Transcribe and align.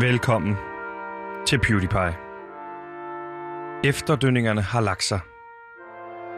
Velkommen 0.00 0.56
til 1.46 1.58
PewDiePie. 1.58 2.16
Efterdønningerne 3.84 4.62
har 4.62 4.80
lagt 4.80 5.02
sig, 5.02 5.20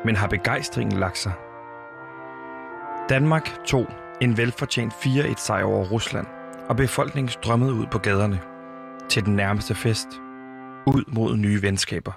men 0.05 0.17
har 0.17 0.27
begejstringen 0.27 0.99
lagt 0.99 1.19
sig? 1.19 1.33
Danmark 3.09 3.65
tog 3.65 3.87
en 4.21 4.37
velfortjent 4.37 4.93
4-1 4.93 5.35
sejr 5.37 5.65
over 5.65 5.85
Rusland, 5.85 6.27
og 6.69 6.77
befolkningen 6.77 7.29
strømmede 7.29 7.73
ud 7.73 7.87
på 7.87 7.99
gaderne 7.99 8.41
til 9.09 9.25
den 9.25 9.37
nærmeste 9.37 9.75
fest, 9.75 10.09
ud 10.87 11.05
mod 11.09 11.37
nye 11.37 11.63
venskaber. 11.63 12.13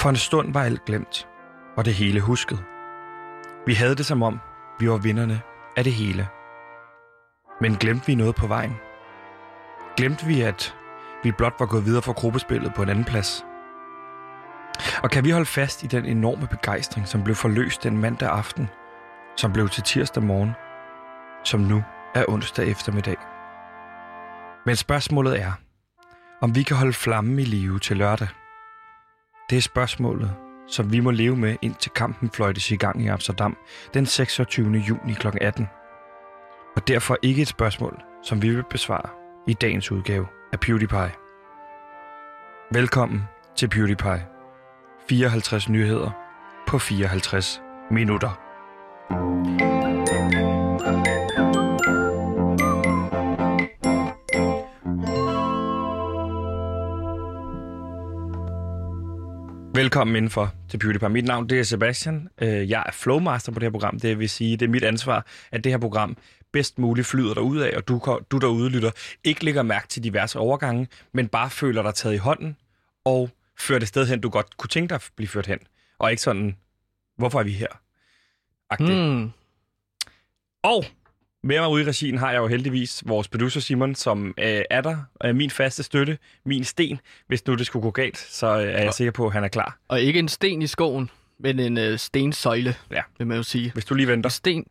For 0.00 0.08
en 0.08 0.16
stund 0.16 0.52
var 0.52 0.62
alt 0.62 0.84
glemt, 0.84 1.28
og 1.76 1.84
det 1.84 1.94
hele 1.94 2.20
husket. 2.20 2.64
Vi 3.66 3.74
havde 3.74 3.94
det 3.94 4.06
som 4.06 4.22
om, 4.22 4.38
vi 4.80 4.88
var 4.90 4.96
vinderne 4.96 5.40
af 5.76 5.84
det 5.84 5.92
hele. 5.92 6.28
Men 7.60 7.76
glemte 7.76 8.06
vi 8.06 8.14
noget 8.14 8.34
på 8.34 8.46
vejen? 8.46 8.85
Glemte 9.96 10.26
vi, 10.26 10.40
at 10.40 10.76
vi 11.22 11.32
blot 11.32 11.54
var 11.58 11.66
gået 11.66 11.84
videre 11.84 12.02
fra 12.02 12.12
gruppespillet 12.12 12.74
på 12.74 12.82
en 12.82 12.88
anden 12.88 13.04
plads? 13.04 13.44
Og 15.02 15.10
kan 15.10 15.24
vi 15.24 15.30
holde 15.30 15.46
fast 15.46 15.82
i 15.82 15.86
den 15.86 16.06
enorme 16.06 16.46
begejstring, 16.46 17.08
som 17.08 17.24
blev 17.24 17.36
forløst 17.36 17.82
den 17.82 17.98
mandag 17.98 18.28
aften, 18.28 18.68
som 19.36 19.52
blev 19.52 19.68
til 19.68 19.82
tirsdag 19.82 20.22
morgen, 20.22 20.52
som 21.44 21.60
nu 21.60 21.82
er 22.14 22.24
onsdag 22.28 22.66
eftermiddag? 22.66 23.16
Men 24.66 24.76
spørgsmålet 24.76 25.40
er, 25.40 25.52
om 26.40 26.54
vi 26.54 26.62
kan 26.62 26.76
holde 26.76 26.92
flammen 26.92 27.38
i 27.38 27.44
live 27.44 27.78
til 27.78 27.96
lørdag. 27.96 28.28
Det 29.50 29.58
er 29.58 29.62
spørgsmålet, 29.62 30.34
som 30.68 30.92
vi 30.92 31.00
må 31.00 31.10
leve 31.10 31.36
med, 31.36 31.56
indtil 31.62 31.92
kampen 31.92 32.30
fløjtes 32.30 32.70
i 32.70 32.76
gang 32.76 33.02
i 33.02 33.06
Amsterdam 33.06 33.56
den 33.94 34.06
26. 34.06 34.70
juni 34.70 35.12
kl. 35.12 35.28
18. 35.40 35.68
Og 36.76 36.88
derfor 36.88 37.16
ikke 37.22 37.42
et 37.42 37.48
spørgsmål, 37.48 38.02
som 38.22 38.42
vi 38.42 38.50
vil 38.50 38.64
besvare 38.70 39.25
i 39.46 39.52
dagens 39.52 39.92
udgave 39.92 40.26
af 40.52 40.60
PewDiePie. 40.60 41.12
Velkommen 42.72 43.22
til 43.56 43.68
PewDiePie. 43.68 44.26
54 45.08 45.68
nyheder 45.68 46.10
på 46.68 46.78
54 46.78 47.62
minutter. 47.90 48.40
Velkommen 59.76 60.16
indenfor 60.16 60.52
til 60.68 60.78
PewDiePie. 60.78 61.08
Mit 61.08 61.24
navn 61.24 61.48
det 61.48 61.60
er 61.60 61.62
Sebastian. 61.62 62.28
Øh, 62.42 62.70
jeg 62.70 62.82
er 62.86 62.92
flowmaster 62.92 63.52
på 63.52 63.58
det 63.58 63.66
her 63.66 63.70
program. 63.70 64.00
Det 64.00 64.18
vil 64.18 64.28
sige, 64.28 64.56
det 64.56 64.66
er 64.66 64.70
mit 64.70 64.84
ansvar, 64.84 65.26
at 65.52 65.64
det 65.64 65.72
her 65.72 65.78
program 65.78 66.16
bedst 66.52 66.78
muligt 66.78 67.06
flyder 67.06 67.34
derud 67.34 67.58
af, 67.58 67.76
og 67.76 67.88
du, 67.88 68.20
du 68.30 68.38
derude 68.38 68.70
lytter, 68.70 68.90
ikke 69.24 69.44
lægger 69.44 69.62
mærke 69.62 69.88
til 69.88 70.04
diverse 70.04 70.38
overgange, 70.38 70.88
men 71.12 71.28
bare 71.28 71.50
føler 71.50 71.82
dig 71.82 71.94
taget 71.94 72.14
i 72.14 72.18
hånden 72.18 72.56
og 73.04 73.30
fører 73.58 73.78
det 73.78 73.88
sted 73.88 74.06
hen, 74.06 74.20
du 74.20 74.28
godt 74.28 74.56
kunne 74.56 74.68
tænke 74.68 74.88
dig 74.88 74.94
at 74.94 75.10
blive 75.16 75.28
ført 75.28 75.46
hen. 75.46 75.58
Og 75.98 76.10
ikke 76.10 76.22
sådan, 76.22 76.56
hvorfor 77.18 77.38
er 77.40 77.44
vi 77.44 77.52
her? 77.52 77.68
Agtigt. 78.70 78.98
Mm. 78.98 79.30
Og 80.62 80.84
med 81.42 81.60
mig 81.60 81.68
ude 81.68 81.82
i 81.82 81.86
regien 81.86 82.18
har 82.18 82.30
jeg 82.32 82.38
jo 82.38 82.46
heldigvis 82.46 83.02
vores 83.06 83.28
producer 83.28 83.60
Simon, 83.60 83.94
som 83.94 84.34
øh, 84.38 84.62
er 84.70 84.80
der. 84.80 84.96
Øh, 85.24 85.34
min 85.36 85.50
faste 85.50 85.82
støtte, 85.82 86.18
min 86.44 86.64
sten. 86.64 87.00
Hvis 87.26 87.46
nu 87.46 87.54
det 87.54 87.66
skulle 87.66 87.82
gå 87.82 87.90
galt, 87.90 88.18
så 88.18 88.46
øh, 88.46 88.62
er 88.62 88.82
jeg 88.82 88.94
sikker 88.94 89.12
på, 89.12 89.26
at 89.26 89.32
han 89.32 89.44
er 89.44 89.48
klar. 89.48 89.78
Og 89.88 90.00
ikke 90.00 90.18
en 90.18 90.28
sten 90.28 90.62
i 90.62 90.66
skoen, 90.66 91.10
men 91.38 91.60
en 91.60 91.78
øh, 91.78 91.98
stensøjle, 91.98 92.74
Ja. 92.90 93.02
vil 93.18 93.26
man 93.26 93.36
jo 93.36 93.42
sige. 93.42 93.72
Hvis 93.72 93.84
du 93.84 93.94
lige 93.94 94.08
venter 94.08 94.28
En 94.28 94.32
sten. 94.32 94.66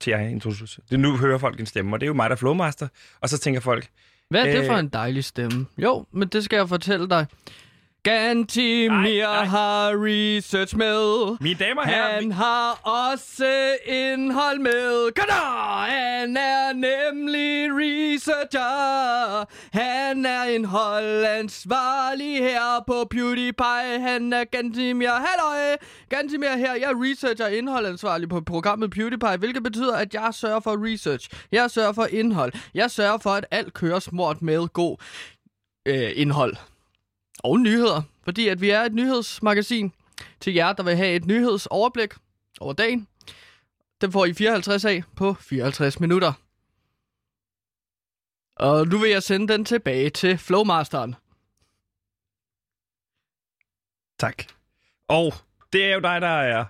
Til 0.00 0.10
jeg 0.10 0.30
introducerer. 0.30 0.84
Det 0.90 1.00
nu 1.00 1.16
hører 1.16 1.38
folk 1.38 1.60
en 1.60 1.66
stemme, 1.66 1.96
og 1.96 2.00
det 2.00 2.04
er 2.06 2.08
jo 2.08 2.14
mig, 2.14 2.30
der 2.30 2.36
er 2.36 2.38
flowmaster. 2.38 2.88
Og 3.20 3.28
så 3.28 3.38
tænker 3.38 3.60
folk, 3.60 3.88
Hvad 4.28 4.40
er 4.46 4.52
det 4.52 4.60
Øh. 4.60 4.66
for 4.66 4.76
en 4.76 4.88
dejlig 4.88 5.24
stemme? 5.24 5.66
Jo, 5.78 6.06
men 6.12 6.28
det 6.28 6.44
skal 6.44 6.56
jeg 6.56 6.68
fortælle 6.68 7.08
dig. 7.08 7.26
Gantimir 8.02 8.88
Nej, 8.88 9.12
nej. 9.20 9.44
har 9.44 9.90
research 10.06 10.76
med. 10.76 11.36
mine 11.40 11.58
damer 11.58 11.82
og 11.82 11.88
herrer, 11.88 12.20
Han 12.20 12.32
har 12.32 12.72
også 12.72 13.76
indhold 13.86 14.58
med. 14.58 15.12
Kom 15.16 15.24
da! 15.28 15.34
Han 15.90 16.36
er 16.36 16.72
nemlig 16.72 17.68
researcher. 17.72 19.44
Han 19.78 20.26
er 20.26 20.44
indholdansvarlig 20.44 22.38
her 22.38 22.84
på 22.86 23.04
PewDiePie. 23.10 24.00
Han 24.00 24.32
er 24.32 24.44
Gantimir. 24.44 25.08
Halløj! 25.08 25.76
Gantimir 26.08 26.56
her. 26.56 26.74
Jeg 26.74 26.90
er 26.90 27.02
researcher 27.10 27.44
og 27.46 27.52
indholdansvarlig 27.52 28.28
på 28.28 28.40
programmet 28.40 28.90
PewDiePie, 28.90 29.36
hvilket 29.36 29.62
betyder, 29.62 29.96
at 29.96 30.14
jeg 30.14 30.28
sørger 30.32 30.60
for 30.60 30.92
research. 30.92 31.28
Jeg 31.52 31.70
sørger 31.70 31.92
for 31.92 32.06
indhold. 32.10 32.52
Jeg 32.74 32.90
sørger 32.90 33.18
for, 33.18 33.30
at 33.30 33.46
alt 33.50 33.74
kører 33.74 33.98
smart 33.98 34.42
med 34.42 34.68
god 34.68 34.96
øh, 35.86 36.10
indhold. 36.14 36.56
Og 37.44 37.60
nyheder. 37.60 38.02
Fordi 38.24 38.48
at 38.48 38.60
vi 38.60 38.70
er 38.70 38.80
et 38.80 38.94
nyhedsmagasin 38.94 39.92
til 40.40 40.54
jer, 40.54 40.72
der 40.72 40.82
vil 40.82 40.96
have 40.96 41.16
et 41.16 41.24
nyhedsoverblik 41.24 42.14
over 42.60 42.72
dagen. 42.72 43.08
Den 44.00 44.12
får 44.12 44.24
I 44.24 44.32
54 44.32 44.84
af 44.84 45.02
på 45.16 45.34
54 45.34 46.00
minutter. 46.00 46.32
Og 48.56 48.86
nu 48.86 48.98
vil 48.98 49.10
jeg 49.10 49.22
sende 49.22 49.52
den 49.52 49.64
tilbage 49.64 50.10
til 50.10 50.38
Flowmasteren. 50.38 51.14
tak. 54.20 54.42
Og 55.08 55.32
det 55.72 55.84
er 55.84 55.94
jo 55.94 56.00
dig, 56.00 56.20
der 56.20 56.28
er 56.28 56.64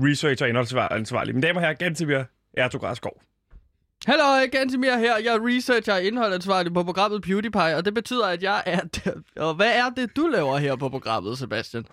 researcher 0.00 0.46
og 0.46 0.48
indholdsansvarlig. 0.48 1.34
Mine 1.34 1.46
damer 1.46 1.60
og 1.60 1.66
herrer, 1.66 1.74
Gantemir 1.74 2.24
Ertug 2.52 2.96
Skov. 2.96 3.22
Hallo, 4.06 4.46
Gantimir 4.52 4.96
her. 4.96 5.16
Jeg 5.18 5.34
er 5.34 5.46
researcher 5.46 5.94
og 5.94 6.02
indholdansvarlig 6.02 6.74
på 6.74 6.82
programmet 6.82 7.22
PewDiePie, 7.22 7.76
og 7.76 7.84
det 7.84 7.94
betyder, 7.94 8.26
at 8.26 8.42
jeg 8.42 8.62
er... 8.66 8.80
Og 9.46 9.54
hvad 9.54 9.72
er 9.74 9.90
det, 9.96 10.16
du 10.16 10.26
laver 10.26 10.58
her 10.58 10.76
på 10.76 10.88
programmet, 10.88 11.38
Sebastian? 11.38 11.84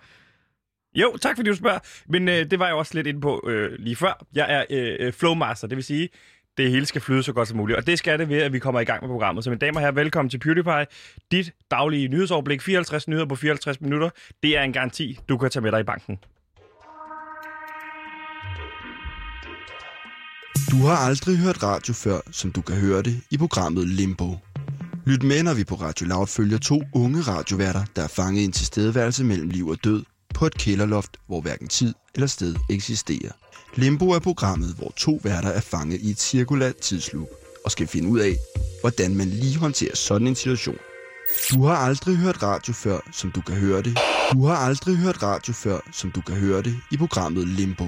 Jo, 0.96 1.18
tak 1.18 1.36
fordi 1.36 1.50
du 1.50 1.56
spørger. 1.56 1.80
Men 2.08 2.30
øh, 2.30 2.52
det 2.52 2.60
var 2.60 2.66
jeg 2.66 2.76
også 2.76 2.92
lidt 2.96 3.08
inde 3.08 3.22
på 3.22 3.44
øh, 3.48 3.72
lige 3.80 3.96
før. 3.96 4.26
Jeg 4.36 4.54
er 4.54 4.66
øh, 4.70 4.96
øh, 5.00 5.14
flowmaster, 5.14 5.68
det 5.68 5.76
vil 5.76 5.84
sige, 5.84 6.10
det 6.58 6.72
hele 6.72 6.86
skal 6.86 7.02
flyde 7.02 7.24
så 7.24 7.34
godt 7.34 7.48
som 7.48 7.58
muligt. 7.58 7.78
Og 7.78 7.88
det 7.88 7.98
skal 7.98 8.20
det 8.20 8.30
ved, 8.30 8.42
at 8.42 8.54
vi 8.54 8.60
kommer 8.60 8.80
i 8.80 8.84
gang 8.84 9.04
med 9.04 9.10
programmet. 9.10 9.44
Så 9.44 9.50
mine 9.50 9.60
damer 9.60 9.76
og 9.76 9.82
herrer, 9.82 9.92
velkommen 9.92 10.30
til 10.30 10.40
PewDiePie. 10.40 10.86
Dit 11.32 11.54
daglige 11.72 12.08
nyhedsoverblik, 12.08 12.62
54 12.62 13.08
nyheder 13.08 13.28
på 13.28 13.36
54 13.36 13.82
minutter. 13.82 14.10
Det 14.44 14.58
er 14.58 14.64
en 14.64 14.74
garanti, 14.74 15.20
du 15.30 15.38
kan 15.38 15.50
tage 15.50 15.64
med 15.64 15.72
dig 15.72 15.80
i 15.80 15.84
banken. 15.84 16.20
Du 20.72 20.78
har 20.78 20.98
aldrig 20.98 21.38
hørt 21.38 21.64
radio 21.64 21.94
før, 21.94 22.20
som 22.32 22.52
du 22.52 22.62
kan 22.62 22.76
høre 22.76 23.02
det 23.02 23.22
i 23.32 23.38
programmet 23.38 23.88
Limbo. 23.88 24.38
Lyt 25.06 25.24
med, 25.24 25.44
når 25.44 25.54
vi 25.54 25.64
på 25.64 25.76
Radio 25.76 26.08
Loud 26.08 26.28
følger 26.28 26.58
to 26.58 26.82
unge 26.94 27.22
radioværter, 27.22 27.84
der 27.96 28.04
er 28.04 28.08
fanget 28.08 28.42
i 28.42 28.46
en 28.46 28.52
tilstedeværelse 28.52 29.24
mellem 29.24 29.50
liv 29.50 29.68
og 29.68 29.78
død 29.84 30.04
på 30.36 30.46
et 30.46 30.58
kælderloft, 30.58 31.18
hvor 31.28 31.42
hverken 31.42 31.68
tid 31.68 31.94
eller 32.16 32.28
sted 32.28 32.56
eksisterer. 32.70 33.32
Limbo 33.76 34.10
er 34.10 34.20
programmet, 34.20 34.76
hvor 34.78 34.94
to 34.98 35.20
værter 35.24 35.50
er 35.50 35.62
fanget 35.62 36.02
i 36.02 36.10
et 36.10 36.20
cirkulært 36.20 36.76
tidsloop 36.76 37.28
og 37.66 37.72
skal 37.72 37.88
finde 37.88 38.10
ud 38.10 38.20
af, 38.20 38.36
hvordan 38.82 39.16
man 39.16 39.28
lige 39.28 39.58
håndterer 39.58 39.96
sådan 39.96 40.28
en 40.28 40.36
situation. 40.36 40.78
Du 41.52 41.66
har 41.66 41.76
aldrig 41.76 42.18
hørt 42.18 42.44
radio 42.44 42.74
før, 42.74 43.00
som 43.12 43.32
du 43.32 43.42
kan 43.42 43.56
høre 43.56 43.82
det. 43.82 43.98
Du 44.34 44.46
har 44.46 44.56
aldrig 44.56 44.98
hørt 44.98 45.24
radio 45.24 45.54
før, 45.54 45.80
som 45.92 46.12
du 46.12 46.22
kan 46.22 46.36
høre 46.36 46.62
det 46.62 46.76
i 46.92 46.98
programmet 46.98 47.48
Limbo. 47.48 47.88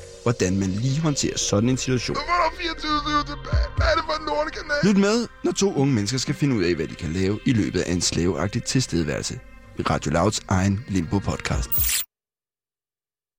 hvordan 0.23 0.59
man 0.59 0.69
lige 0.69 1.01
håndterer 1.01 1.37
sådan 1.37 1.69
en 1.69 1.77
situation. 1.77 2.15
Hvorfor 2.15 2.37
er 2.39 2.49
der 2.49 2.57
24 2.57 3.23
tilbage? 3.31 3.67
Hvad 3.77 3.87
er 3.91 3.95
det 3.95 4.03
for 4.09 4.15
en 4.19 4.25
lortekanal? 4.29 4.79
Lyt 4.87 4.97
med, 4.97 5.27
når 5.43 5.51
to 5.51 5.73
unge 5.73 5.93
mennesker 5.93 6.17
skal 6.17 6.35
finde 6.35 6.55
ud 6.55 6.63
af, 6.63 6.75
hvad 6.75 6.87
de 6.87 6.95
kan 6.95 7.11
lave 7.13 7.39
i 7.45 7.53
løbet 7.53 7.79
af 7.81 7.91
en 7.91 8.01
slaveagtig 8.01 8.63
tilstedeværelse. 8.63 9.39
I 9.79 9.81
Radio 9.81 10.11
Louds 10.11 10.39
egen 10.47 10.85
Limbo-podcast. 10.87 12.03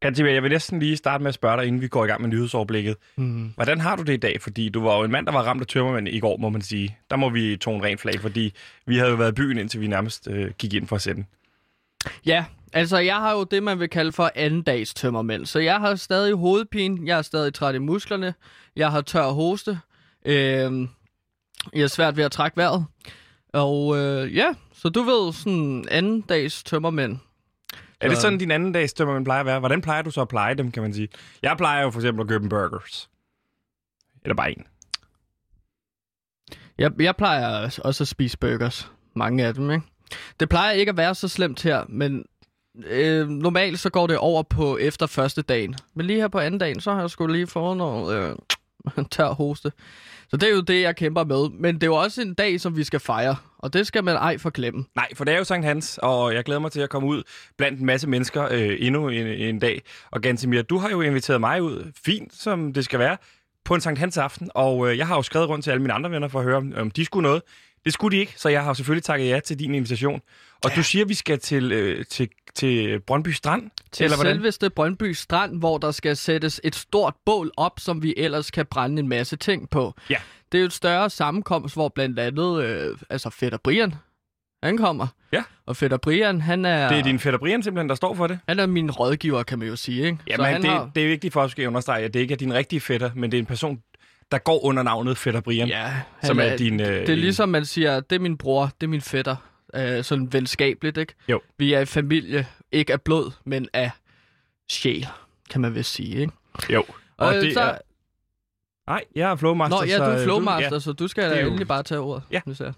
Gantemir, 0.02 0.30
jeg 0.30 0.42
vil 0.42 0.50
næsten 0.50 0.78
lige 0.78 0.96
starte 0.96 1.22
med 1.22 1.28
at 1.28 1.34
spørge 1.34 1.56
dig, 1.56 1.66
inden 1.66 1.80
vi 1.80 1.88
går 1.88 2.04
i 2.04 2.08
gang 2.08 2.20
med 2.20 2.30
nyhedsoverblikket. 2.30 2.96
Mm. 3.16 3.52
Hvordan 3.54 3.80
har 3.80 3.96
du 3.96 4.02
det 4.02 4.12
i 4.12 4.16
dag? 4.16 4.42
Fordi 4.42 4.68
du 4.68 4.82
var 4.82 4.96
jo 4.96 5.04
en 5.04 5.10
mand, 5.10 5.26
der 5.26 5.32
var 5.32 5.42
ramt 5.42 5.60
af 5.60 5.66
tømmermænd 5.66 6.08
i 6.08 6.20
går, 6.20 6.36
må 6.36 6.48
man 6.48 6.62
sige. 6.62 6.98
Der 7.10 7.16
må 7.16 7.30
vi 7.30 7.56
tone 7.56 7.84
rent 7.84 8.00
flag, 8.00 8.20
fordi 8.20 8.54
vi 8.86 8.96
havde 8.96 9.10
jo 9.10 9.16
været 9.16 9.32
i 9.32 9.34
byen, 9.34 9.58
indtil 9.58 9.80
vi 9.80 9.86
nærmest 9.86 10.28
øh, 10.30 10.50
gik 10.58 10.74
ind 10.74 10.86
for 10.86 10.96
at 10.96 11.02
sende. 11.02 11.24
Ja, 12.26 12.44
altså 12.72 12.98
jeg 12.98 13.16
har 13.16 13.32
jo 13.32 13.44
det, 13.44 13.62
man 13.62 13.80
vil 13.80 13.88
kalde 13.88 14.12
for 14.12 14.30
anden 14.34 14.62
dags 14.62 14.94
tømmermænd. 14.94 15.46
Så 15.46 15.58
jeg 15.58 15.80
har 15.80 15.94
stadig 15.94 16.34
hovedpine, 16.34 16.98
jeg 17.06 17.18
er 17.18 17.22
stadig 17.22 17.54
træt 17.54 17.74
i 17.74 17.78
musklerne, 17.78 18.34
jeg 18.76 18.90
har 18.90 19.00
tør 19.00 19.28
hoste, 19.30 19.78
øh, 20.26 20.34
jeg 21.74 21.82
er 21.82 21.86
svært 21.86 22.16
ved 22.16 22.24
at 22.24 22.32
trække 22.32 22.56
vejret. 22.56 22.86
Og 23.52 23.96
øh, 23.98 24.36
ja, 24.36 24.54
så 24.74 24.88
du 24.88 25.02
ved, 25.02 25.32
sådan 25.32 25.84
anden 25.90 26.20
dags 26.20 26.62
tømmermænd. 26.62 27.18
Er 28.00 28.08
det 28.08 28.16
Så- 28.16 28.20
sådan, 28.22 28.38
din 28.38 28.50
anden 28.50 28.72
dags 28.72 28.92
dømmer, 28.92 29.14
man 29.14 29.24
plejer 29.24 29.40
at 29.40 29.46
være? 29.46 29.58
Hvordan 29.58 29.80
plejer 29.80 30.02
du 30.02 30.10
så 30.10 30.20
at 30.20 30.28
pleje 30.28 30.54
dem, 30.54 30.70
kan 30.70 30.82
man 30.82 30.94
sige? 30.94 31.08
Jeg 31.42 31.56
plejer 31.56 31.82
jo 31.82 31.90
for 31.90 32.00
eksempel 32.00 32.22
at 32.22 32.28
købe 32.28 32.42
en 32.44 32.48
burgers. 32.48 33.10
Eller 34.24 34.34
bare 34.34 34.50
en. 34.50 34.66
Jeg, 36.78 36.90
jeg 36.98 37.16
plejer 37.16 37.64
også 37.84 38.04
at 38.04 38.08
spise 38.08 38.38
burgers. 38.38 38.90
Mange 39.14 39.44
af 39.44 39.54
dem, 39.54 39.70
ikke? 39.70 39.86
Det 40.40 40.48
plejer 40.48 40.72
ikke 40.72 40.90
at 40.90 40.96
være 40.96 41.14
så 41.14 41.28
slemt 41.28 41.62
her, 41.62 41.84
men 41.88 42.24
øh, 42.86 43.28
normalt 43.28 43.80
så 43.80 43.90
går 43.90 44.06
det 44.06 44.18
over 44.18 44.42
på 44.42 44.78
efter 44.78 45.06
første 45.06 45.42
dagen. 45.42 45.74
Men 45.94 46.06
lige 46.06 46.20
her 46.20 46.28
på 46.28 46.38
anden 46.38 46.58
dagen, 46.58 46.80
så 46.80 46.92
har 46.92 47.00
jeg 47.00 47.10
skulle 47.10 47.36
lige 47.36 47.46
fået 47.46 47.76
noget 47.76 48.36
øh, 48.96 49.04
tør 49.10 49.28
hoste. 49.28 49.72
Så 50.28 50.36
det 50.36 50.48
er 50.48 50.52
jo 50.52 50.60
det, 50.60 50.82
jeg 50.82 50.96
kæmper 50.96 51.24
med. 51.24 51.50
Men 51.50 51.74
det 51.74 51.82
er 51.82 51.86
jo 51.86 51.94
også 51.94 52.22
en 52.22 52.34
dag, 52.34 52.60
som 52.60 52.76
vi 52.76 52.84
skal 52.84 53.00
fejre. 53.00 53.36
Og 53.58 53.72
det 53.72 53.86
skal 53.86 54.04
man 54.04 54.16
ej 54.16 54.38
forglemme. 54.38 54.84
Nej, 54.94 55.08
for 55.14 55.24
det 55.24 55.34
er 55.34 55.38
jo 55.38 55.44
Sankt 55.44 55.66
Hans, 55.66 55.98
og 56.02 56.34
jeg 56.34 56.44
glæder 56.44 56.60
mig 56.60 56.72
til 56.72 56.80
at 56.80 56.90
komme 56.90 57.08
ud 57.08 57.22
blandt 57.58 57.80
en 57.80 57.86
masse 57.86 58.08
mennesker 58.08 58.48
øh, 58.50 58.76
endnu 58.78 59.08
en, 59.08 59.26
en 59.26 59.58
dag. 59.58 59.82
Og 60.10 60.20
Gansimir, 60.20 60.62
du 60.62 60.78
har 60.78 60.90
jo 60.90 61.00
inviteret 61.00 61.40
mig 61.40 61.62
ud, 61.62 61.92
fint 62.04 62.34
som 62.34 62.72
det 62.72 62.84
skal 62.84 62.98
være, 62.98 63.16
på 63.64 63.74
en 63.74 63.80
Sankt 63.80 64.00
Hans 64.00 64.18
aften. 64.18 64.50
Og 64.54 64.90
øh, 64.90 64.98
jeg 64.98 65.06
har 65.06 65.16
jo 65.16 65.22
skrevet 65.22 65.48
rundt 65.48 65.64
til 65.64 65.70
alle 65.70 65.82
mine 65.82 65.92
andre 65.92 66.10
venner 66.10 66.28
for 66.28 66.38
at 66.38 66.44
høre, 66.44 66.56
om, 66.56 66.72
om 66.76 66.90
de 66.90 67.04
skulle 67.04 67.22
noget. 67.22 67.42
Det 67.84 67.92
skulle 67.92 68.16
de 68.16 68.20
ikke, 68.20 68.34
så 68.36 68.48
jeg 68.48 68.64
har 68.64 68.74
selvfølgelig 68.74 69.04
takket 69.04 69.28
ja 69.28 69.40
til 69.40 69.58
din 69.58 69.74
invitation. 69.74 70.20
Og 70.64 70.70
ja. 70.70 70.76
du 70.76 70.82
siger, 70.82 71.04
at 71.04 71.08
vi 71.08 71.14
skal 71.14 71.38
til, 71.38 71.72
øh, 71.72 72.04
til, 72.10 72.28
til 72.54 73.00
Brøndby 73.00 73.28
Strand? 73.28 73.70
Til 73.92 74.04
Eller 74.04 74.16
hvordan? 74.16 74.34
selveste 74.34 74.70
Brøndby 74.70 75.12
Strand, 75.12 75.58
hvor 75.58 75.78
der 75.78 75.90
skal 75.90 76.16
sættes 76.16 76.60
et 76.64 76.74
stort 76.74 77.14
bål 77.26 77.50
op, 77.56 77.80
som 77.80 78.02
vi 78.02 78.14
ellers 78.16 78.50
kan 78.50 78.66
brænde 78.66 79.00
en 79.00 79.08
masse 79.08 79.36
ting 79.36 79.70
på. 79.70 79.94
Ja. 80.10 80.16
Det 80.52 80.58
er 80.58 80.62
jo 80.62 80.66
et 80.66 80.72
større 80.72 81.10
sammenkomst, 81.10 81.74
hvor 81.74 81.88
blandt 81.88 82.18
andet, 82.18 82.62
øh, 82.64 82.96
altså 83.10 83.30
Fætter 83.30 83.58
Brian, 83.58 83.94
han 84.62 84.76
kommer. 84.78 85.06
Ja. 85.32 85.42
Og 85.66 85.76
Fætter 85.76 85.96
Brian, 85.96 86.40
han 86.40 86.64
er, 86.64 86.88
Det 86.88 86.98
er 86.98 87.02
din 87.02 87.18
fætter 87.18 87.38
Brian 87.38 87.62
simpelthen, 87.62 87.88
der 87.88 87.94
står 87.94 88.14
for 88.14 88.26
det? 88.26 88.38
han 88.48 88.58
er 88.58 88.66
min 88.66 88.90
rådgiver, 88.90 89.42
kan 89.42 89.58
man 89.58 89.68
jo 89.68 89.76
sige. 89.76 90.04
Ikke? 90.06 90.18
Jamen, 90.28 90.46
han 90.46 90.62
det, 90.62 90.70
har, 90.70 90.90
det 90.94 91.04
er 91.04 91.08
vigtigt 91.08 91.32
for 91.32 91.40
os 91.40 91.54
at 91.58 91.66
understrege, 91.66 92.04
at 92.04 92.14
det 92.14 92.20
ikke 92.20 92.32
er 92.34 92.38
din 92.38 92.54
rigtige 92.54 92.80
fætter, 92.80 93.10
men 93.14 93.30
det 93.32 93.38
er 93.38 93.42
en 93.42 93.46
person, 93.46 93.78
der 94.32 94.38
går 94.38 94.64
under 94.64 94.82
navnet 94.82 95.18
Fætter 95.18 95.40
Brian. 95.40 95.68
ja, 95.68 95.92
som 96.22 96.40
er 96.40 96.56
din, 96.56 96.80
øh, 96.80 96.86
Det 96.86 97.08
er 97.08 97.14
ligesom, 97.14 97.48
man 97.48 97.64
siger, 97.64 98.00
det 98.00 98.16
er 98.16 98.20
min 98.20 98.36
bror, 98.36 98.70
det 98.80 98.86
er 98.86 98.90
min 98.90 99.00
fætter. 99.00 99.36
Øh, 99.76 100.04
sådan 100.04 100.32
venskabeligt, 100.32 100.96
ikke? 100.98 101.14
Jo. 101.28 101.40
Vi 101.58 101.72
er 101.72 101.80
i 101.80 101.84
familie, 101.86 102.46
ikke 102.72 102.92
af 102.92 103.02
blod, 103.02 103.30
men 103.44 103.68
af 103.72 103.90
sjæl, 104.70 105.06
kan 105.50 105.60
man 105.60 105.74
vist 105.74 105.92
sige, 105.92 106.16
ikke? 106.20 106.32
Jo. 106.70 106.84
Og 107.16 107.26
Og, 107.28 107.34
det 107.34 107.44
Øh, 107.46 107.52
så, 107.52 107.60
er... 107.60 107.78
Nej, 108.86 109.04
jeg 109.14 109.30
er 109.30 109.36
Flowmaster. 109.36 109.76
Nå, 109.76 109.84
ja, 109.84 109.96
du 109.98 110.02
er 110.02 110.18
øh, 110.18 110.24
flowmaster, 110.24 110.78
så 110.78 110.92
du 110.92 111.08
skal 111.08 111.24
det 111.24 111.32
da 111.36 111.40
jo- 111.40 111.46
endelig 111.46 111.68
bare 111.68 111.82
tage 111.82 111.98
ordet. 112.00 112.22
Ja. 112.30 112.40
hvis 112.46 112.60
jeg- 112.60 112.74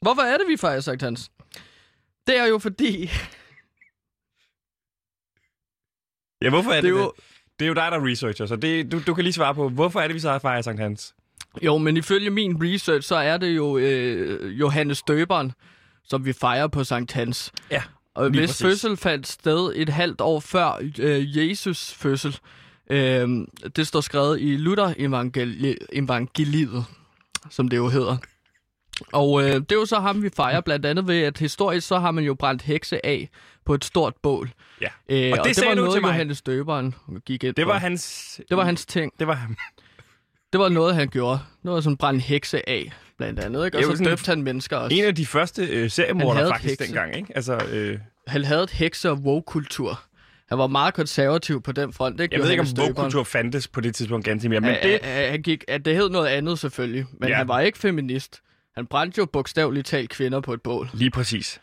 Hvorfor 0.00 0.22
er 0.22 0.38
det, 0.38 0.46
vi 0.48 0.56
fejrer 0.56 0.80
Sankt 0.80 1.02
Hans? 1.02 1.30
Det 2.26 2.38
er 2.38 2.44
jo 2.46 2.58
fordi, 2.58 3.10
Ja, 6.42 6.50
hvorfor 6.50 6.70
er 6.70 6.74
det 6.74 6.82
det 6.84 6.92
det? 6.92 6.98
er 7.00 7.04
jo... 7.04 7.12
Det 7.58 7.64
er 7.64 7.68
jo 7.68 7.74
dig, 7.74 7.90
der 7.92 7.98
er 7.98 8.06
researcher, 8.10 8.46
så 8.46 8.56
det, 8.56 8.92
du, 8.92 9.00
du 9.06 9.14
kan 9.14 9.24
lige 9.24 9.32
svare 9.32 9.54
på, 9.54 9.68
hvorfor 9.68 10.00
er 10.00 10.06
det, 10.06 10.14
vi 10.14 10.20
så 10.20 10.38
fejrer 10.38 10.62
Sankt 10.62 10.80
Hans? 10.80 11.14
Jo, 11.62 11.78
men 11.78 11.96
ifølge 11.96 12.30
min 12.30 12.56
research, 12.62 13.08
så 13.08 13.16
er 13.16 13.36
det 13.36 13.56
jo 13.56 13.78
øh, 13.78 14.60
Johannes 14.60 15.02
Døberen, 15.02 15.52
som 16.04 16.24
vi 16.24 16.32
fejrer 16.32 16.66
på 16.66 16.84
Sankt 16.84 17.12
Hans. 17.12 17.52
Ja, 17.70 17.82
Og 18.14 18.30
hvis 18.30 18.40
præcis. 18.40 18.62
fødsel 18.62 18.96
fandt 18.96 19.26
sted 19.26 19.72
et 19.76 19.88
halvt 19.88 20.20
år 20.20 20.40
før 20.40 20.80
øh, 20.98 21.36
Jesus 21.50 21.92
fødsel, 21.94 22.38
øh, 22.90 23.28
det 23.76 23.86
står 23.86 24.00
skrevet 24.00 24.40
i 24.40 24.56
Luther 24.56 24.88
evangeli- 24.98 25.86
evangeliet, 25.92 26.84
som 27.50 27.68
det 27.68 27.76
jo 27.76 27.88
hedder. 27.88 28.16
Og 29.12 29.42
øh, 29.42 29.48
det 29.54 29.72
er 29.72 29.76
jo 29.76 29.86
så 29.86 30.00
ham, 30.00 30.22
vi 30.22 30.30
fejrer, 30.36 30.60
blandt 30.60 30.86
andet 30.86 31.06
ved, 31.06 31.20
at 31.22 31.38
historisk 31.38 31.86
så 31.86 31.98
har 31.98 32.10
man 32.10 32.24
jo 32.24 32.34
brændt 32.34 32.62
hekse 32.62 33.06
af 33.06 33.28
på 33.66 33.74
et 33.74 33.84
stort 33.84 34.14
bål. 34.22 34.50
Ja. 34.80 34.86
Øh, 35.08 35.32
Og 35.32 35.38
og 35.38 35.44
det 35.44 35.44
det, 35.44 35.56
sagde 35.56 35.68
var 35.68 35.74
du 35.74 35.80
noget, 35.80 35.94
til 35.94 36.02
mig. 36.02 36.08
Johannes 36.08 36.42
Døberen 36.42 36.94
gik 37.26 37.44
ind 37.44 37.54
Det 37.54 37.64
på. 37.64 37.70
var 37.72 37.78
hans... 37.78 38.40
det 38.48 38.56
var 38.56 38.64
hans 38.64 38.86
ting. 38.86 39.12
Det 39.18 39.26
var 39.26 39.34
ham. 39.34 39.56
Det 40.54 40.60
var 40.60 40.68
noget, 40.68 40.94
han 40.94 41.08
gjorde. 41.08 41.38
Det 41.62 41.70
var 41.70 41.80
sådan 41.80 41.96
brænde 41.96 42.20
hekse 42.20 42.68
af, 42.68 42.92
blandt 43.18 43.40
andet. 43.40 43.64
Ikke? 43.64 43.78
Og 43.78 43.96
så 43.96 44.04
døbte 44.04 44.26
han 44.26 44.42
mennesker 44.42 44.76
også. 44.76 44.96
En 44.96 45.04
af 45.04 45.14
de 45.14 45.26
første 45.26 45.66
øh, 45.66 45.90
seriemordere 45.90 46.48
faktisk 46.48 46.80
dengang, 46.80 47.16
ikke? 47.16 47.32
Altså, 47.36 47.66
øh, 47.70 47.98
Han 48.26 48.44
havde 48.44 48.62
et 48.62 48.70
hekse- 48.70 49.10
og 49.10 49.16
woke-kultur. 49.16 50.02
Han 50.48 50.58
var 50.58 50.66
meget 50.66 50.94
konservativ 50.94 51.62
på 51.62 51.72
den 51.72 51.92
front, 51.92 52.20
ikke? 52.20 52.34
jeg 52.34 52.42
ved 52.42 52.50
ikke, 52.50 52.60
om 52.60 52.66
woke-kultur 52.78 53.24
fandtes 53.24 53.68
på 53.68 53.80
det 53.80 53.94
tidspunkt 53.94 54.24
ganske 54.24 54.48
mere, 54.48 54.60
men 54.60 54.76
det... 54.82 55.00
han 55.04 55.42
gik, 55.42 55.64
at 55.68 55.84
det 55.84 55.96
hed 55.96 56.10
noget 56.10 56.28
andet 56.28 56.58
selvfølgelig, 56.58 57.06
men 57.20 57.28
ja. 57.28 57.34
han 57.34 57.48
var 57.48 57.60
ikke 57.60 57.78
feminist. 57.78 58.40
Han 58.74 58.86
brændte 58.86 59.18
jo 59.18 59.26
bogstaveligt 59.26 59.86
talt 59.86 60.10
kvinder 60.10 60.40
på 60.40 60.52
et 60.52 60.62
bål. 60.62 60.90
Lige 60.92 61.10
præcis. 61.10 61.60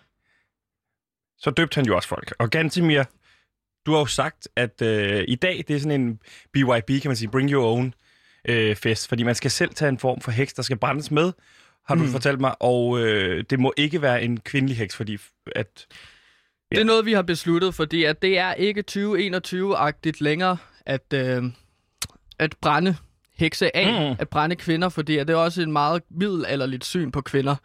Så 1.37 1.49
døbte 1.49 1.75
han 1.75 1.85
jo 1.85 1.95
også 1.95 2.07
folk. 2.07 2.33
Og 2.39 2.49
Gantimir, 2.49 3.03
du 3.85 3.91
har 3.91 3.99
jo 3.99 4.05
sagt, 4.05 4.47
at 4.55 4.81
øh, 4.81 5.23
i 5.27 5.35
dag, 5.35 5.63
det 5.67 5.75
er 5.75 5.79
sådan 5.79 6.01
en 6.01 6.19
BYB, 6.53 7.01
kan 7.01 7.09
man 7.09 7.15
sige, 7.15 7.29
bring 7.29 7.51
your 7.51 7.65
own 7.65 7.93
øh, 8.47 8.75
fest, 8.75 9.07
fordi 9.09 9.23
man 9.23 9.35
skal 9.35 9.51
selv 9.51 9.73
tage 9.73 9.89
en 9.89 9.97
form 9.99 10.21
for 10.21 10.31
heks, 10.31 10.53
der 10.53 10.61
skal 10.61 10.77
brændes 10.77 11.11
med, 11.11 11.31
har 11.87 11.95
du 11.95 12.01
Mm. 12.01 12.07
fortalt 12.07 12.39
mig, 12.39 12.55
og 12.59 12.99
øh, 12.99 13.43
det 13.49 13.59
må 13.59 13.73
ikke 13.77 14.01
være 14.01 14.23
en 14.23 14.39
kvindelig 14.39 14.77
heks, 14.77 14.95
fordi 14.95 15.17
at... 15.55 15.85
Det 16.71 16.79
er 16.79 16.83
noget, 16.83 17.05
vi 17.05 17.13
har 17.13 17.21
besluttet, 17.21 17.75
fordi 17.75 18.03
at 18.03 18.21
det 18.21 18.37
er 18.37 18.53
ikke 18.53 18.83
2021-agtigt 18.91 20.21
længere 20.21 20.57
at, 20.85 21.13
øh, 21.13 21.43
at 22.39 22.55
brænde 22.61 22.95
hekse 23.37 23.75
af, 23.75 24.09
Mm. 24.11 24.15
at 24.19 24.29
brænde 24.29 24.55
kvinder, 24.55 24.89
fordi 24.89 25.17
at 25.17 25.27
det 25.27 25.33
er 25.33 25.37
også 25.37 25.61
et 25.61 25.69
meget 25.69 26.01
middelalderligt 26.09 26.85
syn 26.85 27.11
på 27.11 27.21
kvinder. 27.21 27.55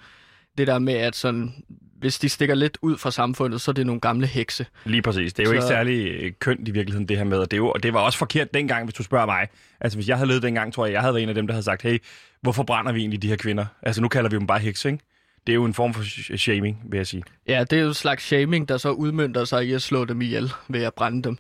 Det 0.59 0.67
der 0.67 0.79
med, 0.79 0.95
at 0.95 1.17
sådan, 1.17 1.55
hvis 1.99 2.19
de 2.19 2.29
stikker 2.29 2.55
lidt 2.55 2.79
ud 2.83 2.99
fra 2.99 3.11
samfundet, 3.11 3.61
så 3.61 3.71
er 3.71 3.73
det 3.73 3.87
nogle 3.87 4.01
gamle 4.01 4.27
hekse. 4.27 4.67
Lige 4.85 5.03
præcis. 5.03 5.33
Det 5.33 5.43
er 5.43 5.45
jo 5.45 5.51
Så- 5.51 5.55
ikke 5.55 5.67
særlig 5.67 6.07
øh, 6.07 6.33
kønt 6.39 6.69
i 6.69 6.71
virkeligheden, 6.71 7.09
det 7.09 7.17
her 7.17 7.25
med, 7.25 7.39
og 7.39 7.51
det, 7.51 7.57
er 7.57 7.59
jo, 7.59 7.71
og 7.71 7.83
det 7.83 7.93
var 7.95 8.01
også 8.01 8.19
forkert 8.19 8.55
dengang, 8.55 8.85
hvis 8.85 8.95
du 8.95 9.03
spørger 9.03 9.27
mig. 9.27 9.49
Altså, 9.81 9.97
hvis 9.99 10.09
jeg 10.09 10.17
havde 10.17 10.29
levet 10.29 10.43
dengang, 10.43 10.73
tror 10.73 10.87
jeg, 10.87 10.93
jeg 10.93 11.01
havde 11.01 11.15
været 11.15 11.23
en 11.23 11.29
af 11.29 11.35
dem, 11.35 11.47
der 11.47 11.55
havde 11.55 11.65
sagt, 11.65 11.83
hey, 11.83 11.99
hvorfor 12.41 12.63
brænder 12.63 12.93
vi 12.93 13.01
egentlig 13.01 13.23
de 13.23 13.29
her 13.29 13.37
kvinder? 13.37 13.67
Altså, 13.83 14.03
nu 14.03 14.09
kalder 14.09 14.31
vi 14.31 14.37
dem 14.37 14.47
bare 14.47 14.59
hekse, 14.59 14.89
ikke? 14.89 15.05
Det 15.47 15.53
er 15.53 15.55
jo 15.55 15.65
en 15.65 15.75
form 15.75 15.95
for 15.95 16.03
sh- 16.03 16.37
shaming, 16.37 16.83
vil 16.91 16.97
jeg 16.97 17.07
sige. 17.07 17.23
Ja, 17.49 17.65
det 17.71 17.79
er 17.79 17.83
jo 17.83 17.89
en 17.89 17.95
slags 17.95 18.25
shaming, 18.25 18.69
der 18.69 18.77
så 18.77 18.91
udmyndter 18.91 19.45
sig 19.45 19.67
i 19.67 19.73
at 19.73 19.83
slå 19.83 20.05
dem 20.05 20.21
ihjel 20.23 20.53
ved 20.69 20.83
at 20.83 20.95
brænde 20.95 21.23
dem. 21.23 21.39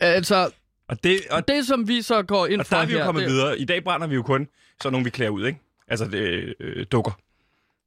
Altså, 0.00 0.50
Og, 0.88 1.04
det, 1.04 1.20
og, 1.30 1.48
det 1.48 1.66
som 1.66 1.88
vi 1.88 2.02
så 2.02 2.22
går 2.22 2.46
ind 2.46 2.60
og 2.60 2.66
for 2.66 2.74
der 2.76 2.82
er 2.82 2.86
vi 2.86 2.92
jo 2.92 2.98
her, 2.98 3.04
kommet 3.04 3.22
det, 3.24 3.30
videre. 3.32 3.58
I 3.58 3.64
dag 3.64 3.84
brænder 3.84 4.06
vi 4.06 4.14
jo 4.14 4.22
kun 4.22 4.48
sådan 4.82 4.92
nogle, 4.92 5.04
vi 5.04 5.10
klæder 5.10 5.30
ud, 5.30 5.46
ikke? 5.46 5.58
Altså, 5.88 6.04
det, 6.04 6.54
øh, 6.60 6.86
dukker. 6.92 7.18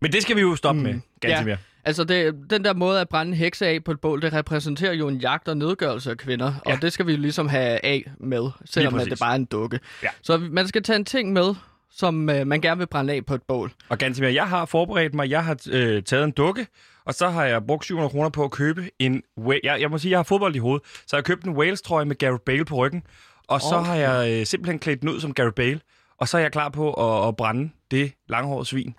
Men 0.01 0.11
det 0.11 0.21
skal 0.21 0.35
vi 0.35 0.41
jo 0.41 0.55
stoppe. 0.55 0.79
Mm. 0.81 0.83
med, 0.87 0.93
ganske 1.21 1.37
Ja. 1.39 1.43
mere. 1.45 1.57
Altså, 1.85 2.03
det, 2.03 2.35
den 2.49 2.63
der 2.65 2.73
måde 2.73 3.01
at 3.01 3.09
brænde 3.09 3.35
hekse 3.35 3.67
af 3.67 3.83
på 3.83 3.91
et 3.91 3.99
bål, 3.99 4.21
det 4.21 4.33
repræsenterer 4.33 4.93
jo 4.93 5.07
en 5.07 5.17
jagt 5.17 5.47
og 5.47 5.57
nedgørelse 5.57 6.11
af 6.11 6.17
kvinder. 6.17 6.53
Ja. 6.67 6.73
Og 6.73 6.81
det 6.81 6.93
skal 6.93 7.07
vi 7.07 7.11
jo 7.11 7.17
ligesom 7.17 7.47
have 7.47 7.85
af 7.85 8.11
med, 8.19 8.49
selvom 8.65 8.93
det 8.93 9.19
bare 9.19 9.31
er 9.31 9.35
en 9.35 9.45
dukke. 9.45 9.79
Ja. 10.03 10.07
Så 10.21 10.37
man 10.37 10.67
skal 10.67 10.83
tage 10.83 10.95
en 10.95 11.05
ting 11.05 11.33
med, 11.33 11.55
som 11.91 12.29
øh, 12.29 12.47
man 12.47 12.61
gerne 12.61 12.77
vil 12.77 12.87
brænde 12.87 13.13
af 13.13 13.25
på 13.25 13.35
et 13.35 13.41
bål. 13.47 13.71
Og 13.89 13.97
ganske 13.97 14.21
mere, 14.21 14.33
jeg 14.33 14.47
har 14.47 14.65
forberedt 14.65 15.13
mig, 15.13 15.29
jeg 15.29 15.45
har 15.45 15.57
øh, 15.71 16.03
taget 16.03 16.23
en 16.23 16.31
dukke, 16.31 16.67
og 17.05 17.13
så 17.13 17.29
har 17.29 17.45
jeg 17.45 17.63
brugt 17.67 17.85
700 17.85 18.09
kroner 18.11 18.29
på 18.29 18.43
at 18.43 18.51
købe 18.51 18.89
en... 18.99 19.23
Jeg, 19.63 19.77
jeg 19.81 19.91
må 19.91 19.97
sige, 19.97 20.11
jeg 20.11 20.19
har 20.19 20.23
fodbold 20.23 20.55
i 20.55 20.59
hovedet, 20.59 20.87
så 21.07 21.15
jeg 21.15 21.17
har 21.17 21.23
købt 21.23 21.43
en 21.43 21.57
Wales-trøje 21.57 22.05
med 22.05 22.15
Gareth 22.15 22.43
Bale 22.45 22.65
på 22.65 22.75
ryggen, 22.75 23.03
og 23.47 23.61
så 23.61 23.75
Okay. 23.75 23.87
har 23.87 23.95
jeg 23.95 24.31
øh, 24.39 24.45
simpelthen 24.45 24.79
klædt 24.79 25.01
den 25.01 25.09
ud 25.09 25.19
som 25.19 25.33
Gareth 25.33 25.53
Bale, 25.55 25.79
og 26.17 26.27
så 26.27 26.37
er 26.37 26.41
jeg 26.41 26.51
klar 26.51 26.69
på 26.69 26.93
at, 26.93 27.27
at 27.27 27.35
brænde 27.35 27.69
det 27.91 28.11
langhårede 28.29 28.65
svin. 28.65 28.95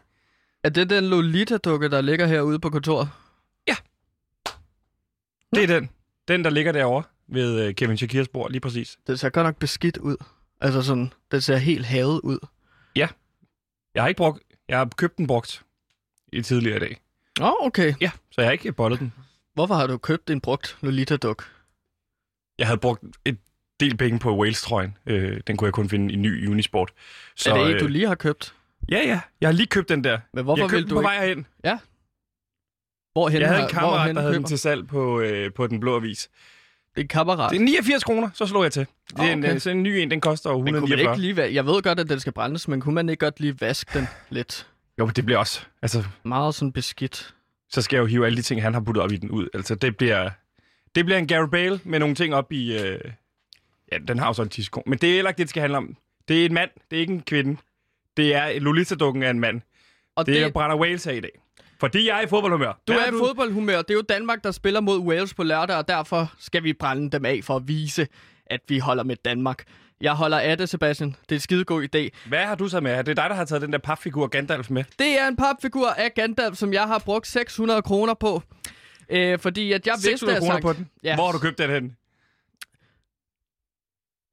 Er 0.66 0.70
det 0.70 0.90
den 0.90 1.04
Lolita-dukke, 1.04 1.88
der 1.88 2.00
ligger 2.00 2.26
herude 2.26 2.58
på 2.58 2.70
kontoret? 2.70 3.08
Det 5.54 5.62
er 5.62 5.66
den. 5.66 5.90
Den, 6.28 6.44
der 6.44 6.50
ligger 6.50 6.72
derovre 6.72 7.02
ved 7.28 7.66
øh, 7.66 7.74
Kevin 7.74 7.96
Shakirs 7.96 8.28
bord, 8.28 8.50
lige 8.50 8.60
præcis. 8.60 8.98
Det 9.06 9.20
ser 9.20 9.28
godt 9.28 9.46
nok 9.46 9.56
beskidt 9.56 9.96
ud. 9.96 10.16
Altså 10.60 10.82
sådan, 10.82 11.12
det 11.30 11.44
ser 11.44 11.56
helt 11.56 11.86
havet 11.86 12.20
ud. 12.20 12.38
Jeg 13.94 14.02
har 14.02 14.08
ikke 14.08 14.18
brugt... 14.18 14.42
Jeg 14.68 14.78
har 14.78 14.88
købt 14.96 15.18
den 15.18 15.26
brugt 15.26 15.62
i 16.32 16.42
tidligere 16.42 16.78
dag. 16.78 17.00
Åh, 17.40 17.46
oh, 17.46 17.66
okay. 17.66 17.94
Ja, 18.00 18.10
så 18.30 18.40
jeg 18.40 18.46
har 18.46 18.52
ikke 18.52 18.72
bollet 18.72 19.00
den. 19.00 19.12
Hvorfor 19.54 19.74
har 19.74 19.86
du 19.86 19.98
købt 19.98 20.30
en 20.30 20.40
brugt 20.40 20.78
Lolita-duk? 20.80 21.50
Jeg 22.58 22.66
havde 22.66 22.80
brugt 22.80 23.04
et 23.24 23.38
del 23.80 23.96
penge 23.96 24.18
på 24.18 24.36
Wales-trøjen. 24.36 24.96
Øh, 25.06 25.40
den 25.46 25.56
kunne 25.56 25.66
jeg 25.66 25.74
kun 25.74 25.88
finde 25.88 26.12
i 26.12 26.16
ny 26.16 26.48
Unisport. 26.48 26.92
Så, 27.36 27.54
er 27.54 27.58
det 27.58 27.68
ikke, 27.68 27.80
du 27.80 27.86
lige 27.86 28.08
har 28.08 28.14
købt? 28.14 28.55
Ja, 28.90 28.98
ja. 28.98 29.20
Jeg 29.40 29.48
har 29.48 29.52
lige 29.52 29.66
købt 29.66 29.88
den 29.88 30.04
der. 30.04 30.18
Men 30.32 30.44
hvorfor 30.44 30.62
jeg 30.62 30.70
købte 30.70 30.76
vil 30.76 30.82
den 30.82 30.88
du 30.90 30.94
på 30.94 31.00
ikke... 31.00 31.06
vej 31.08 31.26
herhen. 31.26 31.46
Hvorhen 33.12 33.40
Jeg 33.40 33.48
havde 33.48 33.62
en 33.62 33.68
kammerat, 33.68 34.14
der 34.14 34.20
havde 34.20 34.34
den 34.34 34.40
køber? 34.42 34.48
til 34.48 34.58
salg 34.58 34.86
på, 34.88 35.20
øh, 35.20 35.52
på 35.52 35.66
Den 35.66 35.80
Blå 35.80 35.96
Avis. 35.96 36.28
Det 36.94 37.00
er 37.00 37.04
en 37.04 37.08
kammerat. 37.08 37.50
Det 37.52 37.60
er 37.60 37.64
89 37.64 38.04
kroner, 38.04 38.30
så 38.34 38.46
slog 38.46 38.62
jeg 38.62 38.72
til. 38.72 38.86
Det 39.10 39.18
er 39.20 39.32
en, 39.32 39.38
okay. 39.44 39.54
øh, 39.54 39.60
så 39.60 39.70
en 39.70 39.82
ny 39.82 39.88
en, 39.88 40.10
den 40.10 40.20
koster 40.20 40.50
jo 40.50 40.56
Men 40.56 40.64
kunne 40.64 40.72
man 40.72 40.82
149. 40.82 41.14
ikke 41.14 41.20
lige, 41.42 41.48
va- 41.50 41.54
jeg 41.54 41.66
ved 41.66 41.82
godt, 41.82 42.00
at 42.00 42.08
den 42.08 42.20
skal 42.20 42.32
brændes, 42.32 42.68
men 42.68 42.80
kunne 42.80 42.94
man 42.94 43.08
ikke 43.08 43.24
godt 43.24 43.40
lige 43.40 43.60
vaske 43.60 43.98
den 43.98 44.08
lidt? 44.30 44.66
Jo, 44.98 45.06
det 45.06 45.24
bliver 45.26 45.38
også... 45.38 45.60
Altså, 45.82 46.04
Meget 46.22 46.54
sådan 46.54 46.72
beskidt. 46.72 47.34
så 47.70 47.82
skal 47.82 47.96
jeg 47.96 48.00
jo 48.00 48.06
hive 48.06 48.26
alle 48.26 48.36
de 48.36 48.42
ting, 48.42 48.62
han 48.62 48.74
har 48.74 48.80
puttet 48.80 49.02
op 49.02 49.12
i 49.12 49.16
den 49.16 49.30
ud. 49.30 49.48
Altså, 49.54 49.74
det 49.74 49.96
bliver... 49.96 50.30
Det 50.94 51.04
bliver 51.04 51.18
en 51.18 51.26
Gareth 51.26 51.50
Bale 51.50 51.80
med 51.84 51.98
nogle 51.98 52.14
ting 52.14 52.34
op 52.34 52.52
i... 52.52 52.78
Øh... 52.78 53.00
Ja, 53.92 53.98
den 54.08 54.18
har 54.18 54.26
jo 54.26 54.32
så 54.32 54.42
en 54.42 54.48
tidskron. 54.48 54.82
Men 54.86 54.98
det 54.98 55.10
er 55.10 55.14
heller 55.14 55.28
ikke 55.30 55.38
det, 55.38 55.44
det 55.44 55.50
skal 55.50 55.60
handle 55.60 55.76
om. 55.78 55.96
Det 56.28 56.40
er 56.42 56.46
en 56.46 56.54
mand, 56.54 56.70
det 56.90 56.96
er 56.96 57.00
ikke 57.00 57.12
en 57.12 57.22
kvinde. 57.22 57.56
Det 58.16 58.34
er 58.34 58.60
Lolita-dukken 58.60 59.22
af 59.22 59.30
en 59.30 59.40
mand. 59.40 59.60
Og 60.16 60.26
Det, 60.26 60.44
det, 60.44 60.52
brænder 60.52 60.76
Wales 60.76 61.06
af 61.06 61.14
i 61.14 61.20
dag. 61.20 61.30
Fordi 61.80 62.08
jeg 62.08 62.18
er 62.18 62.22
i 62.22 62.26
fodboldhumør. 62.26 62.80
Du 62.88 62.92
Hvad 62.92 63.02
er 63.02 63.08
i 63.08 63.18
fodboldhumør. 63.18 63.76
Det 63.82 63.90
er 63.90 63.94
jo 63.94 64.02
Danmark, 64.08 64.44
der 64.44 64.50
spiller 64.50 64.80
mod 64.80 64.98
Wales 64.98 65.34
på 65.34 65.42
lørdag, 65.42 65.76
og 65.76 65.88
derfor 65.88 66.32
skal 66.38 66.62
vi 66.64 66.72
brænde 66.72 67.10
dem 67.10 67.24
af 67.24 67.40
for 67.42 67.56
at 67.56 67.68
vise, 67.68 68.08
at 68.46 68.60
vi 68.68 68.78
holder 68.78 69.02
med 69.02 69.16
Danmark. 69.24 69.64
Jeg 70.00 70.12
holder 70.12 70.38
af 70.38 70.58
det, 70.58 70.68
Sebastian. 70.68 71.08
Det 71.08 71.32
er 71.32 71.36
en 71.36 71.40
skidegod 71.40 71.82
idé. 71.94 72.28
Hvad 72.28 72.44
har 72.44 72.54
du 72.54 72.68
så 72.68 72.80
med? 72.80 72.90
Det 72.90 72.98
er 72.98 73.02
dig, 73.14 73.30
der 73.30 73.34
har 73.34 73.44
taget 73.44 73.62
den 73.62 73.72
der 73.72 73.78
papfigur 73.78 74.26
Gandalf 74.26 74.70
med. 74.70 74.84
Det 74.98 75.20
er 75.20 75.28
en 75.28 75.36
papfigur 75.36 75.88
af 75.88 76.14
Gandalf, 76.14 76.56
som 76.56 76.72
jeg 76.72 76.82
har 76.82 76.98
brugt 76.98 77.26
600 77.26 77.82
kroner 77.82 78.14
på. 78.14 78.42
Øh, 79.10 79.38
fordi 79.38 79.72
at 79.72 79.86
jeg 79.86 79.94
vidste, 79.94 80.10
600 80.10 80.36
at 80.36 80.40
kroner 80.40 80.54
sagt, 80.54 80.62
på 80.62 80.72
den. 80.72 80.88
Ja, 81.02 81.14
Hvor 81.14 81.24
har 81.24 81.32
du 81.32 81.38
købt 81.38 81.58
den 81.58 81.70
hen? 81.70 81.96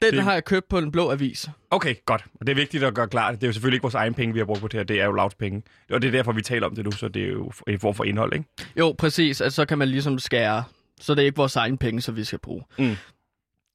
Den 0.05 0.13
det- 0.13 0.24
har 0.24 0.33
jeg 0.33 0.45
købt 0.45 0.69
på 0.69 0.77
en 0.77 0.91
blå 0.91 1.12
avis. 1.12 1.50
Okay, 1.72 1.95
godt. 2.05 2.25
Og 2.39 2.48
det 2.48 2.51
er 2.51 2.55
vigtigt 2.55 2.83
at 2.83 2.93
gøre 2.93 3.07
klart. 3.07 3.36
Det 3.36 3.43
er 3.43 3.48
jo 3.48 3.53
selvfølgelig 3.53 3.75
ikke 3.75 3.83
vores 3.83 3.95
egen 3.95 4.13
penge, 4.13 4.33
vi 4.33 4.39
har 4.39 4.45
brugt 4.45 4.62
på 4.62 4.67
det 4.67 4.77
her. 4.79 4.83
Det 4.83 5.01
er 5.01 5.05
jo 5.05 5.12
Louds 5.12 5.36
penge. 5.36 5.63
Og 5.91 6.01
det 6.01 6.07
er 6.07 6.12
derfor, 6.12 6.31
vi 6.31 6.41
taler 6.41 6.67
om 6.67 6.75
det 6.75 6.86
nu, 6.86 6.91
så 6.91 7.07
det 7.07 7.24
er 7.24 7.27
jo 7.31 7.51
en 7.67 7.79
form 7.79 7.95
for 7.95 8.03
indhold, 8.03 8.33
ikke? 8.33 8.45
Jo, 8.79 8.95
præcis. 8.98 9.41
Altså, 9.41 9.55
så 9.55 9.65
kan 9.65 9.77
man 9.77 9.88
ligesom 9.88 10.19
skære. 10.19 10.63
Så 11.01 11.15
det 11.15 11.22
er 11.22 11.25
ikke 11.25 11.36
vores 11.38 11.55
egen 11.55 11.77
penge, 11.77 12.01
som 12.01 12.15
vi 12.15 12.24
skal 12.24 12.39
bruge. 12.39 12.63
Mm. 12.77 12.95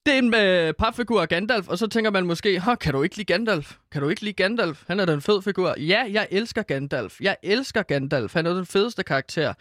Det 0.05 0.13
er 0.13 0.17
en 0.19 0.33
øh, 0.35 0.73
papfigur 0.73 1.21
af 1.21 1.29
Gandalf, 1.29 1.67
og 1.67 1.77
så 1.77 1.87
tænker 1.87 2.11
man 2.11 2.25
måske, 2.25 2.59
Hå, 2.59 2.75
kan 2.75 2.93
du 2.93 3.03
ikke 3.03 3.15
lide 3.17 3.33
Gandalf? 3.33 3.75
Kan 3.91 4.01
du 4.01 4.09
ikke 4.09 4.21
lide 4.21 4.33
Gandalf? 4.33 4.83
Han 4.87 4.99
er 4.99 5.05
da 5.05 5.13
en 5.13 5.21
fed 5.21 5.41
figur. 5.41 5.75
Ja, 5.79 6.03
jeg 6.11 6.27
elsker 6.31 6.61
Gandalf. 6.61 7.21
Jeg 7.21 7.35
elsker 7.43 7.81
Gandalf. 7.81 8.33
Han 8.33 8.45
er 8.45 8.53
den 8.53 8.65
fedeste 8.65 9.03
karakter 9.03 9.53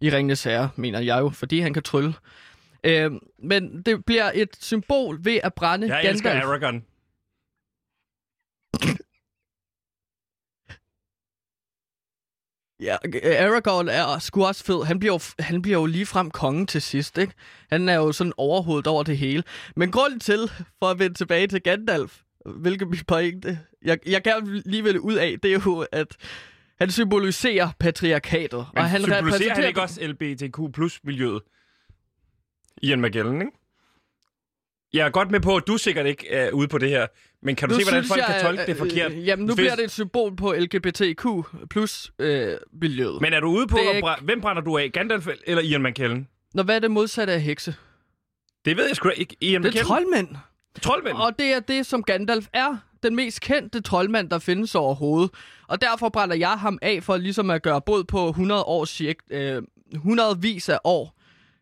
i 0.00 0.10
Ringenes 0.10 0.44
Herre, 0.44 0.68
mener 0.76 1.00
jeg 1.00 1.18
jo, 1.20 1.28
fordi 1.28 1.60
han 1.60 1.74
kan 1.74 1.82
trylle. 1.82 2.14
Øh, 2.84 3.10
men 3.38 3.82
det 3.82 4.04
bliver 4.04 4.30
et 4.34 4.48
symbol 4.60 5.24
ved 5.24 5.40
at 5.42 5.54
brænde 5.54 5.86
Jeg 5.86 5.96
Gandalf. 5.96 6.14
elsker 6.14 6.30
Aragorn. 6.30 6.84
Ja, 12.80 12.96
Aragorn 13.46 13.88
er 13.88 14.18
sgu 14.18 14.44
også 14.44 14.64
fed. 14.64 14.84
Han 14.84 14.98
bliver, 14.98 15.14
jo, 15.14 15.20
han 15.38 15.62
bliver 15.62 15.78
jo 15.78 15.86
ligefrem 15.86 16.30
kongen 16.30 16.66
til 16.66 16.82
sidst, 16.82 17.18
ikke? 17.18 17.32
Han 17.70 17.88
er 17.88 17.94
jo 17.94 18.12
sådan 18.12 18.32
overhovedet 18.36 18.86
over 18.86 19.02
det 19.02 19.18
hele. 19.18 19.42
Men 19.76 19.90
grunden 19.90 20.20
til, 20.20 20.38
for 20.78 20.86
at 20.90 20.98
vende 20.98 21.14
tilbage 21.16 21.46
til 21.46 21.62
Gandalf, 21.62 22.20
hvilket 22.46 22.88
min 22.88 23.00
pointe, 23.06 23.58
jeg, 23.82 23.98
jeg 24.06 24.22
gerne 24.22 24.62
lige 24.66 24.82
vil 24.84 25.00
ud 25.00 25.14
af, 25.14 25.36
det 25.42 25.54
er 25.54 25.60
jo, 25.66 25.86
at 25.92 26.16
han 26.78 26.90
symboliserer 26.90 27.68
patriarkatet. 27.80 28.66
Men 28.74 28.78
og 28.82 28.90
han 28.90 29.02
symboliserer 29.02 29.54
han 29.54 29.64
ikke 29.68 29.82
også 29.82 30.06
LBTQ 30.06 30.58
plus 30.74 31.00
miljøet? 31.04 31.42
Ian 32.82 33.00
McGellen, 33.02 33.40
ikke? 33.40 33.52
Jeg 34.92 35.06
er 35.06 35.10
godt 35.10 35.30
med 35.30 35.40
på, 35.40 35.56
at 35.56 35.62
du 35.66 35.76
sikkert 35.76 36.06
ikke 36.06 36.28
er 36.30 36.50
ude 36.50 36.68
på 36.68 36.78
det 36.78 36.88
her, 36.88 37.06
men 37.42 37.56
kan 37.56 37.68
du 37.68 37.74
Nu 37.74 37.80
se, 37.80 37.84
hvordan 37.90 38.04
folk 38.04 38.18
jeg, 38.20 38.26
kan 38.26 38.40
tolke 38.44 38.62
det 38.62 38.68
øh, 38.68 38.76
forkert? 38.76 39.12
øh, 39.12 39.26
Jamen, 39.26 39.46
nu 39.46 39.54
Hvis- 39.54 39.62
bliver 39.62 39.74
det 39.76 39.84
et 39.84 39.90
symbol 39.90 40.36
på 40.36 40.52
LGBTQ 40.58 41.26
plus 41.70 42.12
øh, 42.18 42.56
miljøet. 42.72 43.20
Men... 43.20 43.32
Er 43.32 43.40
du 43.40 43.46
ude 43.48 43.66
på, 43.66 43.76
Det 43.76 43.86
er 43.90 43.92
ikke- 43.96 44.08
hvem 44.22 44.40
brænder 44.40 44.62
du 44.62 44.78
af? 44.78 44.92
Gandalf 44.92 45.28
eller 45.46 45.62
Ian 45.62 45.82
McKellen? 45.82 46.28
Når 46.54 46.62
hvad 46.62 46.76
er 46.76 46.80
det 46.80 46.90
modsatte 46.90 47.32
af 47.32 47.40
hekse? 47.42 47.74
Det 48.64 48.76
ved 48.76 48.86
jeg 48.86 48.96
sgu 48.96 49.08
ikke. 49.16 49.36
Ian 49.40 49.62
Det 49.62 49.68
er 49.68 49.70
McKellen? 49.70 49.86
troldmænd. 49.86 50.28
Troldmænd? 50.82 51.16
Og 51.16 51.38
det 51.38 51.46
er 51.46 51.60
det, 51.60 51.86
som 51.86 52.02
Gandalf 52.02 52.46
er. 52.52 52.76
Den 53.02 53.16
mest 53.16 53.40
kendte 53.40 53.80
troldmand, 53.80 54.30
der 54.30 54.38
findes 54.38 54.74
overhovedet. 54.74 55.30
Og 55.68 55.80
derfor 55.80 56.08
brænder 56.08 56.36
jeg 56.36 56.50
ham 56.58 56.78
af 56.82 57.02
for 57.02 57.16
ligesom 57.16 57.50
at 57.50 57.62
gøre 57.62 57.80
bod 57.86 58.04
på 58.04 58.28
100 58.28 58.62
års 58.62 59.00
jægt, 59.00 59.22
øh, 59.30 59.62
100 59.94 60.38
vis 60.42 60.68
af 60.68 60.78
år 60.84 61.20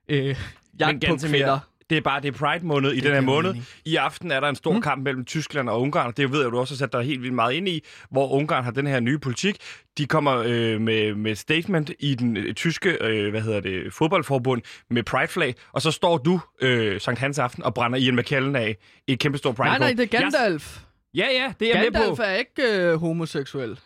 øh, 0.09 0.37
jagt 0.81 1.05
på 1.09 1.17
kvinder. 1.17 1.59
Det 1.91 1.99
er 1.99 2.02
bare 2.02 2.21
det 2.21 2.29
er 2.29 2.38
Pride 2.38 2.67
måned 2.67 2.93
i 2.93 3.00
den 3.00 3.12
her 3.12 3.21
måned. 3.21 3.50
mening. 3.50 3.67
I 3.85 3.97
aften 3.97 4.31
er 4.31 4.41
der 4.41 4.49
en 4.49 4.57
stor 4.57 4.73
mm. 4.73 4.83
kamp 4.83 5.02
mellem 5.05 5.25
Tyskland 5.25 5.69
og 5.69 5.81
Ungarn, 5.81 6.07
og 6.07 6.17
det 6.17 6.33
ved 6.33 6.43
jeg, 6.43 6.50
du 6.50 6.59
også 6.59 6.75
har 6.75 6.79
sat 6.79 6.93
dig 6.93 7.02
helt 7.02 7.23
vildt 7.23 7.35
meget 7.35 7.55
ind 7.55 7.69
i, 7.69 7.85
hvor 8.11 8.29
Ungarn 8.33 8.64
har 8.64 8.71
den 8.71 8.87
her 8.87 9.00
nye 9.00 9.19
politik. 9.19 9.57
De 9.99 10.07
kommer 10.07 10.37
øh, 10.47 10.81
med, 10.81 11.14
med 11.14 11.35
statement 11.35 11.91
i 11.99 12.14
den 12.14 12.37
øh, 12.37 12.55
tyske 12.55 12.99
øh, 13.00 13.31
hvad 13.31 13.41
hedder 13.41 13.61
det, 13.61 13.93
fodboldforbund 13.93 14.62
med 14.91 15.02
Pride-flag, 15.02 15.55
og 15.73 15.83
så 15.83 15.91
står 15.91 16.19
du 16.19 16.41
øh, 16.61 17.00
Sankt 17.00 17.21
Hans 17.21 17.38
aften 17.38 17.62
og 17.62 17.75
brænder 17.75 17.99
Ian 17.99 18.17
McKellen 18.17 18.57
af 18.57 18.76
i 19.07 19.12
et 19.12 19.19
kæmpe 19.19 19.38
stort 19.38 19.57
pride 19.57 19.69
Nej, 19.69 19.79
nej, 19.79 19.93
det 19.93 20.14
er 20.14 20.21
Gandalf. 20.21 20.79
Ja, 21.14 21.26
ja, 21.33 21.52
det 21.61 21.69
er 21.69 21.73
jeg 21.75 21.85
med 21.85 21.93
Gandalf 21.93 22.17
på. 22.17 22.23
er 22.23 22.35
ikke 22.35 22.62
øh, 22.62 23.00
homoseksuel. 23.00 23.79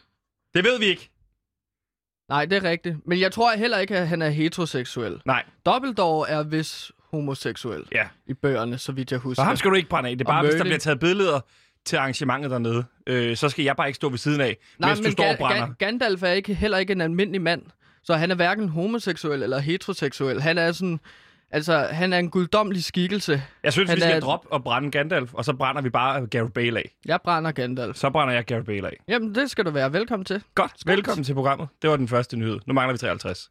Det 0.55 0.65
ved 0.65 0.79
vi 0.79 0.85
ikke. 0.85 1.11
Nej, 2.29 2.45
det 2.45 2.65
er 2.65 2.71
rigtigt. 2.71 2.97
Men 3.07 3.21
jeg 3.21 3.33
tror 3.33 3.57
heller 3.57 3.79
ikke, 3.79 3.97
at 3.97 4.09
han 4.09 4.23
er 4.23 4.29
heteroseksuel. 4.29 5.21
Nej, 5.25 5.43
Dumbledore 5.67 6.29
er 6.31 6.43
vist 6.43 6.93
homoseksuel 7.11 7.85
ja. 7.93 8.05
i 8.27 8.35
bøgerne, 8.35 8.79
så 8.79 8.93
vidt 8.93 9.11
jeg 9.13 9.19
husker. 9.19 9.43
Så 9.43 9.47
ham 9.47 9.57
skal 9.57 9.71
du 9.71 9.77
ikke 9.77 9.89
brænde 9.89 10.11
af. 10.11 10.19
Det 10.19 10.25
er 10.27 10.31
bare, 10.31 10.43
hvis 10.45 10.55
der 10.55 10.63
bliver 10.65 10.79
taget 10.79 11.01
billeder 11.01 11.41
til 11.85 11.97
arrangementet 11.97 12.51
dernede, 12.51 12.85
øh, 13.07 13.37
så 13.37 13.49
skal 13.49 13.65
jeg 13.65 13.77
bare 13.77 13.87
ikke 13.87 13.97
stå 13.97 14.09
ved 14.09 14.19
siden 14.19 14.41
af, 14.41 14.57
Nej, 14.79 14.89
mens 14.91 14.99
du 14.99 15.03
men 15.03 15.13
står 15.13 15.25
og 15.25 15.39
brænder. 15.39 15.67
Ga- 15.67 15.75
Gandalf 15.79 16.23
er 16.23 16.29
ikke, 16.29 16.55
heller 16.55 16.79
ikke 16.79 16.93
en 16.93 17.01
almindelig 17.01 17.43
mand. 17.43 17.63
Så 18.03 18.15
han 18.15 18.31
er 18.31 18.35
hverken 18.35 18.69
homoseksuel 18.69 19.43
eller 19.43 19.59
heteroseksuel. 19.59 20.41
Han 20.43 20.59
er 20.59 20.73
sådan... 20.73 21.01
Altså, 21.51 21.79
han 21.91 22.13
er 22.13 22.19
en 22.19 22.31
guddommelig 22.31 22.85
skikkelse. 22.85 23.43
Jeg 23.65 23.73
synes, 23.73 23.91
Han 23.91 23.97
vi 23.97 24.01
skal 24.01 24.17
er- 24.17 24.21
droppe 24.21 24.53
og 24.53 24.65
brænde 24.65 24.91
Gandalf, 24.91 25.35
og 25.35 25.45
så 25.45 25.53
brænder 25.53 25.83
vi 25.83 25.91
bare 25.91 26.27
Gareth 26.27 26.53
Bale 26.53 26.79
af. 26.79 26.95
Jeg 27.07 27.21
brænder 27.25 27.53
Gandalf. 27.53 27.97
Så 27.97 28.11
brænder 28.11 28.35
jeg 28.35 28.45
Gareth 28.45 28.67
Bale 28.67 28.87
af. 28.87 28.97
Jamen, 29.09 29.35
det 29.35 29.51
skal 29.51 29.65
du 29.65 29.71
være. 29.71 29.93
Velkommen 29.93 30.25
til. 30.25 30.43
Godt, 30.55 30.73
velkommen 30.87 31.25
til 31.25 31.35
programmet. 31.35 31.69
Det 31.83 31.91
var 31.91 31.97
den 31.97 32.09
første 32.09 32.37
nyhed. 32.37 32.59
Nu 32.67 32.75
mangler 32.75 32.93
vi 32.93 32.99
53. 32.99 33.51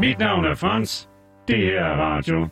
Mit 0.00 0.18
navn 0.18 0.44
er 0.44 0.54
Frans. 0.54 1.08
Det 1.48 1.56
her 1.58 1.80
er 1.84 1.96
radio. 1.96 2.48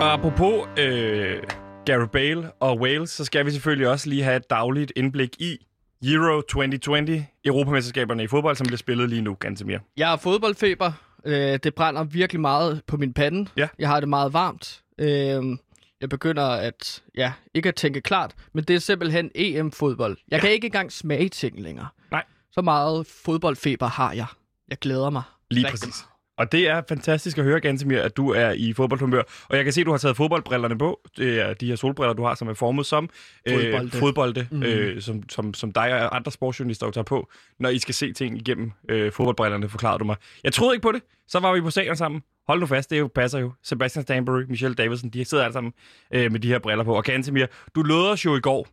Og 0.00 0.12
apropos 0.12 0.68
øh, 0.78 1.42
Gareth 1.86 2.10
Bale 2.10 2.50
og 2.60 2.78
Wales, 2.80 3.10
så 3.10 3.24
skal 3.24 3.46
vi 3.46 3.50
selvfølgelig 3.50 3.88
også 3.88 4.08
lige 4.08 4.22
have 4.22 4.36
et 4.36 4.50
dagligt 4.50 4.92
indblik 4.96 5.40
i 5.40 5.66
Euro 6.04 6.40
2020, 6.40 7.26
Europamesterskaberne 7.44 8.24
i 8.24 8.26
fodbold, 8.26 8.56
som 8.56 8.66
bliver 8.66 8.78
spillet 8.78 9.08
lige 9.08 9.22
nu, 9.22 9.34
Gantemir. 9.34 9.78
Jeg 9.96 10.08
har 10.08 10.16
fodboldfeber. 10.16 10.92
Øh, 11.24 11.58
det 11.62 11.74
brænder 11.74 12.04
virkelig 12.04 12.40
meget 12.40 12.82
på 12.86 12.96
min 12.96 13.12
pande. 13.12 13.50
Ja. 13.56 13.68
Jeg 13.78 13.88
har 13.88 14.00
det 14.00 14.08
meget 14.08 14.32
varmt. 14.32 14.82
Øh, 14.98 15.56
jeg 16.00 16.08
begynder 16.08 16.44
at, 16.46 17.02
ja, 17.16 17.32
ikke 17.54 17.68
at 17.68 17.74
tænke 17.74 18.00
klart, 18.00 18.34
men 18.52 18.64
det 18.64 18.76
er 18.76 18.80
simpelthen 18.80 19.30
EM-fodbold. 19.34 20.16
Jeg 20.30 20.36
Ja. 20.36 20.40
kan 20.40 20.50
ikke 20.50 20.64
engang 20.66 20.92
smage 20.92 21.28
ting 21.28 21.60
længere. 21.60 21.88
Nej. 22.10 22.24
Så 22.52 22.62
meget 22.62 23.06
fodboldfeber 23.06 23.86
har 23.86 24.12
jeg. 24.12 24.26
Jeg 24.68 24.78
glæder 24.78 25.10
mig. 25.10 25.22
Lige 25.50 25.66
præcis. 25.70 26.06
Og 26.38 26.52
det 26.52 26.68
er 26.68 26.82
fantastisk 26.88 27.38
at 27.38 27.44
høre, 27.44 27.60
Gantemir, 27.60 28.00
at 28.00 28.16
du 28.16 28.30
er 28.30 28.50
i 28.50 28.72
fodboldhumør. 28.72 29.22
Og 29.48 29.56
jeg 29.56 29.64
kan 29.64 29.72
se, 29.72 29.80
at 29.80 29.86
du 29.86 29.90
har 29.90 29.98
taget 29.98 30.16
fodboldbrillerne 30.16 30.78
på. 30.78 31.00
Det 31.16 31.40
er 31.40 31.54
de 31.54 31.66
her 31.66 31.76
solbriller, 31.76 32.12
du 32.14 32.24
har, 32.24 32.34
som 32.34 32.48
er 32.48 32.54
formet 32.54 32.86
som 32.86 33.08
Fodbolde. 33.48 33.84
øh, 33.84 33.92
fodbolde 33.92 34.46
Mhm. 34.50 34.62
øh, 34.62 35.02
som, 35.02 35.28
som, 35.28 35.54
som 35.54 35.72
dig 35.72 35.92
og 36.02 36.16
andre 36.16 36.32
sportsjournalister 36.32 36.86
jo 36.86 36.90
tager 36.92 37.04
på, 37.04 37.28
når 37.58 37.68
I 37.68 37.78
skal 37.78 37.94
se 37.94 38.12
ting 38.12 38.38
igennem 38.38 38.72
øh, 38.88 39.12
fodboldbrillerne, 39.12 39.68
forklarede 39.68 39.98
du 39.98 40.04
mig. 40.04 40.16
Jeg 40.44 40.52
troede 40.52 40.74
ikke 40.74 40.82
på 40.82 40.92
det. 40.92 41.02
Så 41.28 41.40
var 41.40 41.52
vi 41.54 41.60
på 41.60 41.70
stadion 41.70 41.96
sammen. 41.96 42.22
Hold 42.48 42.60
nu 42.60 42.66
fast, 42.66 42.90
det 42.90 42.98
jo, 42.98 43.08
passer 43.14 43.38
jo. 43.38 43.52
Sebastian 43.62 44.02
Stanbury, 44.02 44.42
Michelle 44.48 44.74
Davidson, 44.74 45.10
de 45.10 45.24
sidder 45.24 45.44
alle 45.44 45.52
sammen 45.52 45.72
øh, 46.14 46.32
med 46.32 46.40
de 46.40 46.48
her 46.48 46.58
briller 46.58 46.84
på. 46.84 46.94
Og 46.96 47.04
Gantemir, 47.04 47.46
du 47.74 47.82
lovede 47.82 48.12
os 48.12 48.24
jo 48.24 48.36
i 48.36 48.40
går, 48.40 48.68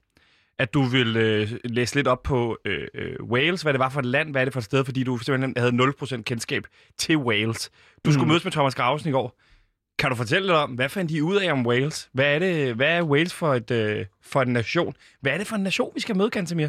at 0.59 0.73
du 0.73 0.83
vil 0.83 1.17
øh, 1.17 1.51
læse 1.63 1.95
lidt 1.95 2.07
op 2.07 2.23
på 2.23 2.57
øh, 2.65 2.87
øh, 2.93 3.15
Wales, 3.23 3.61
hvad 3.61 3.73
det 3.73 3.79
var 3.79 3.89
for 3.89 3.99
et 3.99 4.05
land, 4.05 4.31
hvad 4.31 4.41
er 4.41 4.45
det 4.45 4.53
for 4.53 4.59
et 4.59 4.63
sted, 4.65 4.85
fordi 4.85 5.03
du 5.03 5.17
simpelthen 5.17 5.53
havde 5.57 5.71
0% 6.17 6.21
kendskab 6.21 6.63
til 6.97 7.17
Wales. 7.17 7.71
Du 8.05 8.11
skulle 8.11 8.23
Mm. 8.25 8.29
mødes 8.29 8.43
med 8.43 8.51
Thomas 8.51 8.75
Grausen 8.75 9.09
i 9.09 9.11
går. 9.11 9.39
Kan 9.99 10.09
du 10.09 10.15
fortælle 10.15 10.47
lidt 10.47 10.55
om, 10.57 10.71
hvad 10.71 10.89
fandt 10.89 11.11
de 11.11 11.23
ud 11.23 11.35
af 11.35 11.51
om 11.51 11.67
Wales? 11.67 12.09
Hvad 12.13 12.35
er, 12.35 12.39
det, 12.39 12.75
hvad 12.75 12.97
er 12.97 13.03
Wales 13.03 13.33
for, 13.33 13.53
et, 13.53 13.71
øh, 13.71 14.05
for 14.21 14.41
en 14.41 14.53
nation? 14.53 14.93
Hvad 15.21 15.31
er 15.31 15.37
det 15.37 15.47
for 15.47 15.55
en 15.55 15.63
nation, 15.63 15.91
vi 15.95 15.99
skal 15.99 16.17
møde, 16.17 16.29
Gantemir? 16.29 16.67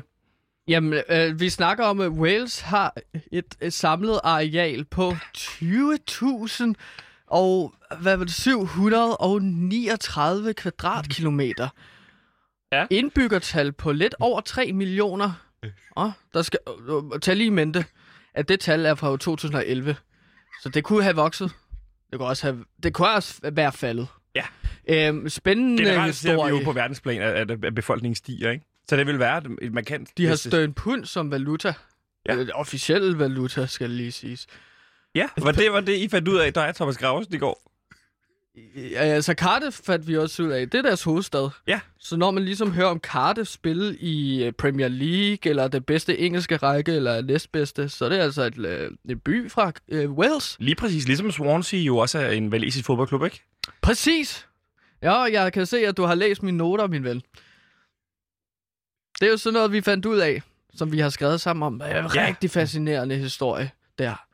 Jamen, 0.69 1.01
øh, 1.09 1.41
vi 1.41 1.51
snakker 1.51 1.85
om, 1.85 2.01
at 2.01 2.09
Wales 2.09 2.61
har 2.61 2.95
et, 3.33 3.45
et 3.61 3.73
samlet 3.73 4.21
areal 4.25 4.85
på 4.85 5.13
20.000 5.37 6.75
og 7.27 7.75
hvad 8.01 8.17
var 8.17 8.25
det, 8.25 8.35
739 8.35 10.55
kvadratkilometer. 10.55 11.69
Ja. 12.75 12.87
Indbyggertal 12.91 13.73
på 13.73 13.93
lidt 13.93 14.15
over 14.21 14.41
3 14.41 14.73
millioner. 14.73 15.33
Og 15.91 16.13
der 16.35 16.43
skal 16.43 16.59
øh, 16.89 16.97
øh, 17.15 17.21
tag 17.21 17.37
lige 17.37 17.47
i 17.47 17.51
mente, 17.51 17.85
at 18.35 18.49
det 18.49 18.61
tal 18.61 18.87
er 18.87 18.95
fra 18.95 19.11
2011. 19.17 19.97
Så 20.63 20.69
det 20.69 20.85
kunne 20.85 21.03
have 21.03 21.17
vokset. 21.17 21.53
Det 22.11 22.19
kunne 22.19 22.29
også, 22.29 22.47
have, 22.47 22.65
det 22.83 22.95
kunne 22.95 23.11
også 23.11 23.41
være 23.53 23.73
faldet. 23.73 24.07
Ja. 24.35 24.45
Øhm, 24.89 25.29
spændende 25.29 25.83
Generelt 25.83 26.15
ser 26.17 26.29
vi 26.29 26.33
historie. 26.35 26.55
jo 26.59 26.65
på 26.65 26.73
verdensplan, 26.73 27.23
at, 27.23 27.51
at, 27.65 27.75
befolkningen 27.75 28.15
stiger, 28.15 28.51
ikke? 28.51 28.65
Så 28.89 28.97
det 28.97 29.07
vil 29.07 29.19
være 29.19 29.43
et- 29.63 29.73
markant... 29.73 30.19
De 30.19 30.27
har 30.27 30.35
stødt 30.37 30.75
pund 30.75 31.05
som 31.05 31.31
valuta. 31.31 31.75
Ja. 32.29 32.35
Ja. 32.35 32.45
Officiel 32.55 33.11
valuta, 33.11 33.67
skal 33.67 33.91
lige 33.91 34.13
siges. 34.13 34.47
Ja, 35.15 35.29
var 35.39 35.53
det 35.53 35.73
var 35.73 35.81
det, 35.81 35.97
I 35.97 36.09
fandt 36.09 36.29
ud 36.29 36.37
af, 36.39 36.53
der 36.53 36.61
er 36.61 36.73
Thomas 36.73 36.99
Grausen 36.99 37.35
i 37.35 37.39
går? 37.39 37.74
Ja, 38.77 38.99
altså 39.01 39.33
Cardiff 39.35 39.81
fandt 39.85 40.09
vi 40.09 40.17
også 40.19 40.43
ud 40.43 40.49
af. 40.51 40.71
Det 40.71 40.79
er 40.79 40.83
deres 40.83 41.03
hovedstad. 41.03 41.49
Ja. 41.67 41.81
Så 41.99 42.17
når 42.17 42.31
man 42.31 42.45
ligesom 42.45 42.73
hører 42.73 42.87
om 42.89 42.99
Cardiff 42.99 43.51
spille 43.51 43.97
i 43.97 44.45
øh, 44.45 44.53
Premier 44.53 44.89
League, 44.89 45.51
eller 45.51 45.69
det 45.69 45.87
bedste 45.87 46.19
engelske 46.19 46.57
række, 46.57 46.93
eller 46.93 47.23
næstbedste, 47.23 47.89
så 47.89 48.05
er 48.05 48.09
det 48.09 48.17
altså 48.19 48.43
et, 48.43 48.59
øh, 48.59 48.91
en 49.09 49.19
by 49.21 49.51
fra 49.51 49.73
øh, 49.89 50.11
Wales. 50.13 50.57
Lige 50.61 50.75
præcis, 50.75 51.07
ligesom 51.07 51.31
Swansea 51.31 51.81
jo 51.81 51.97
også 51.97 52.19
er 52.19 52.31
en 52.31 52.53
valisisk 52.53 52.87
fodboldklub, 52.87 53.25
ikke? 53.25 53.43
Præcis. 53.83 54.47
Ja, 55.03 55.13
jeg 55.23 55.53
kan 55.53 55.67
se, 55.67 55.79
at 55.87 55.97
du 55.97 56.03
har 56.03 56.15
læst 56.15 56.43
mine 56.43 56.57
noter, 56.59 56.87
min 56.87 57.05
ven. 57.05 57.23
Det 59.21 59.27
er 59.27 59.31
jo 59.31 59.37
sådan 59.37 59.55
noget, 59.55 59.73
vi 59.73 59.81
fandt 59.81 60.07
ud 60.07 60.19
af, 60.19 60.43
som 60.75 60.93
vi 60.93 60.99
har 60.99 61.09
skrevet 61.09 61.41
sammen 61.41 61.63
om. 61.63 61.79
Det 61.79 61.91
er 61.91 62.05
en 62.05 62.11
Ja. 62.15 62.27
rigtig 62.27 62.51
fascinerende 62.51 63.17
historie 63.17 63.71
der. 63.99 64.25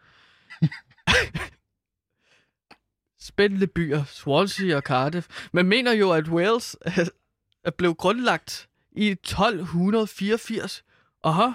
Spændende 3.22 3.66
byer, 3.66 4.04
Swansea 4.04 4.76
og 4.76 4.82
Cardiff. 4.82 5.48
Man 5.52 5.66
mener 5.66 5.92
jo, 5.92 6.10
at 6.12 6.28
Wales 6.28 6.76
er 7.64 7.70
blevet 7.78 7.96
grundlagt 7.96 8.68
i 8.92 9.08
1284. 9.10 10.84
Aha. 11.24 11.48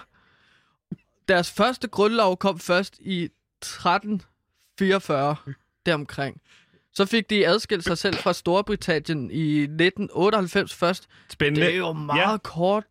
Deres 1.27 1.51
første 1.51 1.87
grundlov 1.87 2.37
kom 2.37 2.59
først 2.59 2.97
i 2.99 3.23
1344, 3.23 5.35
deromkring. 5.85 6.41
Så 6.93 7.05
fik 7.05 7.29
de 7.29 7.47
adskilt 7.47 7.83
sig 7.83 7.97
selv 7.97 8.15
fra 8.15 8.33
Storbritannien 8.33 9.31
i 9.31 9.59
1998 9.61 10.73
først. 10.75 11.07
Spændende. 11.29 11.65
Det 11.65 11.73
er 11.73 11.77
jo 11.77 11.93
meget 11.93 12.19
Ja. 12.31 12.37
kort 12.37 12.83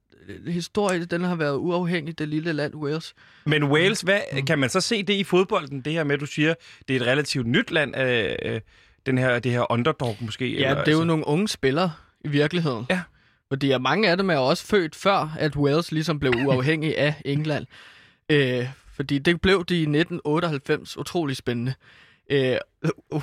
historie. 0.46 1.04
Den 1.04 1.24
har 1.24 1.34
været 1.34 1.56
uafhængig, 1.56 2.18
det 2.18 2.28
lille 2.28 2.52
land 2.52 2.74
Wales. 2.74 3.14
Men 3.46 3.64
Wales, 3.64 4.00
hvad, 4.00 4.20
Mm. 4.32 4.46
kan 4.46 4.58
man 4.58 4.68
så 4.70 4.80
se 4.80 5.02
det 5.02 5.14
i 5.14 5.24
fodbolden? 5.24 5.80
Det 5.80 5.92
her 5.92 6.04
med, 6.04 6.14
at 6.14 6.20
du 6.20 6.26
siger, 6.26 6.54
det 6.88 6.96
er 6.96 7.00
et 7.00 7.06
relativt 7.06 7.46
nyt 7.46 7.70
land, 7.70 7.96
øh, 7.96 8.34
øh, 8.42 8.60
den 9.06 9.18
her, 9.18 9.38
det 9.38 9.52
her 9.52 9.72
underdog 9.72 10.16
måske? 10.20 10.48
Ja, 10.48 10.54
eller, 10.56 10.68
det 10.68 10.88
er 10.88 10.92
jo 10.92 10.98
altså- 10.98 11.04
nogle 11.04 11.26
unge 11.26 11.48
spillere 11.48 11.92
i 12.24 12.28
virkeligheden. 12.28 12.86
Ja. 12.90 13.02
Fordi 13.48 13.70
at 13.70 13.82
mange 13.82 14.10
af 14.10 14.16
dem 14.16 14.30
er 14.30 14.34
jo 14.34 14.42
også 14.46 14.66
født 14.66 14.94
før, 14.94 15.34
at 15.38 15.56
Wales 15.56 15.92
ligesom 15.92 16.20
blev 16.20 16.32
uafhængig 16.46 16.98
af 16.98 17.14
England. 17.24 17.66
Øh, 18.30 18.66
fordi 18.94 19.18
det 19.18 19.40
blev 19.40 19.64
de 19.64 19.76
i 19.76 19.80
1998. 19.86 20.96
Utrolig 20.96 21.36
spændende. 21.36 21.74
Øh, 22.30 22.56
uh, 23.10 23.22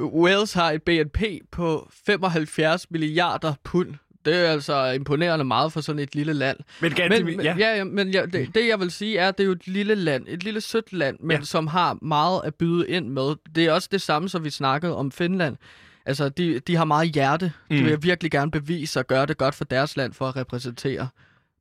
Wales 0.00 0.52
har 0.52 0.70
et 0.70 0.82
BNP 0.82 1.22
på 1.50 1.88
75 2.06 2.90
milliarder 2.90 3.54
pund. 3.64 3.94
Det 4.26 4.34
er 4.34 4.50
altså 4.50 4.86
imponerende 4.90 5.44
meget 5.44 5.72
for 5.72 5.80
sådan 5.80 5.98
et 5.98 6.14
lille 6.14 6.32
land. 6.32 6.56
Men, 6.80 6.92
ganske, 6.92 7.24
Men, 7.24 7.40
ja. 7.40 7.54
ja. 7.58 7.76
ja, 7.76 7.84
men 7.84 8.08
ja, 8.10 8.26
det, 8.26 8.54
det 8.54 8.68
jeg 8.68 8.80
vil 8.80 8.90
sige 8.90 9.18
er, 9.18 9.28
at 9.28 9.38
det 9.38 9.44
er 9.44 9.46
jo 9.46 9.52
et 9.52 9.66
lille 9.66 9.94
land, 9.94 10.24
et 10.28 10.42
lille 10.44 10.60
sødt 10.60 10.92
land, 10.92 11.16
men 11.20 11.30
Ja. 11.30 11.36
ja. 11.36 11.44
som 11.44 11.66
har 11.66 11.98
meget 12.02 12.40
at 12.44 12.54
byde 12.54 12.88
ind 12.88 13.08
med. 13.08 13.34
Det 13.54 13.64
er 13.64 13.72
også 13.72 13.88
det 13.92 14.02
samme, 14.02 14.28
som 14.28 14.44
vi 14.44 14.50
snakkede 14.50 14.96
om 14.96 15.12
Finland. 15.12 15.56
Altså, 16.06 16.28
de, 16.28 16.58
de 16.60 16.76
har 16.76 16.84
meget 16.84 17.10
hjerte. 17.12 17.52
De 17.70 17.80
Mm. 17.80 17.84
vil 17.86 17.98
virkelig 18.02 18.30
gerne 18.30 18.50
bevise 18.50 18.98
og 19.00 19.06
gøre 19.06 19.26
det 19.26 19.38
godt 19.38 19.54
for 19.54 19.64
deres 19.64 19.96
land 19.96 20.12
for 20.14 20.28
at 20.28 20.36
repræsentere 20.36 21.08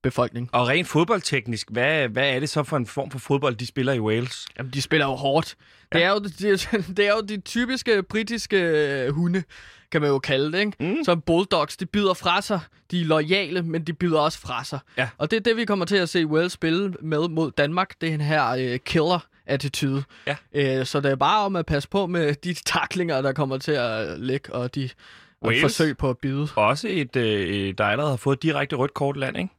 befolkningen. 0.04 0.50
Og 0.54 0.68
rent 0.68 0.88
fodboldteknisk, 0.88 1.68
hvad, 1.72 2.08
hvad 2.10 2.30
er 2.36 2.40
det 2.40 2.50
så 2.50 2.64
for 2.64 2.78
en 2.78 2.86
form 2.86 3.12
for 3.12 3.20
fodbold, 3.20 3.56
de 3.56 3.66
spiller 3.66 3.94
i 3.94 4.00
Wales? 4.00 4.46
Jamen, 4.58 4.72
de 4.74 4.82
spiller 4.82 5.06
jo 5.06 5.12
hårdt. 5.16 5.56
Det, 5.94 6.04
er 6.04 6.10
jo, 6.10 6.20
det, 6.20 6.70
det 6.98 7.08
er 7.08 7.12
jo 7.12 7.22
de 7.22 7.38
typiske 7.42 8.04
britiske 8.04 8.58
øh, 8.58 9.10
hunde, 9.14 9.44
kan 9.96 10.02
man 10.02 10.10
jo 10.10 10.20
kalde 10.20 10.52
det, 10.52 10.60
ikke? 10.60 10.72
Mm. 10.80 11.04
Som 11.04 11.22
bulldogs, 11.22 11.78
de 11.78 11.86
byder 11.86 12.14
fra 12.14 12.42
sig. 12.42 12.60
De 12.92 13.02
er 13.02 13.06
lojale, 13.06 13.62
men 13.62 13.84
de 13.84 13.94
byder 13.94 14.20
også 14.20 14.40
fra 14.40 14.64
sig. 14.64 14.80
Ja. 14.98 15.10
Og 15.18 15.32
det 15.32 15.38
er 15.38 15.42
det, 15.42 15.58
vi 15.58 15.66
kommer 15.66 15.86
til 15.86 15.96
at 15.96 16.10
se 16.10 16.26
Wales 16.28 16.52
spille 16.52 16.94
med 17.02 17.28
mod 17.28 17.52
Danmark. 17.52 18.02
Det 18.02 18.08
er 18.08 18.12
den 18.12 18.22
her 18.22 18.50
øh, 18.50 18.80
killer-attitude. 18.80 20.04
Ja. 20.28 20.36
Øh, 20.54 20.86
så 20.86 21.00
det 21.00 21.12
er 21.12 21.16
bare 21.16 21.46
om 21.46 21.56
at 21.56 21.66
passe 21.66 21.90
på 21.90 22.08
med 22.08 22.36
de 22.36 22.54
taklinger, 22.54 23.22
der 23.22 23.34
kommer 23.34 23.58
til 23.58 23.72
at 23.72 24.20
ligge, 24.20 24.54
og 24.54 24.76
de 24.76 24.90
Wales? 25.46 25.62
forsøg 25.62 25.98
på 25.98 26.10
at 26.10 26.18
bide. 26.18 26.48
Også 26.56 26.88
et, 26.92 27.16
øh, 27.16 27.74
der 27.78 27.86
allerede 27.86 28.12
har 28.12 28.18
fået 28.18 28.44
direkte 28.44 28.76
rødt 28.76 28.94
kort 28.94 29.18
land, 29.18 29.38
ikke? 29.38 29.54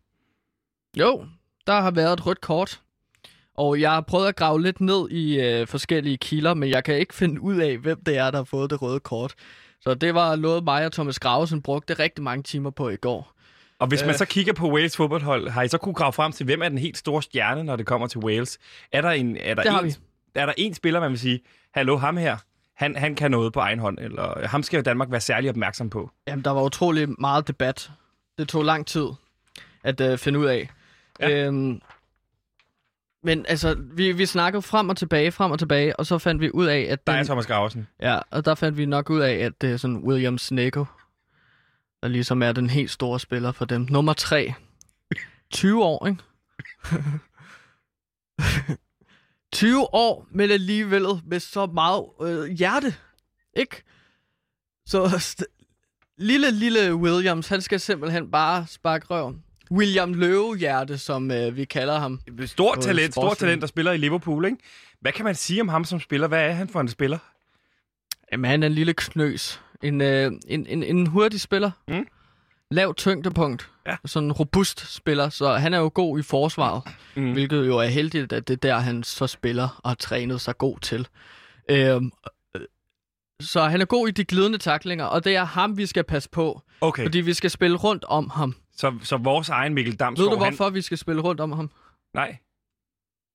Jo, 0.98 1.24
der 1.66 1.80
har 1.80 1.90
været 1.90 2.12
et 2.12 2.26
rødt 2.26 2.40
kort. 2.40 2.80
Og 3.54 3.80
jeg 3.80 3.90
har 3.90 4.00
prøvet 4.00 4.28
at 4.28 4.36
grave 4.36 4.62
lidt 4.62 4.80
ned 4.80 5.10
i 5.10 5.40
øh, 5.40 5.66
forskellige 5.66 6.16
kilder, 6.16 6.54
men 6.54 6.70
jeg 6.70 6.84
kan 6.84 6.98
ikke 6.98 7.14
finde 7.14 7.40
ud 7.40 7.56
af, 7.56 7.78
hvem 7.78 8.04
det 8.04 8.18
er, 8.18 8.30
der 8.30 8.38
har 8.38 8.44
fået 8.44 8.70
det 8.70 8.82
røde 8.82 9.00
kort. 9.00 9.34
Så 9.86 9.94
det 9.94 10.14
var 10.14 10.36
noget, 10.36 10.64
mig 10.64 10.86
og 10.86 10.92
Thomas 10.92 11.18
Gravesen 11.18 11.62
brugte 11.62 11.94
rigtig 11.94 12.24
mange 12.24 12.42
timer 12.42 12.70
på 12.70 12.88
i 12.88 12.96
går. 12.96 13.32
Og 13.78 13.86
hvis 13.86 14.00
man 14.00 14.10
Øh. 14.10 14.16
så 14.16 14.24
kigger 14.24 14.52
på 14.52 14.70
Wales 14.72 14.96
fodboldhold, 14.96 15.48
har 15.48 15.62
I 15.62 15.68
så 15.68 15.78
kunne 15.78 15.94
grave 15.94 16.12
frem 16.12 16.32
til, 16.32 16.44
hvem 16.44 16.62
er 16.62 16.68
den 16.68 16.78
helt 16.78 16.98
store 16.98 17.22
stjerne, 17.22 17.64
når 17.64 17.76
det 17.76 17.86
kommer 17.86 18.06
til 18.06 18.18
Wales? 18.20 18.58
Er 18.92 19.00
der 19.00 19.10
en, 19.10 19.36
er 19.36 19.54
der 19.54 19.62
Det 19.62 19.72
har 19.72 19.80
en, 19.80 19.86
vi. 19.86 19.94
er 20.34 20.46
der 20.46 20.52
en 20.56 20.74
spiller, 20.74 21.00
man 21.00 21.10
vil 21.10 21.18
sige, 21.18 21.40
hallo, 21.74 21.96
ham 21.96 22.16
her, 22.16 22.36
han, 22.74 22.96
han 22.96 23.14
kan 23.14 23.30
noget 23.30 23.52
på 23.52 23.60
egen 23.60 23.78
hånd, 23.78 23.98
eller 24.00 24.46
ham 24.46 24.62
skal 24.62 24.84
Danmark 24.84 25.10
være 25.10 25.20
særlig 25.20 25.50
opmærksom 25.50 25.90
på? 25.90 26.10
Jamen, 26.28 26.44
der 26.44 26.50
var 26.50 26.62
utrolig 26.62 27.08
meget 27.18 27.48
debat. 27.48 27.90
Det 28.38 28.48
tog 28.48 28.64
lang 28.64 28.86
tid 28.86 29.06
at 29.84 30.00
øh, 30.00 30.18
finde 30.18 30.38
ud 30.38 30.46
af. 30.46 30.70
Ja. 31.20 31.46
Øhm, 31.46 31.80
men 33.26 33.46
altså, 33.48 33.76
vi, 33.92 34.12
vi 34.12 34.26
snakkede 34.26 34.62
frem 34.62 34.88
og 34.88 34.96
tilbage, 34.96 35.32
frem 35.32 35.50
og 35.50 35.58
tilbage, 35.58 35.96
og 35.96 36.06
så 36.06 36.18
fandt 36.18 36.40
vi 36.40 36.50
ud 36.54 36.66
af, 36.66 36.80
at 36.90 37.06
Der 37.06 37.12
er 37.12 37.16
den, 37.16 37.26
Thomas 37.26 37.46
Gravesen. 37.46 37.86
ja, 38.02 38.18
og 38.30 38.44
der 38.44 38.54
fandt 38.54 38.78
vi 38.78 38.86
nok 38.86 39.10
ud 39.10 39.20
af, 39.20 39.32
at 39.34 39.60
det 39.60 39.72
er 39.72 39.76
sådan 39.76 39.96
William 39.96 40.38
Sneko, 40.38 40.84
der 42.02 42.08
ligesom 42.08 42.42
er 42.42 42.52
den 42.52 42.70
helt 42.70 42.90
store 42.90 43.20
spiller 43.20 43.52
for 43.52 43.64
dem. 43.64 43.86
Nummer 43.90 44.12
tre. 44.12 44.52
20 45.50 45.84
år, 45.84 46.06
ikke? 46.06 46.22
20 49.52 49.94
år, 49.94 50.26
men 50.30 50.50
alligevel 50.50 51.04
med 51.24 51.40
så 51.40 51.66
meget 51.66 52.04
øh, 52.22 52.50
hjerte, 52.50 52.94
ikke? 53.56 53.82
Så 54.86 55.04
st- 55.06 56.12
lille, 56.18 56.50
lille 56.50 56.94
Williams, 56.94 57.48
han 57.48 57.60
skal 57.60 57.80
simpelthen 57.80 58.30
bare 58.30 58.66
sparke 58.68 59.06
røven. 59.10 59.42
William 59.70 60.14
Løvehjerte, 60.14 60.98
som 60.98 61.30
øh, 61.30 61.56
vi 61.56 61.64
kalder 61.64 61.98
ham. 61.98 62.20
Stort 62.46 62.78
talent, 62.80 63.14
stort 63.14 63.36
talent, 63.36 63.60
der 63.60 63.66
spiller 63.66 63.92
i 63.92 63.96
Liverpool, 63.96 64.44
ikke? 64.44 64.56
Hvad 65.00 65.12
kan 65.12 65.24
man 65.24 65.34
sige 65.34 65.60
om 65.60 65.68
ham 65.68 65.84
som 65.84 66.00
spiller? 66.00 66.28
Hvad 66.28 66.48
er 66.48 66.52
han 66.52 66.68
for 66.68 66.80
en 66.80 66.88
spiller? 66.88 67.18
Jamen, 68.32 68.50
han 68.50 68.62
er 68.62 68.66
en 68.66 68.72
lille 68.72 68.94
knøs. 68.94 69.60
En, 69.82 70.00
øh, 70.00 70.32
en, 70.48 70.66
en, 70.66 70.82
en 70.82 71.06
hurtig 71.06 71.40
spiller. 71.40 71.70
Mm. 71.88 72.06
Lav 72.70 72.94
tyngdepunkt. 72.94 73.70
Ja. 73.86 73.96
Sådan 74.04 74.26
en 74.26 74.32
robust 74.32 74.94
spiller, 74.94 75.28
så 75.28 75.52
han 75.52 75.74
er 75.74 75.78
jo 75.78 75.90
god 75.94 76.18
i 76.18 76.22
forsvaret. 76.22 76.82
Mm. 77.16 77.22
Mm. 77.22 77.32
Hvilket 77.32 77.66
jo 77.66 77.78
er 77.78 77.86
heldigt, 77.86 78.32
at 78.32 78.48
det 78.48 78.54
er 78.54 78.58
der, 78.58 78.78
han 78.78 79.02
så 79.02 79.26
spiller 79.26 79.80
og 79.84 79.90
har 79.90 79.94
trænet 79.94 80.40
sig 80.40 80.58
god 80.58 80.78
til. 80.78 81.08
Øhm, 81.70 82.10
øh, 82.56 82.62
så 83.40 83.62
han 83.62 83.80
er 83.80 83.84
god 83.84 84.08
i 84.08 84.10
de 84.10 84.24
glidende 84.24 84.58
taklinger, 84.58 85.04
og 85.04 85.24
det 85.24 85.36
er 85.36 85.44
ham, 85.44 85.76
vi 85.76 85.86
skal 85.86 86.04
passe 86.04 86.30
på. 86.30 86.62
Okay, 86.80 87.02
Fordi 87.02 87.20
vi 87.20 87.34
skal 87.34 87.50
spille 87.50 87.76
rundt 87.76 88.04
om 88.04 88.30
ham. 88.30 88.54
Så, 88.76 88.98
så 89.02 89.16
vores 89.16 89.48
egen 89.48 89.74
Mikkel 89.74 89.96
Damsgaard, 89.96 90.30
Ved 90.30 90.36
du, 90.38 90.44
han... 90.44 90.52
hvorfor 90.54 90.70
vi 90.70 90.82
skal 90.82 90.98
spille 90.98 91.22
rundt 91.22 91.40
om 91.40 91.52
ham? 91.52 91.70
Nej. 92.14 92.36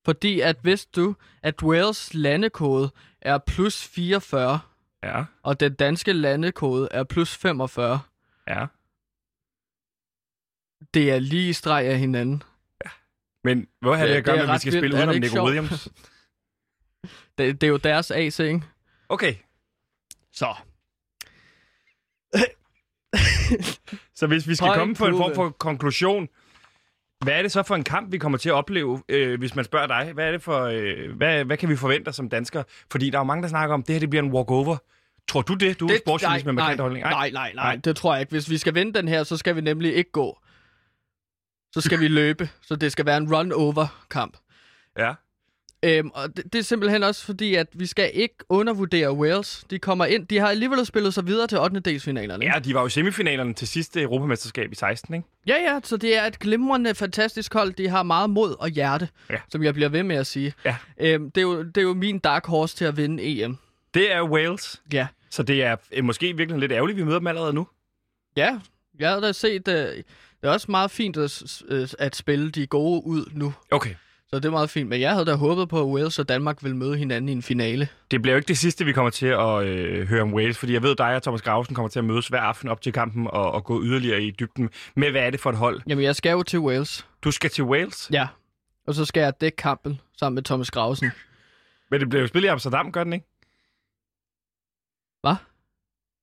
Fordi 0.05 0.39
at 0.39 0.65
vidste 0.65 1.01
du, 1.01 1.15
at 1.43 1.63
Wales 1.63 2.13
landekode 2.13 2.91
er 3.21 3.37
plus 3.37 3.83
44, 3.87 4.59
Ja, 5.03 5.25
og 5.43 5.59
den 5.59 5.73
danske 5.73 6.13
landekode 6.13 6.87
er 6.91 7.03
plus 7.03 7.35
45. 7.37 7.99
ja. 8.47 8.65
Det 10.93 11.11
er 11.11 11.19
lige 11.19 11.49
i 11.49 11.53
streg 11.53 11.85
af 11.85 11.99
hinanden. 11.99 12.43
Men 13.43 13.67
hvad 13.81 13.97
har 13.97 14.05
det, 14.05 14.09
Det- 14.09 14.17
at 14.17 14.25
gøre 14.25 14.35
med, 14.35 14.43
at 14.45 14.53
vi 14.53 14.59
skal 14.59 14.71
vildt. 14.73 14.81
spille 14.81 14.97
det 14.97 15.03
udenom 15.07 15.21
Nico 15.21 15.33
sjovt? 15.33 15.45
Williams? 15.45 15.87
Det, 17.37 17.61
det 17.61 17.67
er 17.67 17.71
jo 17.71 17.77
deres 17.77 18.11
AC, 18.11 18.39
ikke? 18.39 18.61
Okay, 19.09 19.35
Så. 20.33 20.55
så 24.21 24.27
hvis 24.27 24.47
vi 24.47 24.55
skal 24.55 24.67
Høj 24.67 24.77
komme 24.77 24.95
på 24.95 25.05
en 25.05 25.17
form 25.17 25.35
for 25.35 25.49
konklusion, 25.49 26.29
hvad 27.23 27.33
er 27.33 27.41
det 27.41 27.51
så 27.51 27.63
for 27.63 27.75
en 27.75 27.83
kamp, 27.83 28.11
vi 28.11 28.17
kommer 28.17 28.37
til 28.37 28.49
at 28.49 28.53
opleve, 28.53 29.03
øh, 29.09 29.39
hvis 29.39 29.55
man 29.55 29.65
spørger 29.65 29.87
dig? 29.87 30.11
Hvad 30.13 30.27
er 30.27 30.31
det 30.31 30.41
for, 30.41 30.61
øh, 30.63 31.15
hvad, 31.17 31.45
hvad 31.45 31.57
kan 31.57 31.69
vi 31.69 31.75
forvente 31.75 32.13
som 32.13 32.29
danskere? 32.29 32.63
Fordi 32.91 33.09
der 33.09 33.17
er 33.17 33.19
jo 33.19 33.23
mange, 33.23 33.43
der 33.43 33.49
snakker 33.49 33.73
om, 33.73 33.83
det 33.83 33.95
her 33.95 33.99
det 33.99 34.09
bliver 34.09 34.23
en 34.23 34.31
walkover. 34.31 34.77
Tror 35.27 35.41
du 35.41 35.53
det? 35.53 35.79
Du 35.79 35.87
er 35.87 35.97
sportsjournalist 36.05 36.45
med 36.45 36.53
nej, 36.53 36.63
markant 36.63 36.81
holdning. 36.81 37.03
nej, 37.03 37.11
nej, 37.11 37.29
nej, 37.29 37.53
Nej. 37.55 37.65
nej, 37.65 37.75
det 37.75 37.95
tror 37.95 38.13
jeg 38.13 38.21
ikke. 38.21 38.31
Hvis 38.31 38.49
vi 38.49 38.57
skal 38.57 38.75
vinde 38.75 38.93
den 38.93 39.07
her, 39.07 39.23
så 39.23 39.37
skal 39.37 39.55
vi 39.55 39.61
nemlig 39.61 39.95
ikke 39.95 40.11
gå. 40.11 40.39
Så 41.73 41.81
skal 41.81 41.99
vi 41.99 42.07
løbe, 42.07 42.49
så 42.61 42.75
det 42.75 42.91
skal 42.91 43.05
være 43.05 43.17
en 43.17 43.35
run-over-kamp. 43.35 44.37
Ja. 44.97 45.13
Øhm, 45.83 46.11
og 46.13 46.37
det, 46.37 46.53
det 46.53 46.59
er 46.59 46.63
simpelthen 46.63 47.03
også 47.03 47.25
fordi, 47.25 47.55
at 47.55 47.67
vi 47.73 47.85
skal 47.85 48.11
ikke 48.13 48.35
undervurdere 48.49 49.13
Wales. 49.13 49.65
De 49.69 49.79
kommer 49.79 50.05
ind, 50.05 50.27
de 50.27 50.37
har 50.39 50.47
alligevel 50.47 50.85
spillet 50.85 51.13
sig 51.13 51.27
videre 51.27 51.47
til 51.47 51.59
8. 51.59 51.79
delsfinalerne. 51.79 52.45
ja, 52.45 52.59
de 52.59 52.73
var 52.73 52.81
jo 52.81 52.89
semifinalerne 52.89 53.53
til 53.53 53.67
sidste 53.67 54.01
Europamesterskab 54.01 54.71
i 54.71 54.75
16, 54.75 55.13
ikke? 55.13 55.27
ja, 55.47 55.55
ja, 55.73 55.79
så 55.83 55.97
det 55.97 56.17
er 56.17 56.23
et 56.25 56.39
glimrende, 56.39 56.95
fantastisk 56.95 57.53
hold. 57.53 57.73
De 57.73 57.87
har 57.89 58.03
meget 58.03 58.29
mod 58.29 58.55
og 58.59 58.69
hjerte, 58.69 59.09
Ja. 59.29 59.35
som 59.49 59.63
jeg 59.63 59.73
bliver 59.73 59.89
ved 59.89 60.03
med 60.03 60.15
at 60.15 60.27
sige. 60.27 60.53
Ja. 60.65 60.75
Øhm, 60.99 61.31
det, 61.31 61.41
er 61.41 61.45
jo, 61.45 61.63
det 61.63 61.77
er 61.77 61.81
jo 61.81 61.93
min 61.93 62.19
dark 62.19 62.45
horse 62.47 62.75
til 62.75 62.85
at 62.85 62.97
vinde 62.97 63.23
EM. 63.23 63.57
Det 63.93 64.11
er 64.13 64.23
Wales. 64.23 64.81
Ja. 64.93 65.07
Så 65.29 65.43
det 65.43 65.63
er 65.63 65.75
øh, 65.91 66.03
måske 66.03 66.37
virkelig 66.37 66.59
lidt 66.59 66.71
ærgerligt, 66.71 66.97
vi 66.97 67.03
møder 67.03 67.17
dem 67.19 67.27
allerede 67.27 67.53
nu. 67.53 67.67
Ja, 68.37 68.59
jeg 68.99 69.09
havde 69.09 69.21
da 69.21 69.31
set, 69.31 69.67
uh, 69.67 69.73
det 69.73 70.03
er 70.43 70.49
også 70.49 70.71
meget 70.71 70.91
fint 70.91 71.17
at, 71.17 71.43
øh, 71.67 71.87
at 71.99 72.15
spille 72.15 72.51
de 72.51 72.67
gode 72.67 73.05
ud 73.05 73.25
nu. 73.33 73.53
Okay. 73.71 73.95
Så 74.33 74.39
det 74.39 74.45
er 74.45 74.51
meget 74.51 74.69
fint, 74.69 74.89
men 74.89 75.01
jeg 75.01 75.11
havde 75.11 75.25
da 75.25 75.35
håbet 75.35 75.69
på, 75.69 75.79
at 75.79 75.85
Wales 75.85 76.19
og 76.19 76.29
Danmark 76.29 76.63
ville 76.63 76.77
møde 76.77 76.97
hinanden 76.97 77.29
i 77.29 77.31
en 77.31 77.41
finale. 77.41 77.87
Det 78.11 78.21
bliver 78.21 78.33
jo 78.33 78.37
ikke 78.37 78.47
det 78.47 78.57
sidste, 78.57 78.85
vi 78.85 78.93
kommer 78.93 79.09
til 79.09 79.25
at 79.25 79.65
øh, 79.65 80.07
høre 80.07 80.21
om 80.21 80.33
Wales, 80.33 80.57
fordi 80.57 80.73
jeg 80.73 80.83
ved, 80.83 80.95
dig 80.95 81.15
og 81.15 81.23
Thomas 81.23 81.41
Grausen 81.41 81.75
kommer 81.75 81.89
til 81.89 81.99
at 81.99 82.05
mødes 82.05 82.27
hver 82.27 82.39
aften 82.41 82.69
op 82.69 82.81
til 82.81 82.93
kampen 82.93 83.27
og, 83.27 83.51
og 83.51 83.63
gå 83.63 83.83
yderligere 83.83 84.21
i 84.23 84.31
dybden 84.31 84.69
med, 84.95 85.11
hvad 85.11 85.21
er 85.21 85.29
det 85.29 85.39
for 85.39 85.49
et 85.49 85.57
hold? 85.57 85.81
Jamen, 85.87 86.03
jeg 86.03 86.15
skal 86.15 86.31
jo 86.31 86.43
til 86.43 86.59
Wales. 86.59 87.07
Du 87.23 87.31
skal 87.31 87.49
til 87.49 87.63
Wales, 87.63 88.09
Ja. 88.13 88.27
Og 88.87 88.93
så 88.95 89.05
skal 89.05 89.21
jeg 89.21 89.41
dække 89.41 89.55
kampen 89.55 89.99
sammen 90.19 90.35
med 90.35 90.43
Thomas 90.43 90.71
Grausen. 90.71 91.11
men 91.91 91.99
det 91.99 92.09
bliver 92.09 92.21
jo 92.21 92.27
spillet 92.27 92.47
i 92.47 92.51
Amsterdam, 92.51 92.91
gør 92.91 93.03
den 93.03 93.13
ikke? 93.13 93.25
Hvad? 95.21 95.35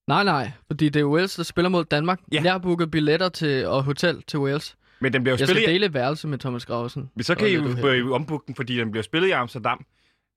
Nej, 0.06 0.24
nej, 0.24 0.50
fordi 0.66 0.88
det 0.88 1.00
er 1.00 1.04
Wales, 1.04 1.34
der 1.34 1.42
spiller 1.42 1.68
mod 1.68 1.84
Danmark. 1.84 2.20
Ja. 2.32 2.40
Jeg 2.44 2.52
har 2.52 2.58
booket 2.58 2.90
billetter 2.90 3.28
til, 3.28 3.66
og 3.66 3.84
hotel 3.84 4.22
til 4.22 4.38
Wales. 4.38 4.76
Men 5.00 5.12
den 5.12 5.22
bliver 5.22 5.32
jo 5.32 5.38
Jeg 5.38 5.48
skal 5.48 5.56
spillet 5.56 5.68
dele 5.68 5.94
værelse 5.94 6.28
med 6.28 6.38
Thomas 6.38 6.66
Grausen. 6.66 7.10
Men 7.14 7.24
så 7.24 7.34
kan 7.34 7.48
I 7.48 7.52
jo 7.98 8.14
ombooke 8.14 8.46
den, 8.46 8.54
fordi 8.54 8.76
den 8.76 8.90
bliver 8.90 9.02
spillet 9.02 9.28
i 9.28 9.30
Amsterdam 9.30 9.84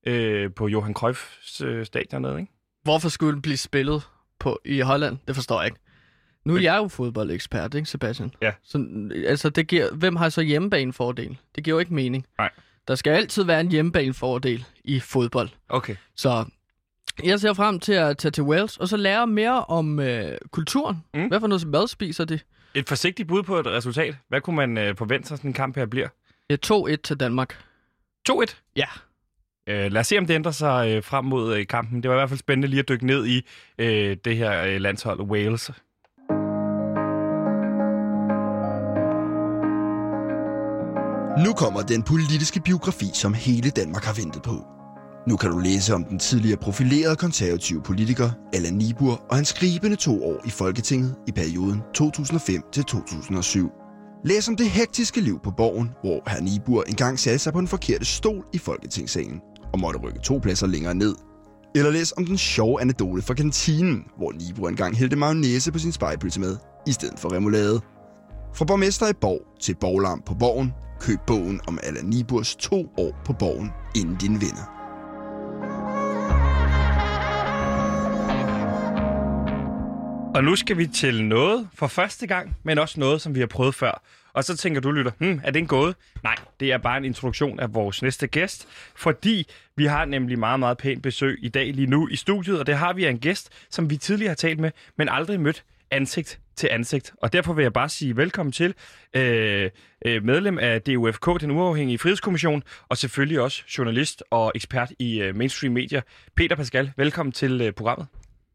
øh, 0.06 0.52
på 0.54 0.68
Johan 0.68 0.94
Cruyffs 0.94 1.60
øh, 1.60 1.86
stadion 1.86 2.24
dernede, 2.24 2.40
ikke? 2.40 2.52
Hvorfor 2.82 3.08
skulle 3.08 3.32
den 3.32 3.42
blive 3.42 3.56
spillet 3.56 4.02
på, 4.38 4.60
i 4.64 4.80
Holland? 4.80 5.18
Det 5.26 5.34
forstår 5.34 5.60
jeg 5.60 5.66
ikke. 5.66 5.78
Nu 6.44 6.56
er 6.56 6.60
jeg 6.60 6.76
jo 6.76 6.88
fodboldekspert, 6.88 7.74
ikke 7.74 7.88
Sebastian? 7.88 8.34
Ja. 8.42 8.52
Så, 8.62 8.86
altså, 9.26 9.50
det 9.50 9.66
giver, 9.66 9.94
hvem 9.94 10.16
har 10.16 10.28
så 10.28 10.40
hjemmebanefordel? 10.40 11.38
Det 11.54 11.64
giver 11.64 11.74
jo 11.74 11.78
ikke 11.78 11.94
mening. 11.94 12.26
Nej. 12.38 12.50
Der 12.88 12.94
skal 12.94 13.10
altid 13.10 13.44
være 13.44 13.60
en 13.60 13.70
hjemmebanefordel 13.70 14.64
i 14.84 15.00
fodbold. 15.00 15.48
Okay. 15.68 15.96
Så 16.16 16.44
jeg 17.24 17.40
ser 17.40 17.52
frem 17.52 17.80
til 17.80 17.92
at 17.92 18.18
tage 18.18 18.32
til 18.32 18.42
Wales, 18.42 18.76
og 18.76 18.88
så 18.88 18.96
lære 18.96 19.26
mere 19.26 19.64
om 19.64 20.00
øh, 20.00 20.38
kulturen. 20.50 21.04
Mm. 21.14 21.28
Hvad 21.28 21.40
for 21.40 21.46
noget 21.46 21.66
mad 21.66 21.88
spiser 21.88 22.24
de? 22.24 22.38
Et 22.74 22.88
forsigtigt 22.88 23.28
bud 23.28 23.42
på 23.42 23.58
et 23.58 23.66
resultat. 23.66 24.14
Hvad 24.28 24.40
kunne 24.40 24.56
man 24.56 24.78
øh, 24.78 24.96
forvente 24.96 25.28
sig, 25.28 25.36
sådan 25.36 25.50
en 25.50 25.54
kamp 25.54 25.76
her 25.76 25.86
bliver? 25.86 26.08
Det 26.50 26.70
er 26.70 26.94
2-1 26.96 26.96
til 27.04 27.20
Danmark. 27.20 27.64
2-1. 28.30 28.54
Ja. 28.76 28.86
Øh, 29.66 29.92
lad 29.92 30.00
os 30.00 30.06
se, 30.06 30.18
om 30.18 30.26
det 30.26 30.34
ændrer 30.34 30.52
sig 30.52 30.88
øh, 30.88 31.04
frem 31.04 31.24
mod 31.24 31.56
øh, 31.56 31.66
kampen. 31.66 32.02
Det 32.02 32.10
var 32.10 32.16
i 32.16 32.18
hvert 32.18 32.28
fald 32.28 32.38
spændende 32.38 32.68
lige 32.68 32.80
at 32.80 32.88
dykke 32.88 33.06
ned 33.06 33.26
i 33.26 33.46
øh, 33.78 34.16
det 34.24 34.36
her 34.36 34.64
øh, 34.64 34.80
landshold 34.80 35.20
Wales. 35.20 35.70
Nu 41.44 41.52
kommer 41.52 41.82
den 41.88 42.02
politiske 42.02 42.60
biografi, 42.60 43.06
som 43.14 43.34
hele 43.34 43.70
Danmark 43.70 44.04
har 44.04 44.14
ventet 44.22 44.42
på. 44.42 44.81
Nu 45.28 45.36
kan 45.36 45.50
du 45.50 45.58
læse 45.58 45.94
om 45.94 46.04
den 46.04 46.18
tidligere 46.18 46.56
profilerede 46.56 47.16
konservative 47.16 47.82
politiker 47.82 48.30
Allan 48.52 48.74
Nibur 48.74 49.22
og 49.30 49.36
hans 49.36 49.48
skribende 49.48 49.96
to 49.96 50.24
år 50.24 50.40
i 50.46 50.50
Folketinget 50.50 51.14
i 51.28 51.32
perioden 51.32 51.80
2005 51.94 52.62
til 52.72 52.84
2007. 52.84 53.70
Læs 54.24 54.48
om 54.48 54.56
det 54.56 54.70
hektiske 54.70 55.20
liv 55.20 55.40
på 55.44 55.50
borgen, 55.50 55.90
hvor 56.00 56.30
herr 56.30 56.40
Nibur 56.40 56.82
engang 56.82 57.18
satte 57.18 57.38
sig 57.38 57.52
på 57.52 57.60
den 57.60 57.68
forkerte 57.68 58.04
stol 58.04 58.44
i 58.52 58.58
Folketingssalen 58.58 59.40
og 59.72 59.80
måtte 59.80 60.00
rykke 60.00 60.20
to 60.20 60.38
pladser 60.38 60.66
længere 60.66 60.94
ned. 60.94 61.14
Eller 61.74 61.90
læs 61.90 62.12
om 62.16 62.26
den 62.26 62.38
sjove 62.38 62.80
anekdote 62.80 63.22
fra 63.22 63.34
kantinen, 63.34 64.04
hvor 64.16 64.32
Nibur 64.32 64.68
engang 64.68 64.96
hældte 64.96 65.16
mayonnaise 65.16 65.72
på 65.72 65.78
sin 65.78 65.92
spejpølse 65.92 66.40
med, 66.40 66.56
i 66.86 66.92
stedet 66.92 67.18
for 67.18 67.32
remoulade. 67.32 67.80
Fra 68.54 68.64
borgmester 68.64 69.08
i 69.08 69.12
Borg 69.20 69.40
til 69.60 69.74
borglarm 69.80 70.22
på 70.26 70.34
Borgen, 70.34 70.72
køb 71.00 71.18
bogen 71.26 71.60
om 71.66 71.78
Allan 71.82 72.04
Niburs 72.04 72.56
to 72.56 72.86
år 72.98 73.22
på 73.24 73.32
Borgen, 73.32 73.70
inden 73.96 74.16
din 74.16 74.40
vinder. 74.40 74.81
Og 80.34 80.44
nu 80.44 80.56
skal 80.56 80.78
vi 80.78 80.86
til 80.86 81.24
noget 81.24 81.68
for 81.74 81.86
første 81.86 82.26
gang, 82.26 82.56
men 82.62 82.78
også 82.78 83.00
noget, 83.00 83.20
som 83.20 83.34
vi 83.34 83.40
har 83.40 83.46
prøvet 83.46 83.74
før. 83.74 84.02
Og 84.32 84.44
så 84.44 84.56
tænker 84.56 84.80
du, 84.80 84.90
lytter, 84.90 85.12
hmm, 85.18 85.40
er 85.44 85.50
det 85.50 85.60
en 85.60 85.66
gåde? 85.66 85.94
Nej, 86.22 86.34
det 86.60 86.72
er 86.72 86.78
bare 86.78 86.96
en 86.96 87.04
introduktion 87.04 87.60
af 87.60 87.74
vores 87.74 88.02
næste 88.02 88.26
gæst, 88.26 88.68
fordi 88.94 89.46
vi 89.76 89.84
har 89.84 90.04
nemlig 90.04 90.38
meget, 90.38 90.60
meget 90.60 90.78
pænt 90.78 91.02
besøg 91.02 91.38
i 91.42 91.48
dag 91.48 91.74
lige 91.74 91.86
nu 91.86 92.08
i 92.08 92.16
studiet, 92.16 92.58
og 92.58 92.66
det 92.66 92.76
har 92.76 92.92
vi 92.92 93.04
af 93.04 93.10
en 93.10 93.18
gæst, 93.18 93.50
som 93.70 93.90
vi 93.90 93.96
tidligere 93.96 94.28
har 94.30 94.34
talt 94.34 94.60
med, 94.60 94.70
men 94.98 95.08
aldrig 95.08 95.40
mødt 95.40 95.64
ansigt 95.90 96.40
til 96.56 96.68
ansigt. 96.72 97.12
Og 97.22 97.32
derfor 97.32 97.52
vil 97.52 97.62
jeg 97.62 97.72
bare 97.72 97.88
sige 97.88 98.16
velkommen 98.16 98.52
til 98.52 98.74
øh, 99.16 99.70
øh 100.06 100.24
medlem 100.24 100.58
af 100.58 100.82
DUFK, 100.82 101.40
den 101.40 101.50
uafhængige 101.50 101.98
frihedskommission, 101.98 102.62
og 102.88 102.96
selvfølgelig 102.96 103.40
også 103.40 103.62
journalist 103.78 104.22
og 104.30 104.52
ekspert 104.54 104.92
i 104.98 105.20
øh, 105.20 105.36
mainstream 105.36 105.72
medier, 105.74 106.00
Peter 106.36 106.56
Pascal. 106.56 106.92
Velkommen 106.96 107.32
til 107.32 107.60
øh, 107.60 107.72
programmet. 107.72 108.06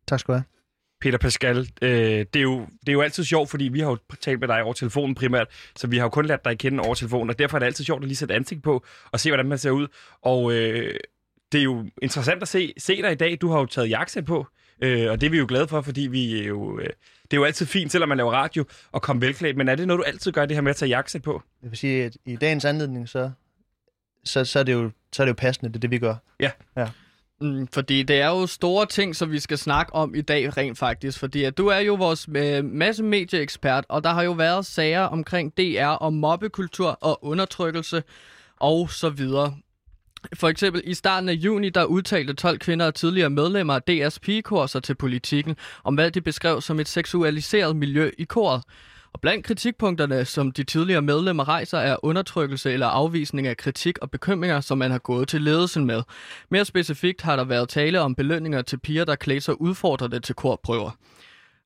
Tak 0.08 0.20
skal 0.20 0.34
du 0.34 0.38
have. 0.38 0.57
Peter 1.02 1.18
Pascal, 1.18 1.58
øh, 1.82 1.90
det, 1.90 2.36
er 2.36 2.42
jo, 2.42 2.60
det 2.60 2.90
er 2.90 2.94
jo 2.94 3.02
altid 3.02 3.24
sjovt, 3.24 3.50
fordi 3.50 3.64
vi 3.64 3.80
har 3.80 3.90
jo 3.90 3.98
talt 4.22 4.40
med 4.40 4.48
dig 4.48 4.64
over 4.64 4.74
telefonen 4.74 5.16
primært, 5.16 5.48
så 5.76 5.88
vi 5.88 5.98
har 5.98 6.06
jo 6.06 6.10
kun 6.10 6.26
lært 6.26 6.46
dig 6.46 6.52
at 6.52 6.58
kende 6.58 6.84
over 6.84 6.96
telefonen, 6.96 7.30
og 7.30 7.40
derfor 7.40 7.58
er 7.58 7.60
det 7.60 7.66
altid 7.66 7.86
sjovt 7.86 8.04
at 8.04 8.08
lige 8.08 8.16
sætte 8.16 8.36
ansigt 8.36 8.64
på 8.64 8.86
og 9.12 9.20
se, 9.20 9.30
hvordan 9.30 9.46
man 9.46 9.58
ser 9.58 9.72
ud. 9.72 9.88
Og 10.22 10.54
øh, 10.54 11.00
det 11.52 11.60
er 11.60 11.64
jo 11.64 11.86
interessant 12.02 12.42
at 12.42 12.48
se, 12.48 12.74
se 12.78 13.02
dig 13.02 13.12
i 13.12 13.16
dag. 13.16 13.38
Du 13.42 13.50
har 13.50 13.60
jo 13.60 13.66
taget 13.66 13.90
jakkesæt 13.90 14.26
på, 14.26 14.48
øh, 14.82 15.12
og 15.12 15.22
det 15.22 15.28
er 15.28 15.32
vi 15.32 15.38
jo 15.38 15.46
glade 15.48 15.68
for, 15.68 15.82
fordi 15.82 16.02
vi 16.02 16.40
er 16.40 16.44
jo, 16.44 16.80
øh, 16.80 16.90
det 17.24 17.34
er 17.34 17.38
jo 17.38 17.44
altid 17.44 17.66
fint, 17.66 17.92
selvom 17.92 18.10
man 18.10 18.18
laver 18.18 18.32
radio, 18.32 18.66
at 18.94 19.02
komme 19.02 19.22
velklædt. 19.22 19.58
Men 19.58 19.68
er 19.68 19.76
det 19.76 19.88
noget, 19.88 20.00
du 20.00 20.04
altid 20.04 20.32
gør, 20.32 20.46
det 20.46 20.56
her 20.58 20.62
med 20.62 20.70
at 20.70 20.76
tage 20.76 20.90
jakkesæt 20.90 21.22
på? 21.22 21.42
Jeg 21.64 21.72
vil 21.72 21.78
sige, 21.78 22.06
at 22.06 22.18
i 22.26 22.36
dagens 22.36 22.66
anledning, 22.66 23.10
så, 23.10 23.32
så, 24.24 24.46
så, 24.46 24.60
er, 24.60 24.64
det 24.64 24.74
jo, 24.74 24.92
så 25.14 25.24
er 25.24 25.26
det 25.26 25.30
jo 25.30 25.36
passende, 25.38 25.70
det 25.70 25.76
er 25.76 25.80
det, 25.80 25.92
vi 25.92 26.00
gør. 26.00 26.16
Mm, 27.42 27.68
fordi 27.68 28.04
det 28.04 28.22
er 28.22 28.28
jo 28.28 28.48
store 28.48 28.86
ting, 28.86 29.16
som 29.16 29.32
vi 29.32 29.40
skal 29.40 29.58
snakke 29.58 29.94
om 29.94 30.16
i 30.16 30.22
dag 30.22 30.58
rent 30.58 30.78
faktisk. 30.78 31.20
Fordi 31.20 31.44
at 31.44 31.58
du 31.58 31.68
er 31.68 31.80
jo 31.80 31.94
vores 31.94 32.28
øh, 32.36 32.66
masse 32.66 33.04
medieekspert, 33.04 33.86
og 33.90 34.04
der 34.04 34.10
har 34.10 34.24
jo 34.24 34.32
været 34.32 34.66
sager 34.66 35.02
omkring 35.02 35.58
DR 35.58 35.86
om 35.86 36.14
mobbekultur 36.14 36.98
og 37.02 37.26
undertrykkelse 37.26 38.04
og 38.60 38.92
så 38.92 39.10
videre. 39.10 39.58
For 40.34 40.48
eksempel 40.48 40.82
i 40.86 40.94
starten 40.94 41.30
af 41.30 41.34
juni, 41.34 41.70
der 41.70 41.84
udtalte 41.84 42.34
12 42.34 42.60
kvinder 42.60 42.86
og 42.86 42.96
tidligere 42.96 43.30
medlemmer 43.30 43.74
af 43.74 43.82
DR's 43.90 44.20
pigekor 44.22 44.66
til 44.68 44.96
politikken, 44.96 45.56
om 45.84 45.96
hvad 45.96 46.12
de 46.12 46.22
beskrev 46.22 46.62
som 46.62 46.80
et 46.80 46.88
seksualiseret 46.88 47.76
miljø 47.76 48.12
i 48.18 48.24
koret. 48.24 48.64
Og 49.18 49.22
blandt 49.22 49.46
kritikpunkterne, 49.46 50.26
som 50.26 50.52
de 50.52 50.64
tidligere 50.64 51.02
medlemmer 51.02 51.48
rejser, 51.48 51.78
er 51.78 52.06
undertrykkelse 52.06 52.72
eller 52.72 52.88
afvisning 52.88 53.48
af 53.48 53.58
kritik 53.58 53.98
og 53.98 54.12
bekymringer, 54.12 54.62
som 54.62 54.78
man 54.78 54.92
har 54.92 54.98
gået 54.98 55.28
til 55.28 55.42
ledelsen 55.42 55.86
med. 55.86 56.04
Mere 56.52 56.66
specifikt 56.66 57.22
har 57.22 57.36
der 57.36 57.44
været 57.44 57.70
tale 57.70 58.02
om 58.02 58.16
belønninger 58.16 58.62
til 58.62 58.80
piger, 58.80 59.06
der 59.06 59.16
klæder 59.16 59.40
sig 59.40 59.62
udfordrende 59.62 60.20
til 60.20 60.36
korprøver. 60.36 60.92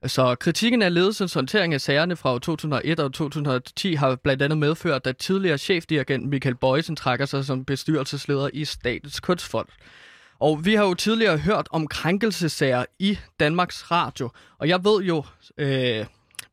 Så 0.05 0.35
kritikken 0.35 0.81
af 0.81 0.93
ledelsens 0.93 1.33
håndtering 1.33 1.73
af 1.73 1.81
sagerne 1.81 2.15
fra 2.15 2.39
2001 2.39 2.99
og 2.99 3.13
2010 3.13 3.93
har 3.93 4.15
blandt 4.15 4.41
andet 4.41 4.57
medført, 4.57 5.07
at 5.07 5.17
tidligere 5.17 5.57
chefdirigent 5.57 6.29
Michael 6.29 6.55
Bøjsen 6.55 6.95
trækker 6.95 7.25
sig 7.25 7.45
som 7.45 7.65
bestyrelsesleder 7.65 8.49
i 8.53 8.65
Statens 8.65 9.19
Kunstfond. 9.19 9.67
Og 10.39 10.65
vi 10.65 10.75
har 10.75 10.83
jo 10.83 10.93
tidligere 10.93 11.37
hørt 11.37 11.67
om 11.71 11.87
krænkelsesager 11.87 12.85
i 12.99 13.19
Danmarks 13.39 13.91
Radio, 13.91 14.29
og 14.59 14.67
jeg 14.67 14.83
ved 14.83 15.03
jo, 15.03 15.23
øh, 15.57 16.05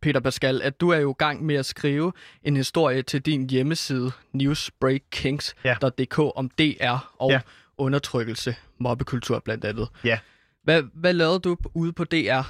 Peter 0.02 0.20
Pascal, 0.20 0.62
at 0.62 0.80
du 0.80 0.88
er 0.90 0.98
jo 0.98 1.10
i 1.10 1.14
gang 1.18 1.44
med 1.46 1.54
at 1.54 1.66
skrive 1.66 2.12
en 2.42 2.56
historie 2.56 3.02
til 3.02 3.20
din 3.22 3.50
hjemmeside 3.50 4.10
newsbreakkings.dk 4.32 6.18
om 6.18 6.50
DR 6.50 7.12
og 7.18 7.30
Ja. 7.30 7.40
undertrykkelse, 7.78 8.56
mobbekultur 8.78 9.38
blandt 9.38 9.64
andet. 9.64 9.88
Ja. 10.04 10.18
Hvad, 10.64 10.82
hvad 10.94 11.12
lavede 11.12 11.38
du 11.38 11.56
ude 11.74 11.92
på 11.92 12.04
DR? 12.04 12.42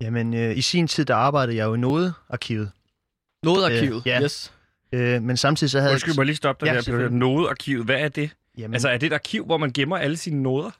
Jamen, 0.00 0.34
øh, 0.34 0.56
i 0.56 0.60
sin 0.60 0.88
tid, 0.88 1.04
der 1.04 1.14
arbejdede 1.14 1.56
jeg 1.56 1.64
jo 1.64 1.74
i 1.74 1.78
Nodearkivet. 1.78 2.70
Nodearkivet, 3.42 3.96
Øh, 3.96 4.06
ja. 4.06 4.22
yes. 4.22 4.52
Øh, 4.92 5.22
men 5.22 5.36
samtidig 5.36 5.70
så 5.70 5.80
havde 5.80 5.92
Undskyld 5.92 6.14
mig 6.16 6.26
lige 6.26 6.36
stoppe 6.36 6.66
dig 6.66 6.72
Ja, 6.74 6.80
der. 6.80 7.08
Nodearkivet, 7.08 7.84
hvad 7.84 8.00
er 8.00 8.08
det? 8.08 8.30
Jamen, 8.58 8.74
Altså, 8.74 8.88
er 8.88 8.98
det 8.98 9.06
et 9.06 9.12
arkiv, 9.12 9.44
hvor 9.44 9.56
man 9.56 9.72
gemmer 9.72 9.96
alle 9.96 10.16
sine 10.16 10.42
noder? 10.42 10.70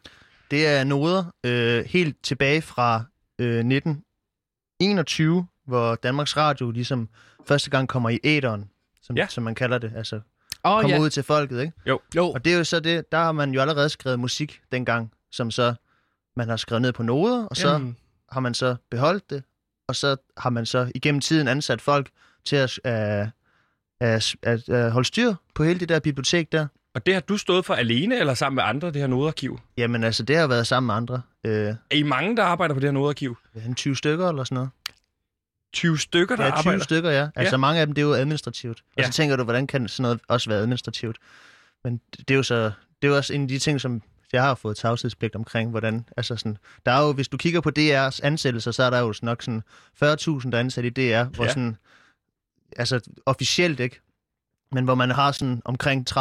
det 0.50 0.66
er 0.66 0.84
noder 0.84 1.24
øh, 1.46 1.84
helt 1.84 2.16
tilbage 2.22 2.62
fra 2.62 3.04
øh, 3.38 3.48
1921, 3.48 5.46
hvor 5.66 5.94
Danmarks 5.94 6.36
Radio 6.36 6.70
ligesom 6.70 7.08
første 7.48 7.70
gang 7.70 7.88
kommer 7.88 8.10
i 8.10 8.18
æderen, 8.24 8.70
som, 9.02 9.16
Ja. 9.16 9.26
som 9.26 9.44
man 9.44 9.54
kalder 9.54 9.78
det. 9.78 9.92
Altså, 9.96 10.16
Åh, 10.64 10.80
kommer 10.80 10.96
ja. 10.96 11.02
ud 11.02 11.10
til 11.10 11.22
folket, 11.22 11.60
ikke? 11.60 11.72
Jo, 11.86 12.30
Og 12.30 12.44
det 12.44 12.52
er 12.52 12.58
jo 12.58 12.64
så 12.64 12.80
det, 12.80 13.12
der 13.12 13.18
har 13.18 13.32
man 13.32 13.50
jo 13.52 13.60
allerede 13.60 13.88
skrevet 13.88 14.20
musik 14.20 14.60
dengang, 14.72 15.12
som 15.32 15.50
så 15.50 15.74
man 16.36 16.48
har 16.48 16.56
skrevet 16.56 16.82
ned 16.82 16.92
på 16.92 17.02
noder, 17.02 17.46
og 17.46 17.56
så 17.56 17.68
Jamen, 17.72 17.96
har 18.32 18.40
man 18.40 18.54
så 18.54 18.76
beholdt 18.90 19.30
det, 19.30 19.42
og 19.88 19.96
så 19.96 20.16
har 20.36 20.50
man 20.50 20.66
så 20.66 20.92
igennem 20.94 21.20
tiden 21.20 21.48
ansat 21.48 21.80
folk 21.80 22.10
til 22.44 22.56
at, 22.56 22.78
uh, 22.84 23.28
at, 24.00 24.34
at, 24.42 24.68
at 24.68 24.92
holde 24.92 25.06
styr 25.08 25.34
på 25.54 25.64
hele 25.64 25.80
det 25.80 25.88
der 25.88 26.00
bibliotek 26.00 26.52
der. 26.52 26.66
Og 26.94 27.06
det 27.06 27.14
har 27.14 27.20
du 27.20 27.36
stået 27.36 27.64
for 27.64 27.74
alene 27.74 28.18
eller 28.18 28.34
sammen 28.34 28.54
med 28.56 28.62
andre, 28.64 28.86
det 28.88 28.96
her 28.96 29.06
nodearkiv? 29.06 29.60
Jamen 29.76 30.04
altså, 30.04 30.22
det 30.22 30.36
har 30.36 30.46
været 30.46 30.66
sammen 30.66 30.86
med 30.86 30.94
andre. 30.94 31.22
Uh, 31.44 31.50
Er 31.50 31.74
I 31.94 32.02
mange, 32.02 32.36
der 32.36 32.42
arbejder 32.44 32.74
på 32.74 32.80
det 32.80 32.86
her 32.86 32.92
nodearkiv? 32.92 33.36
en 33.66 33.74
20 33.74 33.96
stykker 33.96 34.28
eller 34.28 34.44
sådan 34.44 34.54
noget. 34.54 34.70
20 35.72 35.98
stykker, 35.98 36.36
der 36.36 36.44
Ja, 36.44 36.50
20 36.50 36.58
arbejder? 36.58 36.84
stykker, 36.84 37.10
ja. 37.10 37.28
Altså 37.34 37.54
Ja. 37.54 37.56
mange 37.56 37.80
af 37.80 37.86
dem, 37.86 37.94
det 37.94 38.02
er 38.02 38.06
jo 38.06 38.12
administrativt. 38.14 38.78
Og 38.96 39.02
Ja. 39.02 39.06
så 39.06 39.12
tænker 39.12 39.36
du, 39.36 39.44
hvordan 39.44 39.66
kan 39.66 39.88
sådan 39.88 40.02
noget 40.02 40.20
også 40.28 40.50
være 40.50 40.58
administrativt? 40.58 41.16
Men 41.84 42.00
det 42.18 42.30
er 42.30 42.34
jo 42.34 42.42
så, 42.42 42.64
det 43.02 43.08
er 43.08 43.08
jo 43.08 43.16
også 43.16 43.34
en 43.34 43.42
af 43.42 43.48
de 43.48 43.58
ting, 43.58 43.80
som 43.80 44.02
jeg 44.32 44.42
har 44.42 44.54
fået 44.54 44.76
tavshedspligt 44.76 45.36
omkring, 45.36 45.70
hvordan, 45.70 46.08
altså 46.16 46.36
sådan, 46.36 46.56
der 46.86 46.92
er 46.92 47.06
jo, 47.06 47.12
hvis 47.12 47.28
du 47.28 47.36
kigger 47.36 47.60
på 47.60 47.70
DR's 47.78 48.20
ansættelser, 48.22 48.70
så 48.70 48.82
er 48.82 48.90
der 48.90 48.98
jo 49.00 49.14
nok 49.22 49.42
sådan 49.42 49.62
40.000, 49.94 50.50
der 50.50 50.56
er 50.56 50.60
ansat 50.60 50.84
i 50.84 50.88
DR, 50.90 51.22
hvor 51.24 51.44
Ja. 51.44 51.50
sådan, 51.50 51.76
altså 52.76 53.00
officielt 53.26 53.80
ikke, 53.80 54.00
men 54.72 54.84
hvor 54.84 54.94
man 54.94 55.10
har 55.10 55.32
sådan 55.32 55.62
omkring 55.64 56.06
30.000 56.10 56.16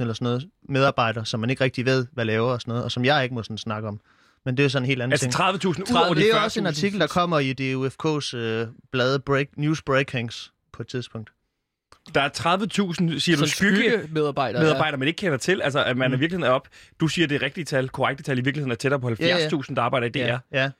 eller 0.00 0.14
sådan 0.14 0.24
noget 0.24 0.48
medarbejdere, 0.68 1.26
som 1.26 1.40
man 1.40 1.50
ikke 1.50 1.64
rigtig 1.64 1.84
ved, 1.84 2.06
hvad 2.12 2.24
laver 2.24 2.52
og 2.52 2.60
sådan 2.60 2.70
noget, 2.70 2.84
og 2.84 2.90
som 2.92 3.04
jeg 3.04 3.22
ikke 3.22 3.34
må 3.34 3.42
sådan 3.42 3.58
snakke 3.58 3.88
om. 3.88 4.00
Men 4.44 4.56
det 4.56 4.62
er 4.62 4.64
jo 4.64 4.68
sådan 4.68 4.82
en 4.84 4.86
helt 4.86 5.02
anden 5.02 5.12
Altså 5.12 5.24
ting. 5.24 5.34
30.000 5.84 5.92
ud 5.92 5.96
over 6.04 6.14
de 6.14 6.20
det 6.20 6.30
er 6.30 6.34
40.000? 6.34 6.44
også 6.44 6.60
en 6.60 6.66
artikel, 6.66 7.00
der 7.00 7.06
kommer 7.06 7.38
i 7.38 7.50
DUFK's 7.50 8.36
øh, 8.36 8.68
blad 8.92 9.18
Break, 9.18 9.46
News 9.56 9.82
Breakings 9.82 10.52
på 10.72 10.82
et 10.82 10.88
tidspunkt. 10.88 11.30
Der 12.14 12.20
er 12.20 12.28
30.000, 12.28 13.18
siger 13.18 13.36
du, 13.36 13.38
som 13.38 13.46
skygge 13.46 14.08
medarbejdere. 14.12 14.62
medarbejdere, 14.62 14.98
man 14.98 15.08
ikke 15.08 15.18
kender 15.18 15.38
til. 15.38 15.62
Altså, 15.62 15.84
at 15.84 15.96
man 15.96 16.10
Mm. 16.10 16.16
i 16.16 16.18
virkeligheden 16.18 16.50
er 16.50 16.54
op. 16.54 16.68
Du 17.00 17.08
siger, 17.08 17.26
det 17.28 17.34
er 17.34 17.42
rigtige 17.42 17.64
tal, 17.64 17.88
korrekte 17.88 18.22
tal, 18.22 18.38
i 18.38 18.40
virkeligheden 18.40 18.70
er 18.72 18.76
tættere 18.76 19.00
på 19.00 19.08
70.000, 19.08 19.74
der 19.74 19.82
arbejder 19.82 20.06
i 20.06 20.10
DR. 20.10 20.18
Ja, 20.18 20.38
ja. 20.52 20.70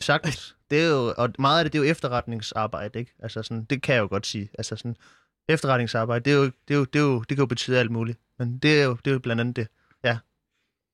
sagtens. 0.00 0.56
Det 0.70 0.82
er 0.82 0.88
jo, 0.88 1.14
og 1.16 1.30
meget 1.38 1.58
af 1.58 1.64
det, 1.64 1.72
det 1.72 1.78
er 1.78 1.82
jo 1.84 1.90
efterretningsarbejde, 1.90 2.98
ikke? 2.98 3.14
Altså 3.22 3.42
sådan, 3.42 3.64
det 3.64 3.82
kan 3.82 3.94
jeg 3.94 4.00
jo 4.00 4.06
godt 4.06 4.26
sige. 4.26 4.48
Altså 4.58 4.76
sådan, 4.76 4.96
efterretningsarbejde, 5.48 6.24
det, 6.24 6.32
er 6.32 6.36
jo, 6.36 6.44
det, 6.44 6.74
er 6.74 6.74
jo, 6.74 6.84
det, 6.84 6.98
er 6.98 7.02
jo, 7.02 7.18
det 7.18 7.28
kan 7.28 7.38
jo 7.38 7.46
betyde 7.46 7.78
alt 7.78 7.90
muligt. 7.90 8.18
Men 8.38 8.58
det 8.58 8.80
er 8.80 8.84
jo, 8.84 8.94
det 9.04 9.06
er 9.10 9.12
jo 9.12 9.18
blandt 9.18 9.40
andet 9.40 9.56
det. 9.56 9.68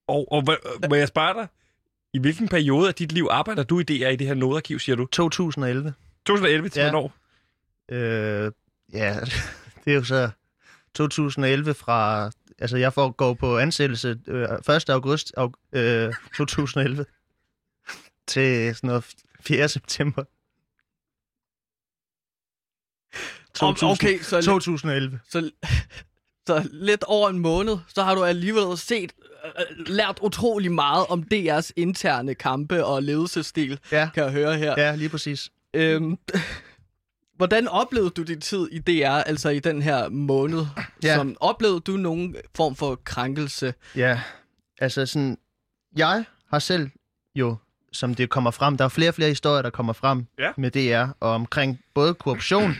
Og, 0.09 0.33
og 0.33 0.43
hvor- 0.43 0.89
må 0.89 0.95
jeg 0.95 1.09
spørge 1.09 1.35
dig, 1.35 1.49
i 2.15 2.19
hvilken 2.19 2.49
periode 2.49 2.89
af 2.89 2.95
dit 2.95 3.13
liv 3.13 3.29
arbejder 3.31 3.63
du 3.63 3.81
i 3.81 3.83
DR 3.83 4.09
i 4.09 4.17
det 4.17 4.27
her 4.27 4.35
nodarkiv, 4.35 4.79
siger 4.79 4.97
du? 4.97 5.07
2011. 5.07 5.95
2011 6.27 6.69
til 6.69 6.81
Ja. 6.81 6.91
hvornår? 6.91 7.15
Øh, 7.89 8.53
ja, 8.93 9.21
det 9.85 9.91
er 9.91 9.95
jo 9.95 10.05
så 10.05 10.31
2011 10.95 11.75
fra... 11.75 12.31
Altså, 12.59 12.77
jeg 12.77 12.93
får 12.93 13.11
gå 13.11 13.35
på 13.35 13.59
ansættelse 13.59 14.21
øh, 14.27 14.49
1. 14.77 14.91
august 14.91 15.33
aug, 15.37 15.55
øh, 15.73 16.13
2011 16.37 17.07
til 18.27 18.75
sådan 18.75 18.89
noget 18.89 19.05
4. 19.41 19.69
september. 19.69 20.25
Om, 23.61 23.77
okay, 23.83 24.19
så, 24.21 24.37
lidt, 24.37 24.45
2011. 24.45 25.21
så, 25.29 25.51
så 26.47 26.69
lidt 26.73 27.05
over 27.05 27.29
en 27.29 27.39
måned, 27.39 27.79
så 27.89 28.03
har 28.03 28.15
du 28.15 28.25
alligevel 28.25 28.79
set, 28.79 29.13
øh, 29.23 29.24
lært 29.87 30.19
utrolig 30.23 30.73
meget 30.73 31.07
om 31.09 31.25
DR's 31.35 31.71
interne 31.77 32.35
kampe 32.35 32.85
og 32.85 33.03
ledelsesstil, 33.03 33.79
Ja, 33.93 34.09
kan 34.15 34.23
jeg 34.25 34.33
høre 34.33 34.57
her. 34.59 34.75
ja, 34.77 34.95
lige 34.95 35.09
præcis. 35.09 35.51
Øhm, 35.75 36.19
hvordan 37.37 37.69
oplevede 37.69 38.11
du 38.11 38.23
din 38.23 38.41
tid 38.41 38.69
i 38.73 38.79
DR, 38.79 39.09
altså 39.11 39.49
i 39.49 39.59
den 39.59 39.83
her 39.83 40.09
måned? 40.09 40.67
Ja. 41.03 41.15
Som, 41.17 41.37
oplevede 41.41 41.81
du 41.81 41.93
nogen 41.97 42.37
form 42.57 42.77
for 42.77 42.95
krænkelse? 43.05 43.75
Ja, 43.97 44.21
altså 44.79 45.07
sådan... 45.07 45.39
Jeg 45.97 46.25
har 46.51 46.59
selv 46.59 46.91
jo, 47.35 47.57
som 47.93 48.15
det 48.15 48.31
kommer 48.31 48.51
frem, 48.51 48.77
der 48.77 48.85
er 48.85 48.89
flere 48.89 49.11
og 49.11 49.15
flere 49.15 49.29
historier, 49.29 49.63
der 49.63 49.71
kommer 49.71 49.93
frem 49.93 50.27
Ja. 50.39 50.51
med 50.57 50.71
DR, 50.71 51.13
og 51.21 51.31
omkring 51.31 51.81
både 51.95 52.15
korruption 52.15 52.75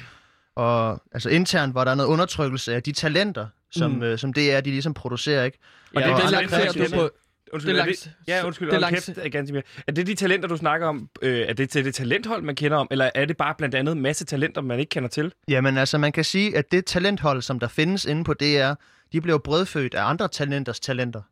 og 0.57 1.03
altså 1.13 1.29
internt, 1.29 1.73
hvor 1.73 1.85
der 1.85 1.91
er 1.91 1.95
noget 1.95 2.11
undertrykkelse 2.11 2.75
af 2.75 2.83
de 2.83 2.93
talenter, 2.93 3.47
som, 3.75 3.91
Mm. 3.91 4.03
øh, 4.03 4.19
som 4.19 4.33
DR, 4.33 4.61
de 4.61 4.71
ligesom 4.71 4.95
producerer, 4.95 5.45
ikke? 5.45 5.59
Og 5.95 6.01
Ja, 6.03 6.07
det 6.07 6.13
er 6.15 6.21
det 6.21 6.31
lancerer 6.31 6.67
du 6.67 6.73
talenter. 6.73 6.97
på... 6.99 7.11
Undskyld, 7.53 7.73
det 7.75 7.81
er 7.81 7.85
langs- 7.85 8.03
det, 8.03 8.13
ja, 8.29 8.47
undskyld, 8.47 8.69
det 8.69 8.73
det 8.73 8.81
langs- 8.81 9.07
kæft, 9.07 9.33
Gansimir. 9.33 9.61
Er 9.87 9.93
det 9.93 10.07
de 10.07 10.15
talenter, 10.15 10.49
du 10.49 10.57
snakker 10.57 10.87
om? 10.87 11.09
Øh, 11.23 11.39
er 11.49 11.53
det 11.53 11.71
til 11.71 11.85
det 11.85 11.95
talenthold, 11.95 12.43
man 12.43 12.55
kender 12.57 12.77
om? 12.77 12.89
Eller 12.91 13.11
er 13.15 13.25
det 13.25 13.37
bare 13.37 13.55
blandt 13.59 13.75
andet 13.75 13.97
masse 13.97 14.25
talenter, 14.25 14.61
man 14.63 14.81
ikke 14.81 14.91
kender 14.91 15.09
til? 15.09 15.33
Jamen 15.49 15.79
altså, 15.79 15.99
man 15.99 16.13
kan 16.13 16.25
sige, 16.25 16.57
at 16.57 16.73
det 16.73 16.85
talenthold, 16.87 17.43
som 17.43 17.61
der 17.61 17.69
findes 17.69 18.05
inde 18.05 18.25
på 18.25 18.35
DR, 18.35 18.75
de 19.13 19.21
bliver 19.21 19.39
brødfødt 19.39 19.95
af 19.95 20.05
andre 20.05 20.29
talenters 20.29 20.81
talenter. 20.81 21.23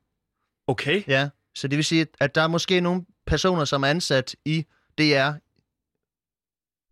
Okay. 0.66 1.02
Ja, 1.08 1.28
så 1.54 1.68
det 1.68 1.76
vil 1.76 1.84
sige, 1.84 2.06
at 2.20 2.34
der 2.34 2.42
er 2.42 2.48
måske 2.48 2.80
nogle 2.80 3.04
personer, 3.26 3.64
som 3.64 3.82
er 3.82 3.86
ansat 3.88 4.36
i 4.44 4.66
DR 4.98 5.32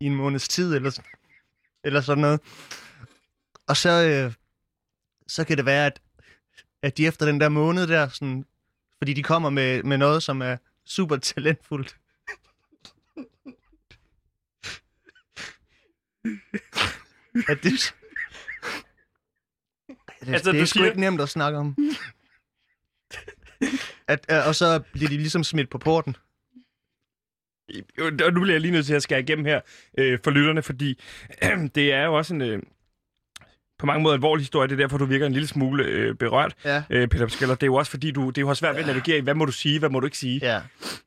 i 0.01 0.05
en 0.05 0.15
måneds 0.15 0.47
tid, 0.47 0.75
eller, 0.75 0.89
sådan- 0.89 1.11
eller 1.83 2.01
sådan 2.01 2.21
noget. 2.21 2.39
Og 3.67 3.77
så, 3.77 3.89
øh, 3.89 4.33
så 5.31 5.43
kan 5.43 5.57
det 5.57 5.65
være, 5.65 5.85
at, 5.85 6.01
at 6.81 6.97
de 6.97 7.07
efter 7.07 7.25
den 7.25 7.41
der 7.41 7.49
måned 7.49 7.87
der, 7.87 8.07
sådan, 8.07 8.45
fordi 8.97 9.13
de 9.13 9.23
kommer 9.23 9.49
med, 9.49 9.83
med 9.83 9.97
noget, 9.97 10.23
som 10.23 10.41
er 10.41 10.57
super 10.85 11.17
talentfuldt. 11.17 11.97
at 17.49 17.57
det, 17.63 17.93
det, 20.21 20.33
Altså, 20.33 20.51
det 20.51 20.61
er 20.61 20.65
sgu 20.65 20.77
siger- 20.79 20.85
ikke 20.85 20.99
nemt 20.99 21.21
at 21.21 21.29
snakke 21.29 21.59
om. 21.59 21.77
At, 24.07 24.25
øh, 24.31 24.47
og 24.47 24.55
så 24.55 24.79
bliver 24.93 25.09
de 25.09 25.17
ligesom 25.17 25.43
smidt 25.43 25.69
på 25.69 25.77
porten. 25.77 26.15
Og 27.99 28.33
nu 28.33 28.41
bliver 28.41 28.51
jeg 28.53 28.61
lige 28.61 28.71
nødt 28.71 28.85
til 28.85 28.93
at 28.93 29.03
skære 29.03 29.19
igennem 29.19 29.45
her 29.45 29.61
øh, 29.97 30.19
for 30.23 30.31
lytterne, 30.31 30.61
fordi 30.61 30.99
øh, 31.43 31.69
det 31.75 31.91
er 31.93 32.03
jo 32.05 32.17
også 32.17 32.33
en... 32.33 32.41
Øh, 32.41 32.63
på 33.81 33.85
mange 33.85 34.03
måder 34.03 34.13
alvorlig 34.15 34.41
historie, 34.41 34.67
det 34.67 34.73
er 34.73 34.77
derfor, 34.77 34.97
du 34.97 35.05
virker 35.05 35.25
en 35.25 35.33
lille 35.33 35.47
smule 35.47 35.83
øh, 35.85 36.15
berørt, 36.15 36.53
Ja. 36.65 36.83
øh, 36.89 37.07
Peter 37.07 37.25
Pascaller. 37.25 37.55
Det 37.55 37.63
er 37.63 37.67
jo 37.67 37.75
også 37.75 37.91
fordi, 37.91 38.11
du, 38.11 38.27
det 38.29 38.37
er 38.37 38.41
jo 38.41 38.53
svært 38.53 38.75
ved 38.75 38.81
at 38.81 38.87
navigere 38.87 39.17
i, 39.17 39.21
hvad 39.21 39.33
må 39.33 39.45
du 39.45 39.51
sige, 39.51 39.79
hvad 39.79 39.89
må 39.89 39.99
du 39.99 40.05
ikke 40.07 40.17
sige. 40.17 40.39
Ja. 40.43 40.61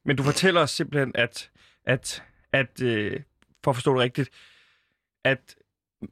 Men 0.05 0.17
du 0.17 0.23
fortæller 0.23 0.61
os 0.61 0.71
simpelthen, 0.71 1.13
at, 1.15 1.51
at, 1.87 2.23
at 2.53 2.83
øh, 2.83 3.21
for 3.65 3.71
at 3.71 3.77
forstå 3.77 3.93
det 3.95 4.01
rigtigt, 4.01 4.31
at, 5.25 5.55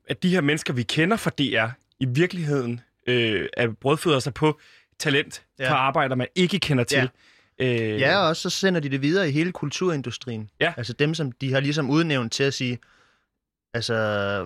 at 0.09 0.22
de 0.22 0.29
her 0.29 0.40
mennesker, 0.40 0.72
vi 0.72 0.83
kender 0.83 1.16
fra 1.16 1.31
DR, 1.38 1.66
i 2.01 2.07
virkeligheden 2.09 2.81
øh, 3.07 3.48
er 3.57 3.68
brødføder 3.81 4.18
sig 4.18 4.35
på 4.35 4.61
talent 4.98 5.42
Ja. 5.59 5.64
ja. 5.64 5.70
fra 5.70 5.77
arbejder, 5.77 6.14
man 6.16 6.27
ikke 6.35 6.59
kender 6.59 6.85
til. 6.85 7.09
Øh, 7.59 8.01
Ja, 8.01 8.18
og 8.18 8.37
så 8.37 8.51
sender 8.51 8.81
de 8.81 8.88
det 8.88 9.03
videre 9.03 9.29
i 9.29 9.33
hele 9.33 9.53
kulturindustrien. 9.53 10.51
Ja. 10.61 10.72
Altså 10.77 10.92
dem, 10.92 11.14
som 11.14 11.33
de 11.33 11.53
har 11.53 11.61
ligesom 11.61 11.90
udnævnt 11.90 12.33
til 12.33 12.44
at 12.44 12.55
sige, 12.55 12.79
altså, 13.75 13.95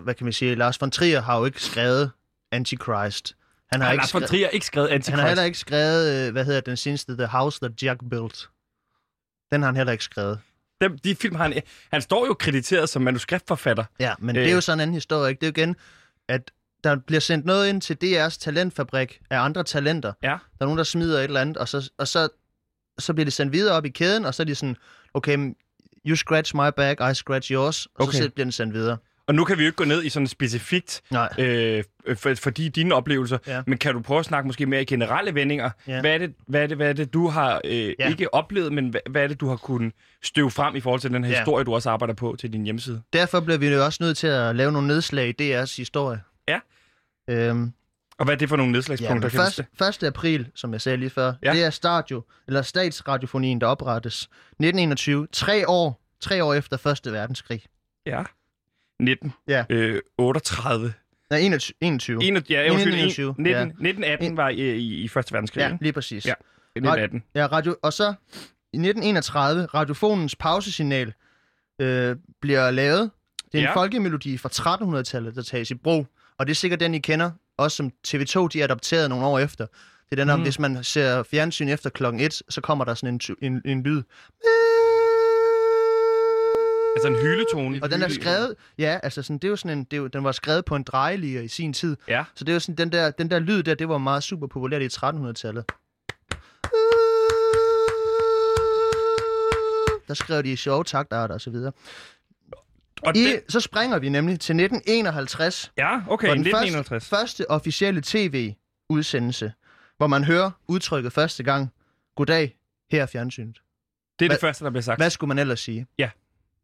hvad 0.04 0.14
kan 0.14 0.24
man 0.24 0.32
sige, 0.32 0.54
Lars 0.54 0.80
von 0.80 0.90
Trier 0.90 1.20
har 1.20 1.38
jo 1.38 1.44
ikke 1.44 1.62
skrevet 1.62 2.10
Antichrist. 2.52 3.36
Han 3.72 3.80
har, 3.80 3.86
har 3.86 3.92
ikke, 3.92 4.02
Lars 4.02 4.14
von 4.14 4.20
skrevet, 4.20 4.28
Trier 4.30 4.48
ikke 4.48 4.66
skrevet 4.66 4.88
Antichrist? 4.88 5.10
han 5.10 5.18
har 5.20 5.28
heller 5.28 5.44
ikke 5.44 5.58
skrevet, 5.58 6.26
øh, 6.26 6.32
hvad 6.32 6.44
hedder 6.44 6.60
den 6.60 6.76
seneste, 6.76 7.16
The 7.16 7.26
House 7.26 7.58
That 7.62 7.82
Jack 7.82 8.00
Built. 8.10 8.48
Den 9.52 9.62
har 9.62 9.66
han 9.68 9.76
heller 9.76 9.92
ikke 9.92 10.04
skrevet. 10.04 10.38
Dem, 10.80 10.98
de 10.98 11.14
film 11.16 11.34
har 11.36 11.42
han... 11.48 11.62
Han 11.92 12.02
står 12.02 12.26
jo 12.26 12.34
krediteret 12.34 12.88
som 12.88 13.02
manuskriptforfatter. 13.02 13.84
Ja, 14.00 14.14
men 14.18 14.36
Øh. 14.36 14.42
det 14.42 14.50
er 14.50 14.54
jo 14.54 14.60
sådan 14.60 14.78
en 14.78 14.82
anden 14.82 14.94
historie, 14.94 15.30
ikke? 15.30 15.40
Det 15.40 15.46
er 15.46 15.50
jo 15.62 15.62
igen, 15.62 15.76
at 16.28 16.50
der 16.84 16.96
bliver 17.06 17.20
sendt 17.20 17.46
noget 17.46 17.68
ind 17.68 17.80
til 17.80 17.96
DR's 18.04 18.38
talentfabrik 18.38 19.20
af 19.30 19.38
andre 19.40 19.64
talenter. 19.64 20.12
Ja. 20.22 20.28
Der 20.28 20.34
er 20.60 20.64
nogen, 20.64 20.78
der 20.78 20.84
smider 20.84 21.18
et 21.18 21.24
eller 21.24 21.40
andet, 21.40 21.56
og 21.56 21.68
så, 21.68 21.90
og 21.98 22.08
så, 22.08 22.28
så 22.98 23.12
bliver 23.14 23.24
det 23.24 23.32
sendt 23.32 23.52
videre 23.52 23.74
op 23.76 23.84
i 23.84 23.88
kæden, 23.88 24.24
og 24.24 24.34
så 24.34 24.42
er 24.42 24.44
de 24.44 24.54
sådan, 24.54 24.76
okay, 25.14 25.54
you 26.06 26.16
scratch 26.16 26.56
my 26.56 26.68
back, 26.76 27.00
I 27.10 27.14
scratch 27.14 27.52
yours, 27.52 27.86
og 27.86 27.92
Okay. 28.08 28.18
så 28.18 28.30
bliver 28.30 28.44
den 28.44 28.52
sendt 28.52 28.74
videre. 28.74 28.96
Og 29.28 29.34
nu 29.34 29.44
kan 29.44 29.58
vi 29.58 29.62
jo 29.62 29.66
ikke 29.66 29.76
gå 29.76 29.84
ned 29.84 30.04
i 30.04 30.08
sådan 30.08 30.26
specifikt, 30.26 31.02
Nej. 31.10 31.28
øh, 31.38 31.84
for, 32.14 32.34
fordi 32.34 32.68
dine 32.68 32.94
oplevelser, 32.94 33.38
Ja. 33.46 33.62
men 33.66 33.78
kan 33.78 33.94
du 33.94 34.00
prøve 34.00 34.18
at 34.20 34.24
snakke 34.26 34.46
måske 34.46 34.66
mere 34.66 34.82
i 34.82 34.84
generelle 34.84 35.34
vendinger? 35.34 35.70
Ja. 35.86 36.00
Hvad, 36.00 36.14
er 36.14 36.18
det, 36.18 36.34
hvad, 36.46 36.62
er 36.62 36.66
det, 36.66 36.76
hvad 36.76 36.88
er 36.88 36.92
det, 36.92 37.12
du 37.14 37.28
har 37.28 37.60
øh, 37.64 37.94
Ja. 37.98 38.08
ikke 38.08 38.34
oplevet, 38.34 38.72
men 38.72 38.88
hvad, 38.88 39.00
hvad 39.10 39.22
er 39.22 39.26
det, 39.28 39.40
du 39.40 39.48
har 39.48 39.56
kunnet 39.56 39.92
støve 40.22 40.50
frem 40.50 40.76
i 40.76 40.80
forhold 40.80 41.00
til 41.00 41.10
den 41.12 41.24
her 41.24 41.32
Ja. 41.32 41.38
historie, 41.38 41.64
du 41.64 41.74
også 41.74 41.90
arbejder 41.90 42.14
på 42.14 42.36
til 42.40 42.52
din 42.52 42.64
hjemmeside? 42.64 43.02
Derfor 43.12 43.40
bliver 43.40 43.58
vi 43.58 43.68
jo 43.68 43.84
også 43.84 43.98
nødt 44.02 44.16
til 44.16 44.26
at 44.26 44.56
lave 44.56 44.72
nogle 44.72 44.88
nedslag 44.88 45.40
i 45.40 45.54
DR's 45.62 45.76
historie. 45.76 46.20
Ja. 46.48 46.58
Øhm, 47.30 47.72
Og 48.18 48.24
hvad 48.24 48.34
er 48.34 48.38
det 48.38 48.48
for 48.48 48.56
nogle 48.56 48.70
ja, 48.70 48.72
nedslagspunkter? 48.76 49.28
du 49.28 49.36
først, 49.36 50.02
1. 50.02 50.06
april, 50.06 50.46
som 50.54 50.72
jeg 50.72 50.80
sagde 50.80 50.96
lige 50.98 51.10
før, 51.10 51.26
Ja. 51.26 51.32
ja. 51.42 51.52
det 51.52 51.64
er 51.64 51.70
stadio, 51.70 52.22
eller 52.46 52.62
statsradiofonien, 52.62 53.60
der 53.60 53.66
oprettes 53.66 54.16
1921, 54.22 55.26
tre 55.32 55.68
år, 55.68 56.00
tre 56.20 56.44
år 56.44 56.54
efter 56.54 56.76
Første 56.76 57.12
Verdenskrig. 57.12 57.62
Ja. 58.06 58.22
19. 59.00 59.32
Ja. 59.48 59.64
Øh, 59.70 60.02
38. 60.18 60.92
Nej, 61.30 61.40
21. 61.40 61.74
21. 61.80 62.24
21, 62.24 62.58
ja, 62.58 62.70
undskyld, 62.72 62.92
1921, 62.92 63.34
19, 63.38 63.52
ja. 63.52 63.60
1918 63.62 64.36
var 64.36 64.48
i, 64.48 64.54
i, 64.76 65.02
i 65.04 65.08
Første 65.08 65.32
Verdenskrig, 65.32 65.60
Ja, 65.60 65.76
lige 65.80 65.92
præcis. 65.92 66.26
Ja. 66.26 66.32
1918. 66.32 67.22
Ja, 67.34 67.46
radio, 67.46 67.76
og 67.82 67.92
så 67.92 68.04
i 68.72 68.76
1931, 68.76 69.66
radiofonens 69.66 70.36
pausesignal 70.36 71.12
øh, 71.80 72.16
bliver 72.40 72.70
lavet. 72.70 73.10
Det 73.52 73.54
er 73.54 73.58
en 73.58 73.64
Ja. 73.64 73.76
folkemelodi 73.76 74.38
fra 74.38 74.48
1300-tallet, 75.00 75.36
der 75.36 75.42
tages 75.42 75.70
i 75.70 75.74
brug. 75.74 76.06
Og 76.38 76.46
det 76.46 76.50
er 76.50 76.54
sikkert 76.54 76.80
den, 76.80 76.94
I 76.94 76.98
kender, 76.98 77.30
også 77.58 77.76
som 77.76 77.92
TV2, 78.08 78.48
de 78.48 78.64
adopterede 78.64 79.08
nogle 79.08 79.26
år 79.26 79.38
efter. 79.38 79.66
Det 80.10 80.12
er 80.12 80.16
den, 80.24 80.30
om 80.30 80.38
Mm. 80.38 80.42
hvis 80.42 80.58
man 80.58 80.84
ser 80.84 81.22
fjernsyn 81.22 81.68
efter 81.68 81.90
klokken 81.90 82.20
1, 82.20 82.42
så 82.48 82.60
kommer 82.60 82.84
der 82.84 82.94
sådan 82.94 83.14
en, 83.14 83.36
en, 83.42 83.62
en 83.64 83.82
lyd. 83.82 84.02
Altså 86.96 87.08
en 87.08 87.14
hyletone. 87.14 87.82
Og 87.82 87.90
den 87.90 88.02
er 88.02 88.08
skrevet, 88.08 88.54
ja, 88.78 88.98
altså 89.02 89.22
sådan, 89.22 89.38
det 89.38 89.44
er 89.44 89.50
jo 89.50 89.56
sådan 89.56 89.78
en, 89.78 89.84
det 89.84 89.92
er 89.92 89.96
jo, 90.00 90.06
den 90.06 90.24
var 90.24 90.32
skrevet 90.32 90.64
på 90.64 90.76
en 90.76 90.82
drejelier 90.82 91.40
i 91.40 91.48
sin 91.48 91.72
tid. 91.72 91.96
Ja. 92.08 92.24
Så 92.34 92.44
det 92.44 92.52
er 92.52 92.54
jo 92.54 92.60
sådan, 92.60 92.74
den 92.74 92.92
der, 92.92 93.10
den 93.10 93.30
der 93.30 93.38
lyd 93.38 93.62
der, 93.62 93.74
det 93.74 93.88
var 93.88 93.98
meget 93.98 94.22
super 94.22 94.46
populært 94.46 94.82
i 94.82 94.86
1300-tallet. 94.86 95.64
Der 100.08 100.14
skrev 100.14 100.42
de 100.42 100.56
sjove 100.56 100.84
taktarter 100.84 101.34
og 101.34 101.40
så 101.40 101.50
videre. 101.50 101.72
Og 103.02 103.16
I, 103.16 103.24
den, 103.24 103.40
så 103.48 103.60
springer 103.60 103.98
vi 103.98 104.08
nemlig 104.08 104.40
til 104.40 104.52
1951, 104.52 105.72
ja, 105.78 106.00
okay, 106.08 106.28
den 106.30 106.40
1951. 106.40 106.88
første, 106.88 107.08
første 107.08 107.50
officielle 107.50 108.00
tv-udsendelse, 108.04 109.52
hvor 109.96 110.06
man 110.06 110.24
hører 110.24 110.50
udtrykket 110.68 111.12
første 111.12 111.42
gang, 111.42 111.72
goddag, 112.16 112.56
her 112.90 113.02
er 113.02 113.06
fjernsynet. 113.06 113.54
Det 114.18 114.24
er 114.24 114.28
det 114.28 114.30
Hvad- 114.30 114.38
første, 114.48 114.64
der 114.64 114.70
bliver 114.70 114.82
sagt. 114.82 115.00
Hvad 115.00 115.10
skulle 115.10 115.28
man 115.28 115.38
ellers 115.38 115.60
sige? 115.60 115.86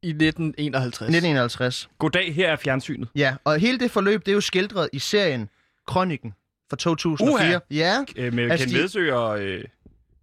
I 0.03 0.09
1951. 0.09 1.09
1951. 1.09 1.89
Goddag, 1.99 2.35
her 2.35 2.49
er 2.53 2.57
fjernsynet. 2.57 3.09
Ja, 3.15 3.37
og 3.45 3.59
hele 3.59 3.79
det 3.79 3.91
forløb, 3.91 4.21
det 4.27 4.29
er 4.33 4.35
jo 4.35 4.41
skildret 4.41 4.89
i 4.93 4.99
serien 4.99 5.49
Kronikken 5.87 6.35
fra 6.71 6.77
2004. 6.77 7.33
Uha. 7.35 7.59
Ja, 7.71 8.05
Øh, 8.17 8.33
med 8.35 8.51
Altså, 8.51 8.67
Ken 8.69 8.75
Vedsø 8.77 9.13
og 9.15 9.41
øh, 9.41 9.65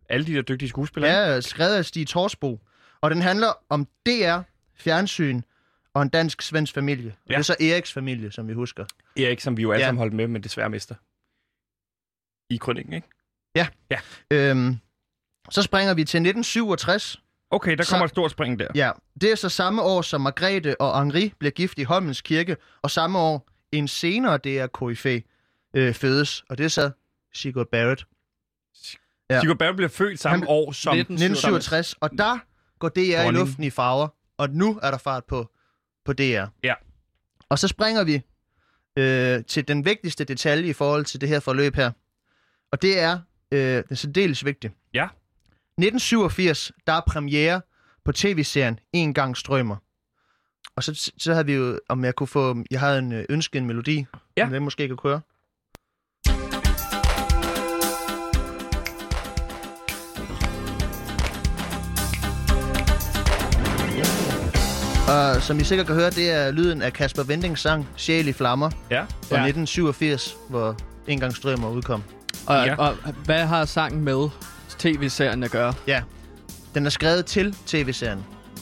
alle 0.10 0.26
de 0.26 0.34
der 0.34 0.42
dygtige 0.42 0.70
skuespillere. 0.70 1.12
ja, 1.12 1.42
skrevet 1.42 1.76
af 1.76 1.86
Stig 1.86 2.08
Torsbo. 2.08 2.60
Og 3.02 3.12
den 3.12 3.22
handler 3.22 3.48
om 3.70 3.88
DR, 4.06 4.40
fjernsyn 4.76 5.42
og 5.94 6.02
en 6.02 6.10
dansk-svensk 6.10 6.74
familie. 6.74 7.10
Og 7.10 7.30
Ja. 7.30 7.34
det 7.34 7.40
er 7.40 7.44
så 7.44 7.56
Eriks 7.60 7.94
familie, 7.94 8.32
som 8.32 8.48
vi 8.48 8.54
husker. 8.54 8.86
Erik, 9.18 9.40
som 9.40 9.58
vi 9.58 9.62
jo 9.62 9.72
alle 9.72 9.82
Ja. 9.84 9.88
sammen 9.88 9.98
holdt 10.00 10.14
med, 10.14 10.28
men 10.28 10.44
desværre 10.44 10.70
mister. 10.70 10.96
I 12.54 12.58
kronikken, 12.58 12.94
ikke? 12.94 13.08
Øhm, 14.32 14.76
så 15.50 15.62
springer 15.62 15.94
vi 15.94 16.04
til 16.04 16.18
1967, 16.18 17.22
Okay, 17.52 17.78
der 17.78 17.84
Så- 17.84 17.90
kommer 17.92 18.06
et 18.06 18.10
stort 18.10 18.32
spring 18.32 18.60
der. 18.60 18.68
Ja, 18.76 18.92
det 19.22 19.32
er 19.32 19.36
så 19.36 19.50
samme 19.50 19.82
år, 19.82 20.02
som 20.02 20.22
Margrethe 20.22 20.82
og 20.82 21.00
Henri 21.04 21.34
bliver 21.40 21.52
gift 21.52 21.80
i 21.80 21.84
Holmens 21.84 22.22
Kirke, 22.22 22.58
og 22.82 22.92
samme 22.92 23.20
år 23.20 23.50
en 23.72 23.88
senere 23.88 24.38
DR 24.38 24.68
KFA 24.68 25.20
øh, 25.74 25.94
fødes, 25.94 26.44
og 26.50 26.58
det 26.58 26.64
er 26.64 26.68
så 26.70 26.92
Sigurd 27.34 27.68
Barrett. 27.72 28.06
Ja. 29.30 29.40
Sigurd 29.42 29.58
Barrett 29.58 29.76
bliver 29.76 29.90
født 29.90 30.20
samme 30.20 30.38
Han- 30.38 30.48
år 30.48 30.72
som... 30.72 30.94
1967, 30.98 31.94
og 32.00 32.10
der 32.18 32.38
går 32.80 32.90
DR 32.90 33.00
i 33.00 33.12
Dronning. 33.14 33.38
luften 33.38 33.64
i 33.64 33.70
farver, 33.70 34.08
og 34.38 34.50
nu 34.50 34.80
er 34.84 34.92
der 34.92 34.98
fart 34.98 35.24
på, 35.26 35.50
på 36.06 36.14
DR. 36.14 36.46
Ja. 36.64 36.74
Og 37.50 37.60
så 37.60 37.68
springer 37.68 38.04
vi 38.04 38.22
øh, 38.98 39.46
til 39.46 39.68
den 39.68 39.86
vigtigste 39.86 40.24
detalje 40.24 40.70
i 40.70 40.74
forhold 40.74 41.06
til 41.06 41.22
det 41.22 41.30
her 41.30 41.40
forløb 41.40 41.76
her. 41.76 41.92
Og 42.72 42.82
det 42.82 43.00
er, 43.00 43.20
øh, 43.52 43.60
det 43.60 43.84
er 43.92 43.96
særdeles 43.96 44.46
vigtigt. 44.46 44.74
Ja. 44.74 44.79
1987, 45.84 46.72
der 46.88 46.94
er 46.94 47.02
premiere 47.08 47.62
på 48.06 48.12
tv-serien 48.12 48.80
En 48.94 49.14
gang 49.14 49.38
strømmer. 49.38 49.76
Og 50.76 50.84
så, 50.84 51.12
så 51.18 51.32
havde 51.34 51.46
vi 51.46 51.54
jo, 51.54 51.80
om 51.90 52.06
jeg 52.06 52.16
kunne 52.16 52.28
få, 52.28 52.58
jeg 52.72 52.80
havde 52.80 53.00
en 53.00 53.12
øh, 53.12 53.26
ønske 53.30 53.58
en 53.58 53.66
melodi, 53.66 54.06
Ja. 54.38 54.44
om 54.46 54.52
den 54.52 54.64
måske 54.64 54.88
kan 54.88 54.98
køre. 54.98 55.22
Og 65.08 65.42
som 65.42 65.60
I 65.60 65.64
sikkert 65.64 65.88
kan 65.88 65.96
høre, 65.96 66.10
det 66.10 66.32
er 66.32 66.52
lyden 66.52 66.82
af 66.82 66.94
Kasper 66.94 67.24
Vendings 67.24 67.62
sang 67.62 67.88
Sjæl 67.96 68.28
i 68.28 68.34
flammer 68.34 68.70
Ja. 68.92 69.02
fra 69.02 69.36
Ja. 69.36 69.48
1987, 69.48 70.36
hvor 70.50 70.76
En 71.08 71.20
gang 71.20 71.36
strømmer 71.36 71.70
udkom. 71.70 72.04
Og, 72.48 72.56
Ja. 72.56 72.64
ja. 72.64 72.76
og 72.76 72.96
hvad 73.26 73.46
har 73.46 73.66
sangen 73.66 74.04
med 74.04 74.30
tv-serien 74.80 75.44
at 75.44 75.52
gøre? 75.52 75.74
Ja. 75.88 76.02
Den 76.76 76.86
er 76.86 76.90
skrevet 76.90 77.26
til 77.26 77.56
tv-serien. 77.66 78.20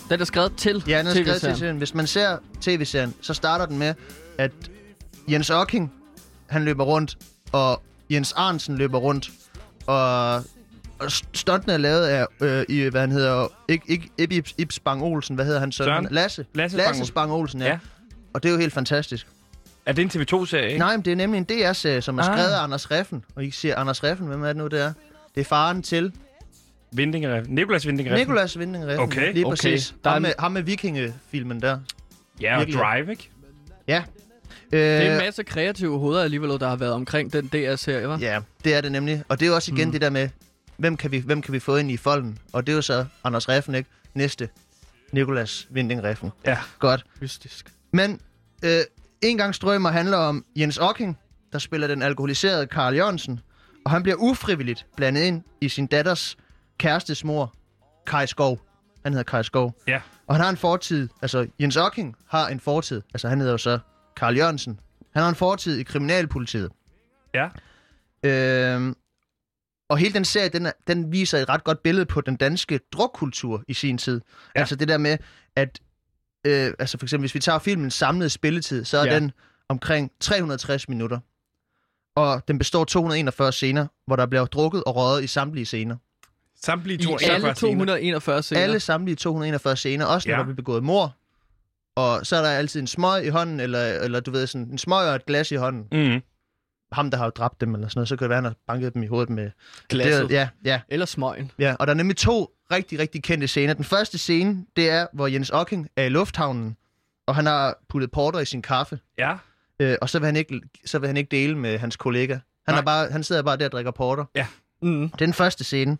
Den 0.09 0.21
er 0.21 0.25
skrevet 0.25 0.53
til 0.57 0.83
Ja, 0.87 0.97
den 0.99 1.07
er 1.07 1.11
skrevet 1.11 1.25
til 1.27 1.33
tv-serien. 1.33 1.57
serien. 1.57 1.77
Hvis 1.77 1.93
man 1.93 2.07
ser 2.07 2.37
tv-serien, 2.61 3.13
så 3.21 3.33
starter 3.33 3.65
den 3.65 3.77
med, 3.77 3.93
at 4.37 4.51
Jens 5.31 5.49
Ocking, 5.49 5.93
han 6.47 6.63
løber 6.65 6.83
rundt, 6.83 7.17
og 7.51 7.81
Jens 8.09 8.31
Arnsen 8.31 8.77
løber 8.77 8.97
rundt, 8.97 9.29
og, 9.87 10.35
og 10.99 11.11
stuntene 11.33 11.73
er 11.73 11.77
lavet 11.77 12.05
af, 12.05 12.25
øh, 12.41 12.65
i, 12.69 12.81
hvad 12.81 13.01
han 13.01 13.11
hedder, 13.11 13.47
ikke, 13.67 13.85
ikke 14.17 14.33
Ib, 14.37 14.47
Ib, 14.57 14.71
Spang 14.71 15.03
Olsen, 15.03 15.35
hvad 15.35 15.45
hedder 15.45 15.59
han? 15.59 15.71
Søren? 15.71 15.89
Søren. 16.03 16.07
Lasse. 16.11 16.45
Lasse 16.53 16.77
Lasse 16.77 16.89
Olsen. 16.89 17.05
Spang 17.05 17.31
Olsen, 17.31 17.59
ja. 17.61 17.65
Ja. 17.65 17.71
ja. 17.71 17.79
Og 18.33 18.43
det 18.43 18.49
er 18.49 18.53
jo 18.53 18.59
helt 18.59 18.73
fantastisk. 18.73 19.27
Er 19.85 19.91
det 19.93 20.15
en 20.15 20.21
TV2-serie, 20.21 20.67
ikke? 20.67 20.79
Nej, 20.79 20.95
men 20.95 21.05
det 21.05 21.11
er 21.11 21.15
nemlig 21.15 21.37
en 21.37 21.43
DR-serie, 21.43 22.01
som 22.01 22.17
er 22.19 22.23
Ah. 22.23 22.35
skrevet 22.37 22.49
af 22.51 22.63
Anders 22.63 22.91
Reffen. 22.91 23.23
Og 23.35 23.45
I 23.45 23.51
siger 23.51 23.75
Anders 23.75 24.03
Reffen, 24.03 24.27
hvem 24.27 24.43
er 24.43 24.47
det 24.47 24.55
nu, 24.57 24.67
det 24.67 24.81
er? 24.81 24.93
Det 25.37 25.43
er 25.43 25.47
faren 25.47 25.81
til 25.83 26.11
Vindingereffen. 26.91 27.55
Nicolas 27.55 27.87
Vindingereffen. 27.87 28.27
Nicolas 28.27 28.57
Winding 28.57 28.85
Reffen. 28.85 28.99
Okay, 28.99 29.33
Lige 29.33 29.45
okay. 29.45 29.51
præcis. 29.51 29.95
Der 30.03 30.09
er 30.09 30.13
Ham 30.13 30.21
med, 30.21 30.33
ham 30.39 30.51
med 30.51 30.61
vikingefilmen 30.61 31.61
der. 31.61 31.79
Ja, 32.41 32.53
og 32.53 32.59
Virkelig. 32.59 32.79
Drive, 32.81 33.11
ikke? 33.11 33.29
Ja. 33.87 34.03
Det 34.71 34.83
er 34.83 35.01
en 35.01 35.11
Øh, 35.11 35.17
masse 35.17 35.43
kreative 35.43 35.99
hoveder 35.99 36.23
alligevel, 36.23 36.49
der 36.49 36.67
har 36.67 36.75
været 36.75 36.93
omkring 36.93 37.33
den 37.33 37.47
DR-serie, 37.47 38.15
hva'? 38.15 38.19
Ja, 38.19 38.39
det 38.63 38.73
er 38.73 38.81
det 38.81 38.91
nemlig. 38.91 39.23
Og 39.29 39.39
det 39.39 39.45
er 39.45 39.49
jo 39.49 39.55
også 39.55 39.71
igen 39.71 39.83
Mm. 39.83 39.87
mm. 39.87 39.91
det 39.91 40.01
der 40.01 40.09
med, 40.09 40.29
hvem 40.77 40.97
kan, 40.97 41.11
vi, 41.11 41.19
hvem 41.19 41.41
kan 41.41 41.53
vi 41.53 41.59
få 41.59 41.75
ind 41.75 41.91
i 41.91 41.97
folden? 41.97 42.37
Og 42.53 42.67
det 42.67 42.71
er 42.71 42.75
jo 42.75 42.81
så 42.81 43.05
Anders 43.23 43.49
Reffen, 43.49 43.75
ikke? 43.75 43.89
Næste. 44.13 44.49
Nikolas 45.11 45.67
Winding 45.73 46.03
Reffen. 46.03 46.31
Ja. 46.45 46.57
Godt. 46.79 47.05
Mystisk. 47.21 47.73
Men 47.93 48.21
øh, 48.65 48.79
en 49.21 49.37
gang 49.37 49.55
strømmer 49.55 49.91
handler 49.91 50.17
om 50.17 50.45
Jens 50.55 50.77
Ocking, 50.77 51.17
der 51.53 51.59
spiller 51.59 51.87
den 51.87 52.01
alkoholiserede 52.01 52.67
Karl 52.67 52.95
Jørgensen. 52.95 53.39
Og 53.87 53.91
han 53.91 54.03
bliver 54.03 54.15
ufrivilligt 54.19 54.85
blandet 54.95 55.21
ind 55.21 55.43
i 55.61 55.69
sin 55.69 55.87
datters 55.87 56.37
kærestes 56.77 57.23
mor, 57.23 57.53
Kai 58.07 58.27
Skov. 58.27 58.61
Han 59.03 59.13
hedder 59.13 59.23
Kai 59.23 59.43
Skov. 59.43 59.75
Ja. 59.87 60.01
Og 60.27 60.35
han 60.35 60.43
har 60.43 60.49
en 60.49 60.57
fortid, 60.57 61.09
altså 61.21 61.47
Jens 61.59 61.77
Ocking 61.77 62.15
har 62.29 62.47
en 62.47 62.59
fortid, 62.59 63.01
altså 63.13 63.29
han 63.29 63.39
hedder 63.39 63.53
jo 63.53 63.57
så 63.57 63.79
Karl 64.15 64.37
Jørgensen. 64.37 64.79
Han 65.13 65.21
har 65.21 65.29
en 65.29 65.35
fortid 65.35 65.77
i 65.77 65.83
kriminalpolitiet. 65.83 66.71
Ja. 67.33 67.49
Øhm, 68.23 68.95
og 69.89 69.97
hele 69.97 70.13
den 70.13 70.25
serie, 70.25 70.49
den, 70.49 70.65
er, 70.65 70.71
den 70.87 71.11
viser 71.11 71.37
et 71.37 71.49
ret 71.49 71.63
godt 71.63 71.83
billede 71.83 72.05
på 72.05 72.21
den 72.21 72.35
danske 72.35 72.79
drukkultur 72.93 73.63
i 73.67 73.73
sin 73.73 73.97
tid. 73.97 74.21
Ja. 74.55 74.59
Altså 74.59 74.75
det 74.75 74.87
der 74.87 74.97
med, 74.97 75.17
at 75.55 75.79
øh, 76.47 76.73
altså 76.79 76.97
for 76.97 77.05
eksempel, 77.05 77.23
hvis 77.23 77.35
vi 77.35 77.39
tager 77.39 77.59
filmens 77.59 77.93
samlede 77.93 78.29
spilletid, 78.29 78.85
så 78.85 78.97
er 78.97 79.05
ja. 79.05 79.15
den 79.15 79.31
omkring 79.69 80.11
360 80.19 80.89
minutter. 80.89 81.19
Og 82.17 82.47
den 82.47 82.57
består 82.57 82.81
af 82.81 82.87
241 82.87 83.51
scener, 83.51 83.87
hvor 84.07 84.15
der 84.15 84.25
bliver 84.25 84.45
drukket 84.45 84.83
og 84.83 84.95
røget 84.95 85.23
i 85.23 85.27
samtlige 85.27 85.65
scener. 85.65 85.95
Samtlige 86.63 86.99
I 86.99 87.03
42 87.03 87.29
alle 87.35 87.53
241 87.53 88.43
scener. 88.43 88.61
Alle 88.61 88.79
samtlige 88.79 89.15
241 89.15 89.75
scener, 89.75 90.05
også 90.05 90.29
når 90.29 90.33
Ja. 90.33 90.37
der 90.39 90.43
bliver 90.45 90.55
begået 90.55 90.83
mor. 90.83 91.15
Og 91.95 92.25
så 92.25 92.35
er 92.35 92.41
der 92.41 92.49
altid 92.49 92.79
en 92.81 92.87
smøg 92.87 93.25
i 93.25 93.29
hånden, 93.29 93.59
eller, 93.59 93.79
eller 93.85 94.19
du 94.19 94.31
ved, 94.31 94.47
sådan 94.47 94.67
en 94.71 94.77
smøg 94.77 95.09
og 95.09 95.15
et 95.15 95.25
glas 95.25 95.51
i 95.51 95.55
hånden. 95.55 95.87
Mm. 96.13 96.21
Ham, 96.91 97.11
der 97.11 97.17
har 97.17 97.29
dræbt 97.29 97.61
dem, 97.61 97.73
eller 97.73 97.87
sådan 97.87 97.97
noget, 97.99 98.09
så 98.09 98.15
kan 98.15 98.23
det 98.23 98.29
være, 98.29 98.37
han 98.37 98.43
har 98.45 98.55
banket 98.67 98.93
dem 98.93 99.03
i 99.03 99.07
hovedet 99.07 99.29
med... 99.29 99.51
Glasset. 99.89 100.29
Det, 100.29 100.35
ja, 100.35 100.49
ja. 100.65 100.81
Eller 100.89 101.05
smøgen. 101.05 101.51
Ja, 101.59 101.75
og 101.79 101.87
der 101.87 101.93
er 101.93 101.97
nemlig 101.97 102.17
to 102.17 102.51
rigtig, 102.71 102.99
rigtig 102.99 103.23
kendte 103.23 103.47
scener. 103.47 103.73
Den 103.73 103.83
første 103.83 104.17
scene, 104.17 104.65
det 104.75 104.89
er, 104.89 105.07
hvor 105.13 105.27
Jens 105.27 105.49
Ocking 105.49 105.89
er 105.95 106.03
i 106.03 106.09
lufthavnen, 106.09 106.77
og 107.27 107.35
han 107.35 107.45
har 107.45 107.77
puttet 107.89 108.11
porter 108.11 108.39
i 108.39 108.45
sin 108.45 108.61
kaffe, 108.61 108.99
Ja. 109.17 109.37
Øh, 109.79 109.95
og 110.01 110.09
så 110.09 110.19
vil, 110.19 110.25
han 110.25 110.35
ikke, 110.35 110.61
så 110.85 110.99
vil 110.99 111.07
han 111.07 111.17
ikke 111.17 111.31
dele 111.31 111.57
med 111.57 111.77
hans 111.77 111.95
kollega. 111.95 112.33
Han, 112.33 112.41
Nej. 112.73 112.79
er 112.79 112.81
bare, 112.85 113.11
han 113.11 113.23
sidder 113.23 113.41
bare 113.41 113.57
der 113.57 113.65
og 113.65 113.71
drikker 113.71 113.91
porter. 113.91 114.25
Mm. 114.81 115.01
Det 115.09 115.13
er 115.21 115.25
den 115.25 115.33
første 115.33 115.63
scene. 115.63 115.97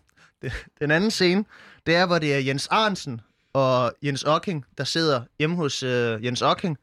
Den 0.80 0.90
anden 0.90 1.10
scene, 1.10 1.44
det 1.86 1.94
er, 1.96 2.06
hvor 2.06 2.18
det 2.18 2.34
er 2.34 2.38
Jens 2.38 2.66
Arnsen 2.70 3.20
og 3.52 3.92
Jens 4.02 4.22
Ocking, 4.22 4.64
der 4.78 4.84
sidder 4.84 5.20
hjemme 5.38 5.56
hos 5.56 5.82
øh, 5.82 6.24
Jens 6.24 6.42
Ocking, 6.42 6.78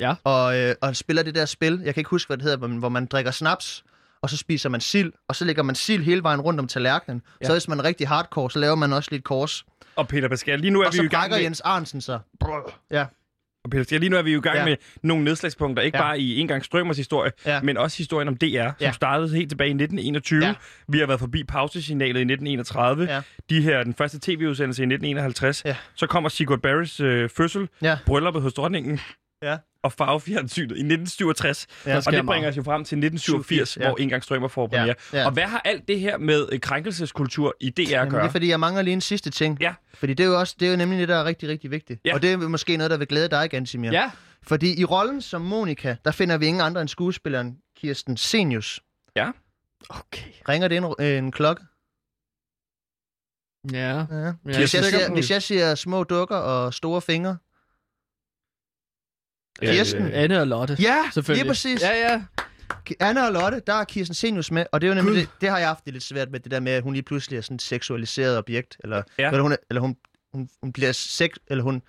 Ja. 0.00 0.14
og, 0.24 0.58
øh, 0.58 0.74
og 0.80 0.96
spiller 0.96 1.22
det 1.22 1.34
der 1.34 1.44
spil. 1.44 1.80
Jeg 1.84 1.94
kan 1.94 2.00
ikke 2.00 2.10
huske, 2.10 2.28
hvad 2.28 2.36
det 2.36 2.44
hedder, 2.44 2.68
men 2.68 2.78
hvor 2.78 2.88
man 2.88 3.06
drikker 3.06 3.30
snaps, 3.30 3.84
og 4.22 4.30
så 4.30 4.36
spiser 4.36 4.68
man 4.68 4.80
sild, 4.80 5.12
og 5.28 5.36
så 5.36 5.44
lægger 5.44 5.62
man 5.62 5.74
sild 5.74 6.04
hele 6.04 6.22
vejen 6.22 6.40
rundt 6.40 6.60
om 6.60 6.66
tallerkenen. 6.68 7.22
Ja. 7.40 7.46
Så 7.46 7.52
hvis 7.52 7.68
man 7.68 7.78
er 7.80 7.84
rigtig 7.84 8.08
hardcore, 8.08 8.50
så 8.50 8.58
laver 8.58 8.74
man 8.74 8.92
også 8.92 9.08
lidt 9.12 9.24
kors. 9.24 9.64
Og 9.96 10.08
Peter 10.08 10.28
Pascal, 10.28 10.60
lige 10.60 10.70
nu 10.70 10.80
er 10.80 10.86
Og 10.86 10.92
vi 10.92 10.96
så 10.96 11.02
jo 11.02 11.06
i 11.06 11.10
gang 11.10 11.30
med... 11.30 11.38
Jens 11.40 11.60
Arnsen 11.60 12.00
sig. 12.00 12.20
Ja, 12.90 13.06
Og 13.64 13.70
Peter 13.70 13.98
lige 13.98 14.10
nu 14.10 14.16
er 14.16 14.22
vi 14.22 14.32
jo 14.32 14.38
i 14.38 14.42
gang 14.42 14.56
Ja. 14.58 14.64
med 14.64 14.76
nogle 15.02 15.24
nedslagspunkter, 15.24 15.82
ikke 15.82 15.98
Ja. 15.98 16.02
bare 16.02 16.20
i 16.20 16.38
engang 16.38 16.64
Strømers 16.64 16.96
historie, 16.96 17.32
Ja. 17.46 17.62
men 17.62 17.76
også 17.76 17.98
historien 17.98 18.28
om 18.28 18.36
DR, 18.36 18.46
som 18.68 18.74
Ja. 18.80 18.92
startede 18.92 19.36
helt 19.36 19.48
tilbage 19.48 19.70
i 19.70 19.74
1921. 19.74 20.44
Ja. 20.46 20.54
Vi 20.88 20.98
har 20.98 21.06
været 21.06 21.20
forbi 21.20 21.44
pausesignalet 21.44 22.20
i 22.20 22.24
1931. 22.24 23.04
Ja. 23.10 23.20
De 23.50 23.60
her, 23.62 23.82
den 23.82 23.94
første 23.94 24.18
tv-udsendelse 24.22 24.82
i 24.82 24.86
1951. 24.86 25.62
Ja. 25.64 25.76
Så 25.94 26.06
kommer 26.06 26.28
Sigurd 26.28 26.60
Barrys 26.60 27.00
øh, 27.00 27.30
fødsel, 27.36 27.68
ja, 27.82 27.98
brylluppet 28.06 28.42
hos 28.42 28.52
dronningen. 28.54 29.00
Ja. 29.42 29.56
Og 29.82 29.92
farvefjernsynet 29.92 30.76
i 30.76 30.80
1967. 30.80 31.66
Ja. 31.86 31.96
og 31.96 32.04
det 32.04 32.12
meget. 32.12 32.26
bringer 32.26 32.48
os 32.48 32.56
jo 32.56 32.62
frem 32.62 32.84
til 32.84 32.98
1987, 32.98 33.76
ja. 33.76 33.88
hvor 33.88 33.96
engang 33.96 34.22
Strømmer 34.22 34.48
får 34.48 34.66
premiere. 34.66 34.94
Ja. 35.12 35.18
Ja. 35.18 35.26
Og 35.26 35.32
hvad 35.32 35.42
har 35.42 35.62
alt 35.64 35.88
det 35.88 36.00
her 36.00 36.18
med 36.18 36.48
øh, 36.52 36.60
krænkelseskultur 36.60 37.56
i 37.60 37.70
DR 37.70 37.80
at 37.82 37.90
Jamen, 37.90 38.04
det 38.04 38.12
gøre? 38.12 38.26
er 38.26 38.30
fordi, 38.30 38.48
jeg 38.48 38.60
mangler 38.60 38.82
lige 38.82 38.92
en 38.92 39.00
sidste 39.00 39.30
ting. 39.30 39.58
Ja. 39.60 39.74
Fordi 39.94 40.14
det 40.14 40.24
er 40.24 40.28
jo 40.28 40.38
også, 40.38 40.56
det 40.60 40.66
er 40.66 40.70
jo 40.70 40.76
nemlig 40.76 40.98
det, 40.98 41.08
der 41.08 41.16
er 41.16 41.24
rigtig, 41.24 41.48
rigtig 41.48 41.70
vigtigt. 41.70 42.00
Ja. 42.04 42.14
Og 42.14 42.22
det 42.22 42.32
er 42.32 42.36
måske 42.36 42.76
noget, 42.76 42.90
der 42.90 42.96
vil 42.96 43.06
glæde 43.08 43.28
dig, 43.28 43.50
Gansimir. 43.50 43.92
Ja. 43.92 44.10
Fordi 44.42 44.80
i 44.80 44.84
rollen 44.84 45.22
som 45.22 45.40
Monika, 45.40 45.96
der 46.04 46.10
finder 46.10 46.38
vi 46.38 46.46
ingen 46.46 46.60
andre 46.60 46.80
end 46.80 46.88
skuespilleren 46.88 47.56
Kirsten 47.76 48.16
Senius. 48.16 48.80
Okay. 49.88 50.30
Ringer 50.48 50.68
det 50.68 50.76
en, 50.76 51.02
en 51.24 51.32
klokke? 51.32 51.62
Ja. 53.72 54.06
Ja. 54.10 54.16
Jeg 54.16 54.34
Hvis, 54.42 54.74
jeg 54.74 54.84
siger, 54.84 55.12
hvis 55.12 55.30
jeg 55.30 55.42
siger 55.42 55.74
små 55.74 56.04
dukker 56.04 56.36
og 56.36 56.74
store 56.74 57.00
fingre. 57.00 57.36
Øh, 59.62 59.68
Kirsten. 59.68 60.12
Anne 60.12 60.40
og 60.40 60.46
Lotte. 60.46 60.76
Ja, 60.80 60.96
Selvfølgelig. 61.14 61.42
lige 61.44 61.50
præcis. 61.50 61.82
Ja, 61.82 62.10
ja. 62.10 62.22
Anna 63.00 63.26
og 63.26 63.32
Lotte, 63.32 63.62
der 63.66 63.74
er 63.74 63.84
Kirsten 63.84 64.14
Senius 64.14 64.50
med, 64.50 64.66
og 64.72 64.80
det 64.80 64.86
er 64.86 64.88
jo 64.88 64.94
nemlig 64.94 65.14
Gud. 65.14 65.20
det, 65.20 65.28
det 65.40 65.48
har 65.50 65.58
jeg 65.58 65.68
haft 65.68 65.84
det 65.84 65.92
lidt 65.92 66.04
svært 66.04 66.30
med, 66.30 66.40
det 66.40 66.50
der 66.50 66.60
med, 66.60 66.72
at 66.72 66.82
hun 66.82 66.92
lige 66.92 67.02
pludselig 67.02 67.36
er 67.36 67.40
sådan 67.40 67.54
et 67.54 67.62
seksualiseret 67.62 68.38
objekt, 68.38 68.76
eller, 68.84 69.02
Ja. 69.18 69.26
eller, 69.28 69.42
hun, 69.42 69.52
er, 69.52 69.56
eller 69.70 69.80
hun, 69.80 69.96
hun, 70.34 70.48
hun 70.62 70.72
bliver 70.72 70.92
sex, 70.92 71.30
eller 71.48 71.64
hun, 71.64 71.82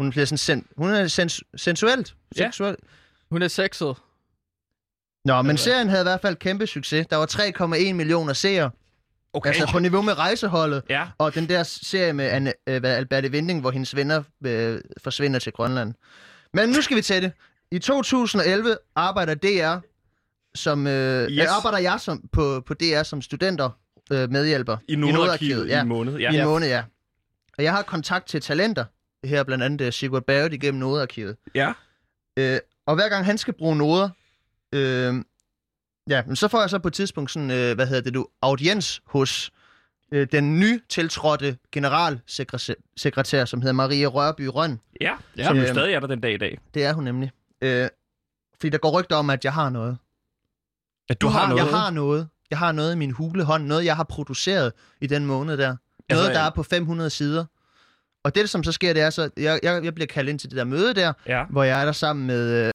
hun 0.00 0.10
bliver 0.10 0.24
sådan 0.26 0.38
sen, 0.38 0.66
hun 0.76 0.90
er 0.90 1.06
sens, 1.06 1.44
sensuelt. 1.56 2.14
Ja. 2.38 2.50
Hun 3.30 3.42
er 3.42 3.48
sexet. 3.48 3.96
Nå, 5.24 5.42
men 5.42 5.56
serien 5.56 5.88
havde 5.88 6.02
i 6.02 6.04
hvert 6.04 6.20
fald 6.20 6.36
kæmpe 6.36 6.66
succes. 6.66 7.06
Der 7.06 7.16
var 7.16 7.26
3,1 7.26 7.92
millioner 7.92 8.32
seere, 8.32 8.70
Okay. 9.32 9.48
altså 9.48 9.68
på 9.72 9.78
niveau 9.78 10.02
med 10.02 10.18
rejseholdet, 10.18 10.82
Ja. 10.90 11.06
og 11.18 11.34
den 11.34 11.48
der 11.48 11.62
serie 11.62 12.12
med 12.12 12.24
Anne, 12.24 12.52
øh, 12.66 12.80
hvad, 12.80 12.96
Alberte 12.96 13.30
Vinding, 13.30 13.60
hvor 13.60 13.70
hendes 13.70 13.96
venner 13.96 14.22
øh, 14.44 14.80
forsvinder 15.02 15.38
til 15.38 15.52
Grønland. 15.52 15.94
Men 16.56 16.68
nu 16.68 16.82
skal 16.82 16.96
vi 16.96 17.02
tage 17.02 17.20
det. 17.20 17.32
I 17.70 17.78
2011 17.78 18.76
arbejder 18.94 19.34
DR 19.34 19.78
som, 20.54 20.86
øh, 20.86 21.22
Yes. 21.22 21.30
yes. 21.32 21.48
arbejder 21.48 21.78
jeg 21.78 22.00
som, 22.00 22.28
på, 22.32 22.60
på 22.66 22.74
DR 22.74 23.02
som 23.02 23.22
studenter 23.22 23.70
øh, 24.12 24.30
medhjælper. 24.30 24.76
I 24.88 24.96
Nordarkivet 24.96 25.66
i 25.66 25.68
ja. 25.70 25.80
en 25.80 25.88
måned. 25.88 26.16
Ja. 26.18 26.30
I 26.32 26.36
en 26.38 26.44
måned, 26.44 26.68
ja. 26.68 26.82
Og 27.58 27.64
jeg 27.64 27.72
har 27.72 27.82
kontakt 27.82 28.28
til 28.28 28.40
talenter, 28.40 28.84
her 29.24 29.42
blandt 29.44 29.64
andet 29.64 29.86
øh, 29.86 29.92
Sigurd 29.92 30.22
Barrett 30.22 30.54
igennem 30.54 30.80
Nordarkivet. 30.80 31.36
ja. 31.54 31.72
Øh, 32.38 32.58
og 32.86 32.94
hver 32.94 33.08
gang 33.08 33.24
han 33.24 33.38
skal 33.38 33.54
bruge 33.54 33.76
noder, 33.76 34.08
øh, 34.72 35.14
ja, 36.10 36.22
men 36.26 36.36
så 36.36 36.48
får 36.48 36.60
jeg 36.60 36.70
så 36.70 36.78
på 36.78 36.88
et 36.88 36.94
tidspunkt 36.94 37.30
sådan, 37.30 37.50
øh, 37.50 37.74
hvad 37.74 37.86
hedder 37.86 38.02
det 38.02 38.14
du, 38.14 38.26
audiens 38.42 39.02
hos 39.06 39.50
øh, 40.12 40.26
den 40.32 40.60
nytiltrådte 40.60 41.58
generalsekretær, 41.72 43.44
som 43.44 43.60
hedder 43.60 43.72
Marie 43.72 44.06
Rørby 44.06 44.46
Røn. 44.54 44.80
Ja, 45.00 45.14
Ja. 45.36 45.44
som 45.44 45.56
jo 45.56 45.62
Øhm, 45.62 45.74
stadig 45.74 45.94
er 45.94 46.00
der 46.00 46.06
den 46.06 46.20
dag 46.20 46.34
i 46.34 46.36
dag. 46.36 46.58
Det 46.74 46.84
er 46.84 46.92
hun 46.92 47.04
nemlig. 47.04 47.30
Øh, 47.62 47.88
fordi 48.60 48.68
der 48.70 48.78
går 48.78 49.00
rygter 49.00 49.16
om, 49.16 49.30
at 49.30 49.44
jeg 49.44 49.52
har 49.52 49.70
noget. 49.70 49.98
At 51.08 51.20
du 51.20 51.28
har 51.28 51.48
noget. 51.48 51.62
Jeg 51.62 51.70
har 51.70 51.90
noget. 51.90 52.28
Jeg 52.50 52.58
har 52.58 52.72
noget 52.72 52.92
i 52.92 52.96
min 52.96 53.10
hulehånd. 53.10 53.66
Noget, 53.66 53.84
jeg 53.84 53.96
har 53.96 54.04
produceret 54.04 54.72
i 55.00 55.06
den 55.06 55.26
måned 55.26 55.56
der. 55.56 55.76
Noget, 56.08 56.26
Altså, 56.26 56.32
der 56.40 56.46
er 56.46 56.50
på 56.50 56.62
500 56.62 57.10
sider. 57.10 57.44
Og 58.24 58.34
det, 58.34 58.50
som 58.50 58.64
så 58.64 58.72
sker, 58.72 58.92
det 58.92 59.02
er 59.02 59.10
så... 59.10 59.30
Jeg, 59.36 59.60
jeg, 59.62 59.84
jeg 59.84 59.94
bliver 59.94 60.06
kaldt 60.06 60.30
ind 60.30 60.38
til 60.38 60.50
det 60.50 60.56
der 60.56 60.64
møde 60.64 60.94
der, 60.94 61.12
Ja, 61.26 61.44
hvor 61.50 61.62
jeg 61.64 61.80
er 61.80 61.84
der 61.84 61.92
sammen 61.92 62.26
med 62.26 62.72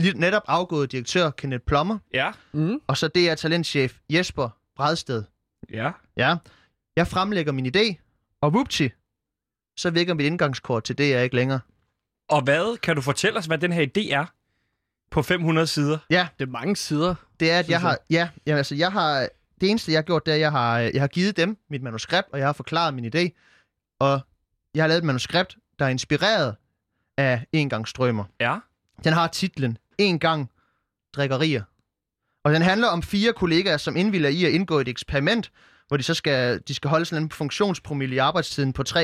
øh, 0.00 0.14
netop 0.14 0.42
afgået 0.46 0.92
direktør 0.92 1.30
Kenneth 1.30 1.64
Plommer, 1.66 1.98
ja, 2.14 2.30
Mm. 2.52 2.80
og 2.86 2.96
så 2.96 3.08
det 3.08 3.30
er 3.30 3.34
talentchef 3.34 3.98
Jesper 4.10 4.48
Bredsted. 4.76 5.22
ja. 5.72 5.90
Ja. 6.16 6.36
Jeg 7.00 7.06
fremlægger 7.08 7.52
min 7.52 7.66
idé, 7.66 7.94
og 8.40 8.50
whoopty, 8.50 8.88
så 9.76 9.90
virker 9.90 10.14
mit 10.14 10.26
indgangskort 10.26 10.84
til 10.84 10.98
det, 10.98 11.10
jeg 11.10 11.24
ikke 11.24 11.36
længere. 11.36 11.60
Og 12.28 12.42
hvad, 12.42 12.78
kan 12.78 12.96
du 12.96 13.02
fortælle 13.02 13.38
os, 13.38 13.46
hvad 13.46 13.58
den 13.58 13.72
her 13.72 13.86
idé 13.86 14.14
er? 14.14 14.26
På 15.10 15.22
500 15.22 15.66
sider. 15.66 15.98
Ja, 16.10 16.28
Det 16.38 16.46
er 16.46 16.50
mange 16.50 16.76
sider. 16.76 17.14
det 17.40 17.50
er, 17.50 17.58
at 17.58 17.68
jeg 17.68 17.80
har... 17.80 17.98
Ja, 18.10 18.28
jamen, 18.46 18.56
altså, 18.58 18.74
jeg 18.74 18.92
har... 18.92 19.28
Det 19.60 19.70
eneste, 19.70 19.92
jeg 19.92 19.98
har 19.98 20.02
gjort, 20.02 20.26
det 20.26 20.32
er, 20.32 20.34
at 20.34 20.40
jeg 20.40 20.50
har, 20.50 20.78
jeg 20.78 21.02
har 21.02 21.08
givet 21.08 21.36
dem 21.36 21.58
mit 21.70 21.82
manuskript, 21.82 22.28
og 22.32 22.38
jeg 22.38 22.48
har 22.48 22.52
forklaret 22.52 22.94
min 22.94 23.04
idé. 23.14 23.28
Og 23.98 24.20
jeg 24.74 24.82
har 24.82 24.88
lavet 24.88 24.98
et 24.98 25.04
manuskript, 25.04 25.56
der 25.78 25.84
er 25.84 25.88
inspireret 25.88 26.56
af 27.16 27.46
En 27.52 27.68
gang 27.68 27.88
strømmer. 27.88 28.24
Ja. 28.40 28.58
Den 29.04 29.12
har 29.12 29.28
titlen 29.28 29.78
En 29.98 30.18
gang 30.18 30.50
drikkerier. 31.12 31.62
Og 32.44 32.52
den 32.52 32.62
handler 32.62 32.88
om 32.88 33.02
fire 33.02 33.32
kollegaer, 33.32 33.76
som 33.76 33.96
indvilder 33.96 34.28
i 34.28 34.44
at 34.44 34.50
indgå 34.52 34.78
et 34.78 34.88
eksperiment, 34.88 35.52
hvor 35.90 35.96
de 35.96 36.02
så 36.02 36.14
skal, 36.14 36.60
de 36.68 36.74
skal 36.74 36.90
holde 36.90 37.04
sådan 37.04 37.22
en 37.24 37.30
funktionspromille 37.30 38.14
i 38.14 38.18
arbejdstiden 38.18 38.72
på 38.72 38.82
3,5. 38.88 38.98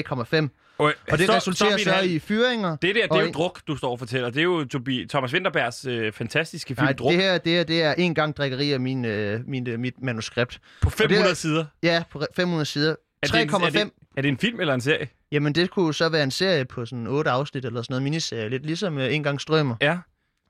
Og, 0.79 0.93
Og 1.11 1.19
det 1.19 1.21
stop- 1.27 1.37
resulterer 1.37 1.77
så 1.77 2.01
i 2.01 2.19
fyringer. 2.19 2.77
Det 2.77 2.95
der, 2.95 3.03
det 3.07 3.13
er 3.17 3.21
jo 3.21 3.27
en- 3.27 3.35
druk, 3.35 3.61
du 3.67 3.77
står 3.77 3.91
og 3.91 3.99
fortæller. 3.99 4.31
Det 4.31 4.39
er 4.39 4.43
jo 4.45 4.65
Tobi, 4.65 5.07
Thomas 5.11 5.33
Winterbergs 5.33 5.85
øh, 5.87 6.13
fantastiske 6.13 6.75
film 6.75 6.85
Nej, 6.85 6.93
Druk 6.93 7.13
det 7.13 7.21
her, 7.23 7.39
det 7.39 7.53
her 7.53 7.65
det 7.65 7.83
er 7.83 7.93
en 7.93 8.15
gang 8.15 8.37
drikkeri 8.37 8.73
af 8.73 8.81
min, 8.81 9.05
øh, 9.05 9.41
min, 9.49 9.69
øh, 9.69 9.81
mit 9.81 9.95
manuskript. 10.03 10.61
på 10.83 10.91
500 10.91 11.31
er- 11.31 11.35
sider. 11.35 11.65
Ja, 11.83 12.03
på 12.11 12.23
500 12.37 12.65
sider. 12.65 12.91
Er 13.23 13.27
det, 13.27 13.43
en, 13.43 13.49
er, 13.51 13.59
3,5. 13.59 13.71
det, 13.73 13.91
er 14.17 14.23
det 14.23 14.29
en 14.29 14.39
film 14.39 14.61
eller 14.61 14.75
en 14.75 14.81
serie? 14.81 15.09
Jamen, 15.33 15.55
det 15.55 15.71
kunne 15.71 15.95
så 15.95 16.09
være 16.09 16.23
en 16.23 16.31
serie 16.31 16.65
på 16.65 16.87
sådan 16.87 17.07
otte 17.07 17.31
afsnit 17.31 17.65
eller 17.65 17.83
sådan 17.83 17.93
noget 17.93 18.03
miniserie. 18.03 18.49
Lidt 18.49 18.67
ligesom 18.67 18.99
øh, 18.99 19.15
En 19.15 19.23
gang 19.23 19.41
strømmer. 19.41 19.77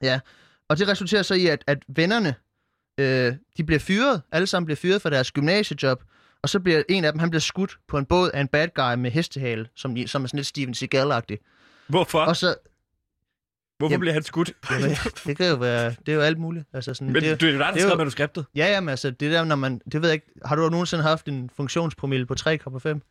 Ja. 0.02 0.20
Og 0.68 0.78
det 0.78 0.88
resulterer 0.88 1.22
så 1.22 1.34
i, 1.34 1.46
at, 1.46 1.64
at 1.66 1.78
vennerne, 1.88 2.34
øh, 2.98 3.32
de 3.56 3.64
bliver 3.64 3.78
fyret. 3.78 4.22
Alle 4.32 4.46
sammen 4.46 4.66
bliver 4.66 4.76
fyret 4.76 5.02
fra 5.02 5.10
deres 5.10 5.32
gymnasiejob. 5.32 6.02
Og 6.46 6.50
så 6.50 6.60
bliver 6.60 6.82
en 6.88 7.04
af 7.04 7.12
dem, 7.12 7.18
han 7.18 7.30
bliver 7.30 7.40
skudt 7.40 7.78
på 7.88 7.98
en 7.98 8.04
båd 8.04 8.30
af 8.34 8.40
en 8.40 8.48
bad 8.48 8.68
guy 8.74 8.94
med 8.94 9.10
hestehale, 9.10 9.68
som, 9.76 9.96
som 10.06 10.22
er 10.22 10.26
sådan 10.26 10.38
lidt 10.38 10.46
Steven 10.46 10.74
Seagal-agtig. 10.74 11.36
Hvorfor? 11.86 12.20
Og 12.20 12.36
så, 12.36 12.54
Hvorfor 13.78 13.92
Jamen- 13.92 14.00
bliver 14.00 14.12
han 14.12 14.22
skudt? 14.22 14.52
det 15.26 15.36
kan 15.36 15.48
jo 15.48 15.54
være, 15.54 15.94
det 16.06 16.12
er 16.12 16.16
jo 16.16 16.20
alt 16.20 16.38
muligt. 16.38 16.66
Altså 16.72 16.94
sådan, 16.94 17.06
Men 17.06 17.14
det, 17.14 17.22
det, 17.22 17.40
det 17.40 17.48
er 17.48 17.52
jo 17.52 17.58
dig, 17.58 17.66
der 17.66 17.72
det 17.72 17.82
er 17.82 17.86
skrev 17.86 17.98
manuskriptet. 17.98 18.46
Ja, 18.56 18.66
jamen 18.66 18.88
altså, 18.88 19.10
det 19.10 19.32
der, 19.32 19.44
når 19.44 19.56
man, 19.56 19.80
det 19.92 20.02
ved 20.02 20.08
jeg 20.08 20.14
ikke, 20.14 20.26
har 20.44 20.56
du 20.56 20.68
nogensinde 20.68 21.02
haft 21.02 21.28
en 21.28 21.50
funktionspromille 21.56 22.26
på 22.26 22.34
3,5? 22.40 22.48
Du 22.48 22.68
sådan 22.68 23.02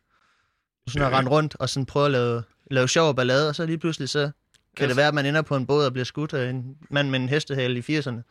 har 1.01 1.17
rendt 1.17 1.29
rundt 1.29 1.55
og 1.59 1.69
sådan 1.69 1.85
prøver 1.85 2.05
at 2.05 2.11
lave, 2.11 2.43
lave 2.71 2.87
sjov 2.87 3.07
og 3.07 3.15
ballade, 3.15 3.49
og 3.49 3.55
så 3.55 3.65
lige 3.65 3.77
pludselig 3.77 4.09
så 4.09 4.31
kan 4.77 4.89
det 4.89 4.97
være, 4.97 5.07
at 5.07 5.13
man 5.13 5.25
ender 5.25 5.41
på 5.41 5.55
en 5.55 5.65
båd 5.65 5.85
og 5.85 5.93
bliver 5.93 6.05
skudt 6.05 6.33
af 6.33 6.49
en 6.49 6.77
mand 6.89 7.09
med 7.09 7.19
en 7.19 7.29
hestehale 7.29 7.83
i 7.87 7.99
80'erne. 7.99 8.21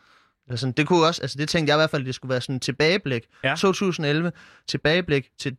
Eller 0.48 0.56
sådan, 0.56 0.72
det 0.72 0.86
kunne 0.86 1.06
også, 1.06 1.22
altså 1.22 1.38
det 1.38 1.48
tænkte 1.48 1.70
jeg 1.70 1.76
i 1.76 1.78
hvert 1.80 1.90
fald, 1.90 2.04
det 2.04 2.14
skulle 2.14 2.30
være 2.30 2.40
sådan 2.40 2.60
tilbageblik. 2.60 3.22
Ja. 3.44 3.54
2011, 3.58 4.32
tilbageblik 4.68 5.28
til, 5.38 5.56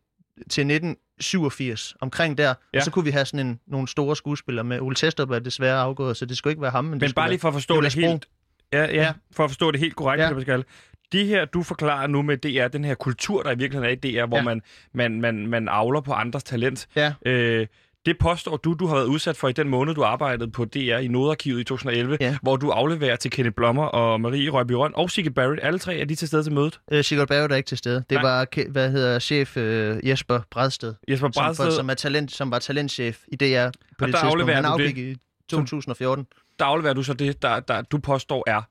til 0.50 0.60
1987, 0.62 1.94
omkring 2.00 2.38
der. 2.38 2.54
Ja. 2.74 2.78
Og 2.78 2.84
så 2.84 2.90
kunne 2.90 3.04
vi 3.04 3.10
have 3.10 3.24
sådan 3.24 3.46
en, 3.46 3.60
nogle 3.66 3.88
store 3.88 4.16
skuespillere 4.16 4.64
med. 4.64 4.80
Ole 4.80 4.94
Testrup 4.94 5.30
er 5.30 5.38
desværre 5.38 5.80
afgået, 5.80 6.16
så 6.16 6.26
det 6.26 6.36
skulle 6.36 6.52
ikke 6.52 6.62
være 6.62 6.70
ham. 6.70 6.84
Men, 6.84 6.92
det 7.00 7.02
Men 7.02 7.12
bare 7.12 7.28
lige 7.28 7.38
for 7.38 7.48
at 7.48 7.54
forstå 7.54 7.80
det, 7.80 7.92
Bro. 7.94 8.00
helt... 8.00 8.26
Ja, 8.72 8.84
ja, 8.94 9.12
for 9.32 9.44
at 9.44 9.50
forstå 9.50 9.70
det 9.70 9.80
helt 9.80 9.96
korrekt, 9.96 10.20
Ja. 10.22 10.28
ja. 10.28 10.34
Pascal. 10.34 10.64
De 11.12 11.24
her, 11.26 11.44
du 11.44 11.62
forklarer 11.62 12.06
nu 12.06 12.22
med 12.22 12.36
DR, 12.36 12.68
den 12.68 12.84
her 12.84 12.94
kultur, 12.94 13.42
der 13.42 13.50
i 13.50 13.58
virkeligheden 13.58 13.98
er 14.02 14.08
i 14.08 14.22
DR, 14.22 14.26
hvor 14.26 14.36
Ja. 14.36 14.42
man, 14.42 14.62
man, 14.92 15.20
man, 15.20 15.46
man 15.46 15.68
avler 15.68 16.00
på 16.00 16.12
andres 16.12 16.44
talent. 16.44 16.88
Ja. 16.96 17.12
Øh, 17.26 17.66
det 18.06 18.18
påstår 18.18 18.56
du, 18.56 18.74
du 18.74 18.86
har 18.86 18.94
været 18.94 19.06
udsat 19.06 19.36
for 19.36 19.48
i 19.48 19.52
den 19.52 19.68
måned, 19.68 19.94
du 19.94 20.04
arbejdede 20.04 20.50
på 20.50 20.64
DR 20.64 20.78
i 20.98 21.08
Nodarkivet 21.08 21.60
i 21.60 21.64
2011, 21.64 22.16
Ja. 22.20 22.36
hvor 22.42 22.56
du 22.56 22.70
afleverer 22.70 23.16
til 23.16 23.30
Kenneth 23.30 23.54
Blommer 23.54 23.84
og 23.84 24.20
Marie 24.20 24.50
Røby 24.50 24.72
Røn 24.72 24.92
og 24.94 25.10
Sigge 25.10 25.30
Barrett. 25.30 25.60
Alle 25.62 25.78
tre 25.78 25.96
er 25.98 26.04
de 26.04 26.14
til 26.14 26.28
stede 26.28 26.42
til 26.42 26.52
mødet. 26.52 26.80
Øh, 26.92 27.04
Sigurd 27.04 27.28
Barrett 27.28 27.52
er 27.52 27.56
ikke 27.56 27.66
til 27.66 27.78
stede. 27.78 27.96
Det 27.96 28.10
Nej. 28.10 28.22
var, 28.22 28.68
hvad 28.70 28.90
hedder 28.90 29.18
chef 29.18 29.56
øh, 29.56 30.08
Jesper 30.08 30.40
Bredsted. 30.50 30.94
Jesper 31.10 31.26
som, 31.26 31.32
for, 31.32 31.40
Bradsted, 31.40 31.70
som, 31.72 31.90
er 31.90 31.94
talent, 31.94 32.32
som 32.32 32.50
var 32.50 32.58
talentchef 32.58 33.18
i 33.28 33.36
DR 33.36 33.68
på 33.98 34.04
Og 34.04 34.06
det 34.08 34.14
der 34.14 34.20
tidspunkt. 34.20 34.54
Han 34.54 34.64
det. 34.64 34.70
afgik 34.70 34.98
i 34.98 35.16
2014. 35.50 36.26
der 36.58 36.64
afleverer 36.64 36.94
du 36.94 37.02
så 37.02 37.14
det, 37.14 37.42
der, 37.42 37.60
der 37.60 37.82
du 37.82 37.98
påstår 37.98 38.44
er 38.46 38.62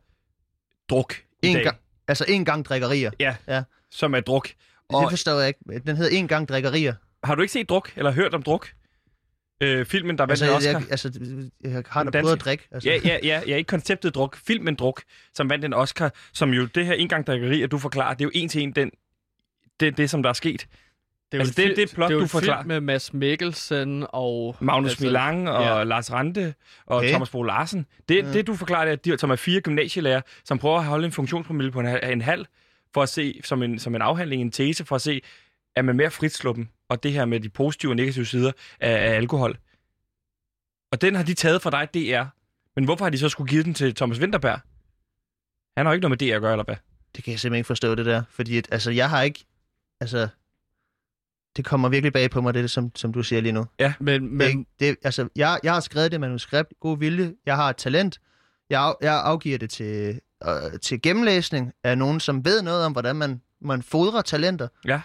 druk 0.89 1.13
i 1.43 1.47
En 1.47 1.55
dag. 1.55 1.63
gang, 1.63 1.77
altså 2.07 2.25
en 2.27 2.45
gang 2.45 2.65
drikkerier. 2.65 3.11
Som 3.91 4.15
er 4.15 4.19
druk. 4.19 4.49
Og... 4.89 5.01
Det 5.01 5.09
forstår 5.11 5.39
jeg 5.39 5.47
ikke. 5.47 5.81
Den 5.85 5.97
hedder 5.97 6.17
en 6.17 6.27
gang 6.27 6.47
drikkerier. 6.49 6.93
har 7.23 7.35
du 7.35 7.41
ikke 7.41 7.51
set 7.51 7.69
druk, 7.69 7.91
eller 7.95 8.11
hørt 8.11 8.33
om 8.33 8.43
druk? 8.43 8.69
Øh, 9.63 9.85
filmen, 9.85 10.17
der 10.17 10.23
vandt 10.25 10.31
Altså, 10.31 10.45
en 10.45 10.49
jeg, 10.49 10.57
Oscar. 10.57 10.71
jeg, 10.79 10.87
altså, 10.91 11.19
jeg 11.63 11.71
har 11.71 11.81
da 11.81 11.89
prøvet 11.89 12.07
at 12.07 12.13
danske- 12.13 12.43
drikke. 12.43 12.67
Altså. 12.71 12.89
Ja, 12.89 12.99
ja, 13.05 13.17
ja, 13.23 13.41
ja, 13.47 13.55
ikke 13.55 13.67
konceptet 13.67 14.15
druk. 14.15 14.37
Filmen 14.47 14.75
druk, 14.75 15.01
som 15.33 15.49
vandt 15.49 15.65
en 15.65 15.73
Oscar, 15.73 16.11
som 16.33 16.53
jo 16.53 16.65
det 16.65 16.85
her 16.85 16.93
engang 16.93 17.27
drikkeri, 17.27 17.61
at 17.61 17.71
du 17.71 17.77
forklarer, 17.77 18.13
det 18.13 18.21
er 18.21 18.25
jo 18.25 18.31
en 18.33 18.49
til 18.49 18.61
en 18.61 18.71
den, 18.71 18.91
det, 19.79 19.97
det, 19.97 20.09
som 20.09 20.23
der 20.23 20.29
er 20.29 20.33
sket. 20.33 20.67
Det 21.31 21.37
er 21.37 21.39
Altså, 21.39 21.53
det- 21.57 21.69
en 21.69 21.75
det 21.75 21.91
er 21.91 21.95
plot, 21.95 22.09
det 22.09 22.15
er 22.15 22.19
du 22.19 22.27
forklarer. 22.27 22.61
film 22.61 22.67
med 22.67 22.79
Mads 22.81 23.13
Mikkelsen 23.13 24.05
og... 24.09 24.55
Magnus 24.59 24.89
Altså, 24.91 25.03
Milang 25.05 25.49
og 25.49 25.63
ja. 25.63 25.83
Lars 25.83 26.11
Rante 26.11 26.53
og 26.85 26.97
Okay. 26.97 27.09
Thomas 27.09 27.29
Bo 27.29 27.43
Larsen. 27.43 27.85
Det, 28.09 28.15
Ja. 28.15 28.33
det, 28.33 28.47
du 28.47 28.55
forklarer, 28.55 28.85
det 28.85 28.89
er, 28.89 28.93
at 28.93 29.05
de, 29.05 29.17
som 29.19 29.29
er 29.31 29.35
fire 29.35 29.61
gymnasielærer, 29.61 30.21
som 30.43 30.57
prøver 30.57 30.77
at 30.77 30.85
holde 30.85 31.05
en 31.05 31.11
funktionspromille 31.11 31.71
på 31.71 31.79
en, 31.79 31.85
hal- 31.85 32.11
en 32.11 32.21
halv, 32.21 32.45
for 32.93 33.01
at 33.03 33.09
se, 33.09 33.41
som 33.43 33.63
en, 33.63 33.79
som 33.79 33.95
en 33.95 34.01
afhandling, 34.01 34.41
en 34.41 34.51
tese, 34.51 34.85
for 34.85 34.95
at 34.95 35.01
se, 35.01 35.21
er 35.75 35.81
man 35.81 35.95
mere 35.97 36.11
fritsluppen, 36.11 36.69
og 36.89 37.03
det 37.03 37.13
her 37.13 37.25
med 37.25 37.39
de 37.39 37.49
positive 37.49 37.91
og 37.91 37.95
negative 37.95 38.25
sider 38.25 38.51
af, 38.79 38.91
af 38.91 39.15
alkohol. 39.15 39.57
Og 40.91 41.01
den 41.01 41.15
har 41.15 41.23
de 41.23 41.33
taget 41.33 41.61
fra 41.61 41.69
dig, 41.69 41.93
DR. 41.93 42.23
Men 42.75 42.85
hvorfor 42.85 43.05
har 43.05 43.09
de 43.09 43.17
så 43.17 43.29
skulle 43.29 43.49
give 43.49 43.63
den 43.63 43.73
til 43.73 43.95
Thomas 43.95 44.19
Winterberg? 44.19 44.59
Han 45.77 45.85
har 45.85 45.93
jo 45.93 45.93
ikke 45.93 46.09
noget 46.09 46.21
med 46.21 46.29
DR 46.29 46.35
at 46.35 46.41
gøre, 46.41 46.51
eller 46.51 46.63
hvad? 46.63 46.75
Det 47.15 47.23
kan 47.23 47.31
jeg 47.31 47.39
simpelthen 47.39 47.59
ikke 47.59 47.67
forstå, 47.67 47.95
det 47.95 48.05
der. 48.05 48.23
Fordi 48.29 48.57
at, 48.57 48.67
altså, 48.71 48.91
jeg 48.91 49.09
har 49.09 49.21
ikke... 49.21 49.45
Altså, 49.99 50.27
det 51.57 51.65
kommer 51.65 51.89
virkelig 51.89 52.13
bag 52.13 52.31
på 52.31 52.41
mig, 52.41 52.53
det 52.53 52.71
som, 52.71 52.91
som 52.95 53.13
du 53.13 53.23
siger 53.23 53.41
lige 53.41 53.51
nu. 53.51 53.65
Men, 53.99 54.23
Men, 54.23 54.37
men 54.37 54.57
det, 54.59 54.67
det, 54.79 54.97
altså, 55.03 55.29
jeg, 55.35 55.59
jeg 55.63 55.73
har 55.73 55.79
skrevet 55.79 56.11
det 56.11 56.19
manuskript, 56.19 56.73
god 56.79 56.97
vilje, 56.97 57.33
jeg 57.45 57.55
har 57.55 57.69
et 57.69 57.77
talent, 57.77 58.19
jeg, 58.69 58.81
af, 58.81 58.93
jeg 59.01 59.21
afgiver 59.23 59.57
det 59.57 59.69
til, 59.69 60.19
øh, 60.47 60.79
til 60.81 61.01
gennemlæsning 61.01 61.71
af 61.83 61.97
nogen, 61.97 62.19
som 62.19 62.45
ved 62.45 62.61
noget 62.61 62.85
om, 62.85 62.91
hvordan 62.91 63.15
man, 63.15 63.41
man 63.61 63.83
fodrer 63.83 64.21
talenter. 64.21 64.67
Ja. 64.85 65.01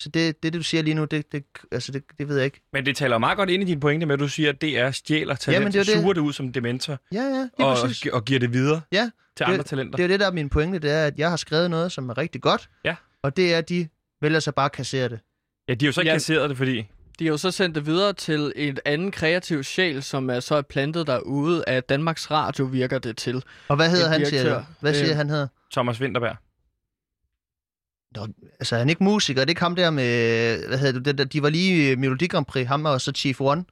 Så 0.00 0.08
det, 0.08 0.14
det, 0.14 0.42
det 0.42 0.52
du 0.52 0.62
siger 0.62 0.82
lige 0.82 0.94
nu, 0.94 1.04
det, 1.04 1.32
det, 1.32 1.44
altså, 1.72 1.92
det, 1.92 2.02
det 2.18 2.28
ved 2.28 2.36
jeg 2.36 2.44
ikke. 2.44 2.60
Men 2.72 2.86
det 2.86 2.96
taler 2.96 3.18
meget 3.18 3.36
godt 3.36 3.50
ind 3.50 3.62
i 3.62 3.66
dine 3.66 3.80
pointe 3.80 4.06
med, 4.06 4.14
at 4.14 4.20
du 4.20 4.28
siger, 4.28 4.48
at 4.48 4.62
DR 4.62 4.90
stjæler 4.90 5.34
talent, 5.34 5.60
Jamen, 5.60 5.72
det 5.72 5.78
er 5.78 5.92
jo 5.92 5.94
det. 5.94 6.02
suger 6.02 6.12
det 6.12 6.20
ud 6.20 6.32
som 6.32 6.52
dementor, 6.52 6.98
Ja, 7.12 7.22
ja, 7.22 7.48
og, 7.64 7.76
præcis. 7.76 8.06
og 8.12 8.24
giver 8.24 8.40
det 8.40 8.52
videre 8.52 8.80
Ja, 8.92 9.10
til 9.36 9.46
det- 9.46 9.52
andre 9.52 9.64
talenter. 9.64 9.96
Det 9.96 10.02
er 10.04 10.08
jo 10.08 10.12
det, 10.12 10.20
der 10.20 10.26
er 10.26 10.32
min 10.32 10.48
pointe, 10.48 10.78
det 10.78 10.90
er, 10.90 11.04
at 11.04 11.18
jeg 11.18 11.30
har 11.30 11.36
skrevet 11.36 11.70
noget, 11.70 11.92
som 11.92 12.08
er 12.08 12.18
rigtig 12.18 12.40
godt, 12.42 12.68
Ja. 12.84 12.94
og 13.22 13.36
det 13.36 13.54
er, 13.54 13.58
at 13.58 13.68
de 13.68 13.88
vælger 14.22 14.40
så 14.40 14.52
bare 14.52 14.64
at 14.66 14.72
kassere 14.72 15.08
det. 15.08 15.20
Ja, 15.68 15.74
de 15.74 15.84
har 15.84 15.88
jo 15.88 15.92
så 15.92 16.00
ikke 16.00 16.08
Ja. 16.10 16.14
kasseret 16.14 16.50
det, 16.50 16.58
fordi... 16.58 16.86
de 17.18 17.24
har 17.24 17.30
jo 17.32 17.36
så 17.36 17.50
sendt 17.50 17.74
det 17.74 17.86
videre 17.86 18.12
til 18.12 18.52
en 18.56 18.78
anden 18.84 19.10
kreativ 19.10 19.62
sjæl, 19.64 20.02
som 20.02 20.30
er 20.30 20.40
så 20.40 20.54
er 20.54 20.62
plantet 20.62 21.06
derude 21.06 21.64
af 21.66 21.82
Danmarks 21.82 22.30
Radio, 22.30 22.64
virker 22.64 22.98
det 22.98 23.16
til. 23.16 23.44
Og 23.68 23.76
hvad 23.76 23.90
hedder 23.90 24.08
han, 24.08 24.26
siger 24.26 24.30
direktør. 24.42 24.58
du? 24.58 24.64
Hvad 24.80 24.94
siger 24.94 25.10
Øh. 25.10 25.16
han 25.16 25.30
hedder? 25.30 25.46
Thomas 25.72 26.00
Winterberg. 26.00 26.36
Nå, 28.16 28.26
altså, 28.60 28.76
han 28.76 28.86
er 28.86 28.90
ikke 28.90 29.04
musiker, 29.04 29.40
det 29.40 29.48
ikke 29.48 29.60
ham 29.60 29.76
der 29.76 29.90
med, 29.90 30.66
hvad 30.68 30.78
hedder 30.78 30.92
du, 30.92 30.98
det, 30.98 31.18
der, 31.18 31.24
de 31.24 31.42
var 31.42 31.48
lige 31.50 31.96
Melodi 31.96 32.26
Grand 32.26 32.46
Prix, 32.46 32.66
ham 32.66 32.84
og 32.84 33.00
så 33.00 33.12
Chief 33.12 33.40
One. 33.40 33.64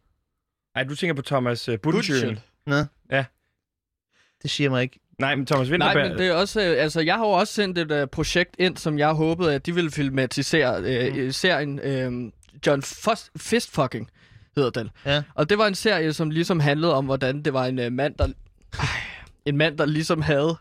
Nej, 0.74 0.84
du 0.84 0.97
tænker 0.97 1.14
på 1.14 1.22
Thomas 1.22 1.68
uh, 1.68 1.74
Buttigieg. 1.82 2.39
Buttigieg. 2.66 3.24
Det 4.43 4.51
siger 4.51 4.70
mig 4.70 4.82
ikke. 4.82 5.01
Nej, 5.18 5.34
men 5.34 5.47
Thomas 5.47 5.68
Nej, 5.68 5.72
Winterberg... 5.72 6.11
men 6.11 6.18
det 6.18 6.26
er 6.26 6.32
også, 6.32 6.61
øh, 6.61 6.82
altså 6.82 7.01
jeg 7.01 7.14
har 7.14 7.24
jo 7.24 7.30
også 7.30 7.55
sendt 7.55 7.78
et 7.78 8.03
uh, 8.03 8.09
projekt 8.09 8.55
ind, 8.59 8.76
som 8.76 8.99
jeg 8.99 9.12
håbede, 9.12 9.55
at 9.55 9.66
de 9.66 9.74
ville 9.74 9.91
filmatisere 9.91 10.80
uh, 10.80 11.32
serien 11.32 11.78
uh, 11.78 12.32
John 12.66 12.82
Fos- 12.82 13.30
Fistfucking, 13.37 14.11
hedder 14.57 14.70
den. 14.70 14.91
Ja. 15.05 15.22
Og 15.34 15.51
det 15.51 15.59
var 15.59 15.66
en 15.66 15.74
serie, 15.74 16.12
som 16.12 16.30
ligesom 16.30 16.61
handlede 16.61 16.95
om, 16.95 17.05
hvordan 17.05 17.43
det 17.43 17.53
var 17.53 17.66
en 17.66 17.78
uh, 17.78 17.93
mand, 17.93 18.14
der, 18.14 18.26
Ej, 18.78 18.87
en 19.45 19.57
mand, 19.57 19.78
der 19.78 19.84
ligesom 19.84 20.22
havde 20.22 20.57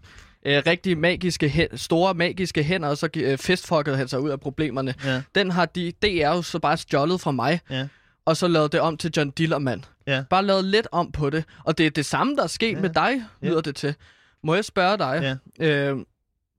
uh, 0.45 0.51
rigtig 0.67 0.97
magiske 0.97 1.45
hæ- 1.47 1.77
store 1.77 2.13
magiske 2.13 2.63
hænder, 2.63 2.89
og 2.89 2.97
så 2.97 3.09
uh, 3.31 3.37
fistfuckede 3.37 3.97
han 3.97 4.07
sig 4.07 4.19
ud 4.19 4.29
af 4.29 4.39
problemerne. 4.39 4.93
Ja. 5.03 5.21
Den 5.35 5.51
har 5.51 5.65
de, 5.65 5.91
DR 6.03 6.07
jo 6.35 6.41
så 6.41 6.59
bare 6.59 6.77
stjålet 6.77 7.21
fra 7.21 7.31
mig, 7.31 7.59
Ja. 7.69 7.87
og 8.25 8.37
så 8.37 8.47
lavet 8.47 8.71
det 8.71 8.79
om 8.79 8.97
til 8.97 9.11
John 9.17 9.29
Dillermand. 9.31 9.81
Ja. 10.07 10.23
Bare 10.29 10.43
lavet 10.45 10.65
lidt 10.65 10.87
om 10.91 11.11
på 11.11 11.29
det. 11.29 11.43
Og 11.63 11.77
det 11.77 11.85
er 11.85 11.89
det 11.89 12.05
samme, 12.05 12.35
der 12.35 12.43
er 12.43 12.47
sket 12.47 12.71
Ja. 12.71 12.75
ja. 12.75 12.81
med 12.81 12.89
dig, 12.89 13.25
Ja. 13.41 13.47
lyder 13.47 13.61
det 13.61 13.75
til. 13.75 13.95
Må 14.43 14.55
jeg 14.55 14.65
spørge 14.65 14.97
dig? 14.97 15.39
Ja. 15.59 15.65
Øh, 15.91 15.97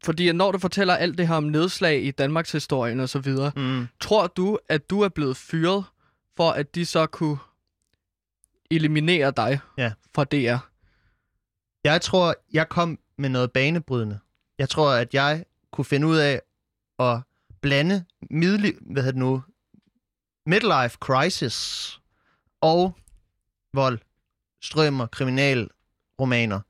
fordi 0.04 0.32
når 0.32 0.52
du 0.52 0.58
fortæller 0.58 0.94
alt 0.94 1.18
det 1.18 1.28
her 1.28 1.34
om 1.34 1.44
nedslag 1.44 2.04
i 2.04 2.10
Danmarks 2.10 2.52
historien 2.52 3.00
og 3.00 3.08
så 3.08 3.18
videre, 3.18 3.52
Mm. 3.56 3.86
tror 4.00 4.26
du, 4.26 4.58
at 4.68 4.90
du 4.90 5.00
er 5.00 5.08
blevet 5.08 5.36
fyret, 5.36 5.84
for 6.36 6.50
at 6.50 6.74
de 6.74 6.86
så 6.86 7.06
kunne 7.06 7.38
eliminere 8.70 9.32
dig 9.36 9.58
Ja. 9.78 9.92
fra 10.14 10.24
DR? 10.24 10.56
Jeg 11.84 12.00
tror, 12.00 12.34
jeg 12.52 12.68
kom 12.68 12.98
med 13.18 13.28
noget 13.28 13.52
banebrydende. 13.52 14.18
Jeg 14.58 14.68
tror, 14.68 14.90
at 14.90 15.14
jeg 15.14 15.44
kunne 15.72 15.84
finde 15.84 16.06
ud 16.06 16.16
af 16.16 16.42
at 16.98 17.20
blande 17.60 18.04
midli, 18.30 18.72
hvad 18.80 19.02
hedder 19.02 19.12
det 19.12 19.18
nu, 19.18 19.42
midlife 20.46 20.96
crisis 21.00 22.00
og 22.60 22.96
vold, 23.74 23.98
strømmer, 24.62 25.06
kriminal 25.06 25.68
romaner. 26.20 26.60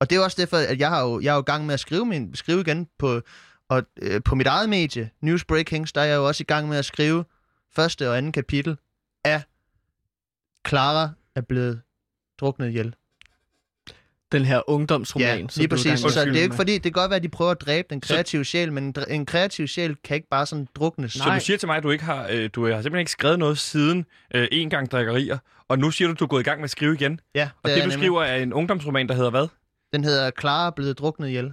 Og 0.00 0.10
det 0.10 0.16
er 0.16 0.24
også 0.24 0.40
derfor, 0.40 0.56
at 0.56 0.78
jeg 0.78 0.88
har 0.88 1.02
jo, 1.02 1.20
jeg 1.20 1.30
er 1.30 1.34
jo 1.34 1.40
i 1.40 1.44
gang 1.44 1.66
med 1.66 1.74
at 1.74 1.80
skrive, 1.80 2.06
min, 2.06 2.34
skrive 2.34 2.60
igen 2.60 2.88
på, 2.98 3.20
og, 3.68 3.82
øh, 4.02 4.22
på 4.22 4.34
mit 4.34 4.46
eget 4.46 4.68
medie, 4.68 5.10
News 5.20 5.44
Breakings, 5.44 5.92
der 5.92 6.00
er 6.00 6.04
jeg 6.04 6.16
jo 6.16 6.26
også 6.26 6.42
i 6.42 6.44
gang 6.44 6.68
med 6.68 6.78
at 6.78 6.84
skrive 6.84 7.24
første 7.70 8.10
og 8.10 8.18
anden 8.18 8.32
kapitel 8.32 8.78
af 9.24 9.42
Clara 10.68 11.10
er 11.34 11.40
blevet 11.40 11.82
druknet 12.40 12.68
ihjel. 12.68 12.94
Den 14.32 14.44
her 14.44 14.70
ungdomsroman, 14.70 15.26
Ja, 15.28 15.36
lige 15.36 15.64
er 15.64 15.68
præcis. 15.68 16.00
Så 16.00 16.08
det 16.08 16.16
er 16.16 16.32
jo 16.32 16.42
ikke 16.42 16.54
fordi, 16.56 16.72
det 16.72 16.82
kan 16.82 16.92
godt 16.92 17.10
være, 17.10 17.16
at 17.16 17.22
de 17.22 17.28
prøver 17.28 17.50
at 17.50 17.60
dræbe 17.60 17.86
den 17.90 18.00
kreative 18.00 18.44
sjæl, 18.44 18.72
men 18.72 18.94
en, 19.08 19.26
kreativ 19.26 19.66
sjæl 19.68 19.96
kan 20.04 20.14
ikke 20.16 20.28
bare 20.30 20.46
sådan 20.46 20.68
druknes. 20.74 21.12
Så 21.12 21.30
du 21.34 21.40
siger 21.40 21.56
til 21.56 21.66
mig, 21.66 21.76
at 21.76 21.82
du 21.82 21.90
ikke 21.90 22.04
har, 22.04 22.28
øh, 22.30 22.50
du 22.54 22.64
har 22.66 22.72
simpelthen 22.72 22.98
ikke 22.98 23.10
skrevet 23.10 23.38
noget 23.38 23.58
siden 23.58 24.04
øh, 24.34 24.48
en 24.52 24.70
gang 24.70 24.90
drikkerier, 24.90 25.38
og 25.68 25.78
nu 25.78 25.90
siger 25.90 26.08
du, 26.08 26.12
at 26.12 26.18
du 26.20 26.24
er 26.24 26.28
gået 26.28 26.40
i 26.40 26.44
gang 26.44 26.60
med 26.60 26.64
at 26.64 26.70
skrive 26.70 26.94
igen. 26.94 27.20
Ja, 27.34 27.48
Og 27.62 27.68
det, 27.68 27.70
er 27.70 27.74
det 27.74 27.80
jeg 27.80 27.84
du 27.84 27.90
nemlig. 27.90 28.06
skriver, 28.06 28.22
er 28.24 28.36
en 28.42 28.52
ungdomsroman, 28.52 29.08
der 29.08 29.14
hedder 29.14 29.30
hvad? 29.30 29.46
Den 29.92 30.04
hedder 30.04 30.30
Clara 30.40 30.66
er 30.66 30.70
blevet 30.70 30.98
druknet 30.98 31.28
ihjel. 31.28 31.52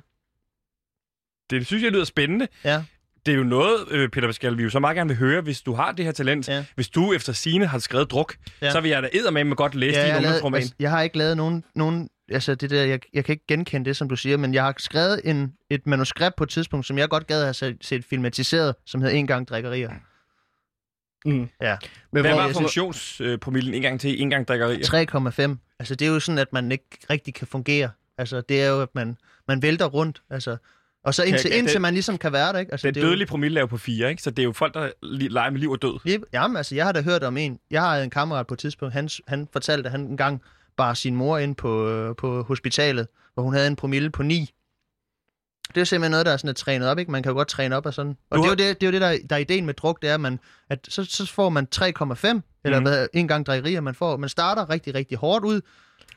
Det 1.49 1.67
synes 1.67 1.83
jeg 1.83 1.91
lyder 1.91 2.03
spændende. 2.05 2.47
Ja. 2.63 2.83
Det 3.25 3.31
er 3.33 3.35
jo 3.37 3.43
noget, 3.43 3.77
øh, 3.91 4.09
Peter 4.09 4.27
Pascal, 4.27 4.57
vi 4.57 4.63
jo 4.63 4.69
så 4.69 4.79
meget 4.79 4.95
gerne 4.95 5.07
vil 5.07 5.17
høre, 5.17 5.41
hvis 5.41 5.61
du 5.61 5.73
har 5.73 5.91
det 5.91 6.05
her 6.05 6.11
talent. 6.11 6.47
Ja. 6.49 6.65
Hvis 6.75 6.89
du 6.89 7.13
efter 7.13 7.33
sine 7.33 7.65
har 7.67 7.79
skrevet 7.79 8.11
druk, 8.11 8.35
Ja. 8.61 8.71
så 8.71 8.81
vil 8.81 8.89
jeg 8.91 9.03
da 9.25 9.31
med 9.43 9.55
godt 9.55 9.75
læse 9.75 9.99
Ja, 9.99 10.05
din 10.05 10.09
jeg, 10.09 10.17
ungdomsroman. 10.17 10.57
altså, 10.61 10.73
jeg 10.79 10.89
har 10.91 11.01
ikke 11.01 11.17
lavet 11.17 11.37
nogen, 11.37 11.63
nogen 11.75 12.09
altså 12.31 12.55
det 12.55 12.69
der, 12.69 12.83
jeg, 12.83 12.99
jeg 13.13 13.25
kan 13.25 13.33
ikke 13.33 13.45
genkende 13.47 13.85
det, 13.85 13.97
som 13.97 14.09
du 14.09 14.15
siger, 14.15 14.37
men 14.37 14.53
jeg 14.53 14.63
har 14.63 14.73
skrevet 14.77 15.21
en, 15.23 15.53
et 15.69 15.87
manuskript 15.87 16.35
på 16.35 16.43
et 16.43 16.49
tidspunkt, 16.49 16.85
som 16.85 16.97
jeg 16.97 17.09
godt 17.09 17.27
gad 17.27 17.39
at 17.39 17.45
have 17.45 17.53
set, 17.53 17.77
set 17.81 18.05
filmatiseret, 18.05 18.75
som 18.85 19.01
hedder 19.01 19.15
En 19.15 19.27
gang 19.27 19.47
drikkerier. 19.47 19.91
Mm. 21.25 21.49
Ja. 21.61 21.77
Men 22.11 22.21
Hvad 22.21 22.31
hvor, 22.33 22.41
var 22.41 22.53
funktionspromillen 22.53 23.73
en 23.73 23.81
gang 23.81 23.99
til 23.99 24.21
en 24.21 24.29
gang 24.29 24.47
drikkerier? 24.47 25.55
3,5. 25.55 25.75
Altså 25.79 25.95
det 25.95 26.07
er 26.07 26.11
jo 26.11 26.19
sådan, 26.19 26.37
at 26.39 26.53
man 26.53 26.71
ikke 26.71 26.85
rigtig 27.09 27.33
kan 27.33 27.47
fungere. 27.47 27.89
Altså 28.17 28.41
det 28.41 28.61
er 28.63 28.69
jo, 28.69 28.81
at 28.81 28.89
man, 28.95 29.17
man 29.47 29.61
vælter 29.61 29.85
rundt. 29.85 30.21
Altså, 30.29 30.57
og 31.03 31.13
så 31.13 31.23
indtil, 31.23 31.49
Kan- 31.51 31.57
indtil 31.59 31.73
det- 31.73 31.81
man 31.81 31.93
ligesom 31.93 32.17
kan 32.17 32.33
være 32.33 32.53
der, 32.53 32.59
ikke? 32.59 32.71
Altså, 32.71 32.87
Den 32.87 32.93
det 32.95 32.99
er 33.01 33.03
jo- 33.03 33.09
dødelige 33.09 33.27
promille 33.27 33.59
er 33.59 33.61
jo 33.61 33.67
på 33.67 33.77
fire, 33.77 34.09
ikke? 34.09 34.21
Så 34.21 34.29
det 34.29 34.39
er 34.39 34.43
jo 34.43 34.51
folk, 34.51 34.73
der 34.73 34.89
leger 35.01 35.49
med 35.49 35.59
liv 35.59 35.71
og 35.71 35.81
død. 35.81 35.99
Lige, 36.05 36.19
jamen, 36.33 36.57
altså, 36.57 36.75
jeg 36.75 36.85
har 36.85 36.91
da 36.91 37.01
hørt 37.01 37.23
om 37.23 37.37
en. 37.37 37.59
Jeg 37.71 37.81
har 37.81 37.97
en 37.97 38.09
kammerat 38.09 38.47
på 38.47 38.53
et 38.53 38.59
tidspunkt, 38.59 38.93
han, 38.93 39.09
han 39.27 39.47
fortalte, 39.53 39.87
at 39.87 39.91
han 39.91 40.01
engang 40.01 40.41
bar 40.77 40.93
sin 40.93 41.15
mor 41.15 41.37
ind 41.37 41.55
på, 41.55 41.87
øh, 41.89 42.15
på 42.15 42.43
hospitalet, 42.43 43.07
hvor 43.33 43.43
hun 43.43 43.53
havde 43.53 43.67
en 43.67 43.75
promille 43.75 44.09
på 44.09 44.23
9. 44.23 44.53
Det 45.75 45.81
er 45.81 45.85
simpelthen 45.85 46.11
noget, 46.11 46.25
der 46.25 46.31
er 46.31 46.37
sådan 46.37 46.49
er 46.49 46.53
trænet 46.53 46.87
op, 46.87 46.99
ikke? 46.99 47.11
Man 47.11 47.23
kan 47.23 47.29
jo 47.29 47.35
godt 47.35 47.47
træne 47.47 47.75
op 47.75 47.85
og 47.85 47.93
sådan. 47.93 48.17
Og 48.29 48.37
Du 48.37 48.43
det 48.43 48.47
er 48.47 48.49
jo 48.49 48.55
det, 48.69 48.81
det, 48.81 48.87
er 48.87 48.91
jo 48.91 48.93
det 48.93 49.01
der, 49.01 49.27
der 49.29 49.35
er 49.35 49.39
ideen 49.39 49.65
med 49.65 49.73
druk, 49.73 50.01
det 50.01 50.09
er, 50.09 50.13
at, 50.13 50.19
man, 50.19 50.39
at 50.69 50.79
så, 50.89 51.05
så 51.05 51.25
får 51.25 51.49
man 51.49 51.67
3,5, 51.75 52.41
eller 52.63 52.79
Mhm. 52.79 52.83
hvad, 52.87 53.07
en 53.13 53.27
gang 53.27 53.45
drikkerier, 53.45 53.81
man 53.81 53.95
får. 53.95 54.17
Man 54.17 54.29
starter 54.29 54.69
rigtig, 54.69 54.95
rigtig 54.95 55.17
hårdt 55.17 55.45
ud, 55.45 55.61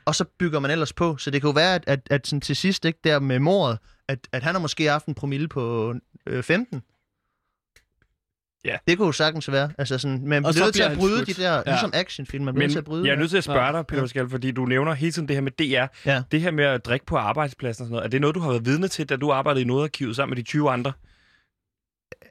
og 0.04 0.14
så 0.14 0.24
bygger 0.38 0.60
man 0.60 0.70
ellers 0.70 0.92
på. 0.92 1.16
Så 1.16 1.30
det 1.30 1.40
kan 1.40 1.48
jo 1.48 1.52
være, 1.54 1.74
at, 1.74 1.84
at, 1.86 2.00
at 2.10 2.26
sådan 2.26 2.40
til 2.40 2.56
sidst, 2.56 2.84
ikke, 2.84 2.98
der 3.04 3.18
med 3.18 3.38
mordet, 3.38 3.78
at, 4.08 4.18
at 4.32 4.42
han 4.42 4.54
har 4.54 4.60
måske 4.60 4.84
haft 4.90 5.06
en 5.06 5.14
promille 5.14 5.48
på 5.48 5.94
øh, 6.26 6.42
15. 6.42 6.82
Ja. 8.66 8.76
Det 8.88 8.98
kunne 8.98 9.06
jo 9.06 9.12
sagtens 9.12 9.52
være. 9.52 9.70
Altså 9.78 9.98
sådan, 9.98 10.18
men 10.18 10.28
man 10.28 10.44
Og 10.46 10.54
så 10.54 10.58
bliver 10.58 10.66
nødt 10.66 10.74
til 10.74 10.82
at 10.82 10.98
bryde 10.98 11.16
skudt. 11.16 11.36
de 11.36 11.42
der, 11.42 11.54
Ja. 11.56 11.62
ligesom 11.66 11.90
actionfilm, 11.94 12.44
man 12.44 12.54
bliver 12.54 12.64
nødt 12.66 12.72
til 12.72 12.78
at 12.78 12.84
bryde. 12.84 13.06
jeg 13.06 13.12
er 13.14 13.18
nødt 13.18 13.30
til 13.30 13.36
at 13.38 13.44
spørge 13.44 13.72
dig, 13.72 13.86
Peter 13.86 14.02
Pascal, 14.02 14.28
fordi 14.30 14.50
du 14.50 14.64
nævner 14.64 14.92
hele 14.94 15.12
tiden 15.12 15.28
det 15.28 15.36
her 15.36 15.40
med 15.40 15.52
DR. 15.52 15.86
Ja. 16.10 16.22
Det 16.32 16.40
her 16.40 16.50
med 16.50 16.64
at 16.64 16.84
drikke 16.86 17.06
på 17.06 17.16
arbejdspladsen 17.16 17.82
og 17.82 17.86
sådan 17.86 17.92
noget. 17.92 18.04
Er 18.04 18.08
det 18.10 18.20
noget, 18.20 18.34
du 18.34 18.40
har 18.40 18.50
været 18.50 18.66
vidne 18.66 18.88
til, 18.88 19.08
da 19.08 19.16
du 19.16 19.32
arbejdede 19.32 19.62
i 19.62 19.66
Nodarkivet 19.66 20.16
sammen 20.16 20.30
med 20.30 20.36
de 20.36 20.48
20 20.48 20.70
andre? 20.70 20.92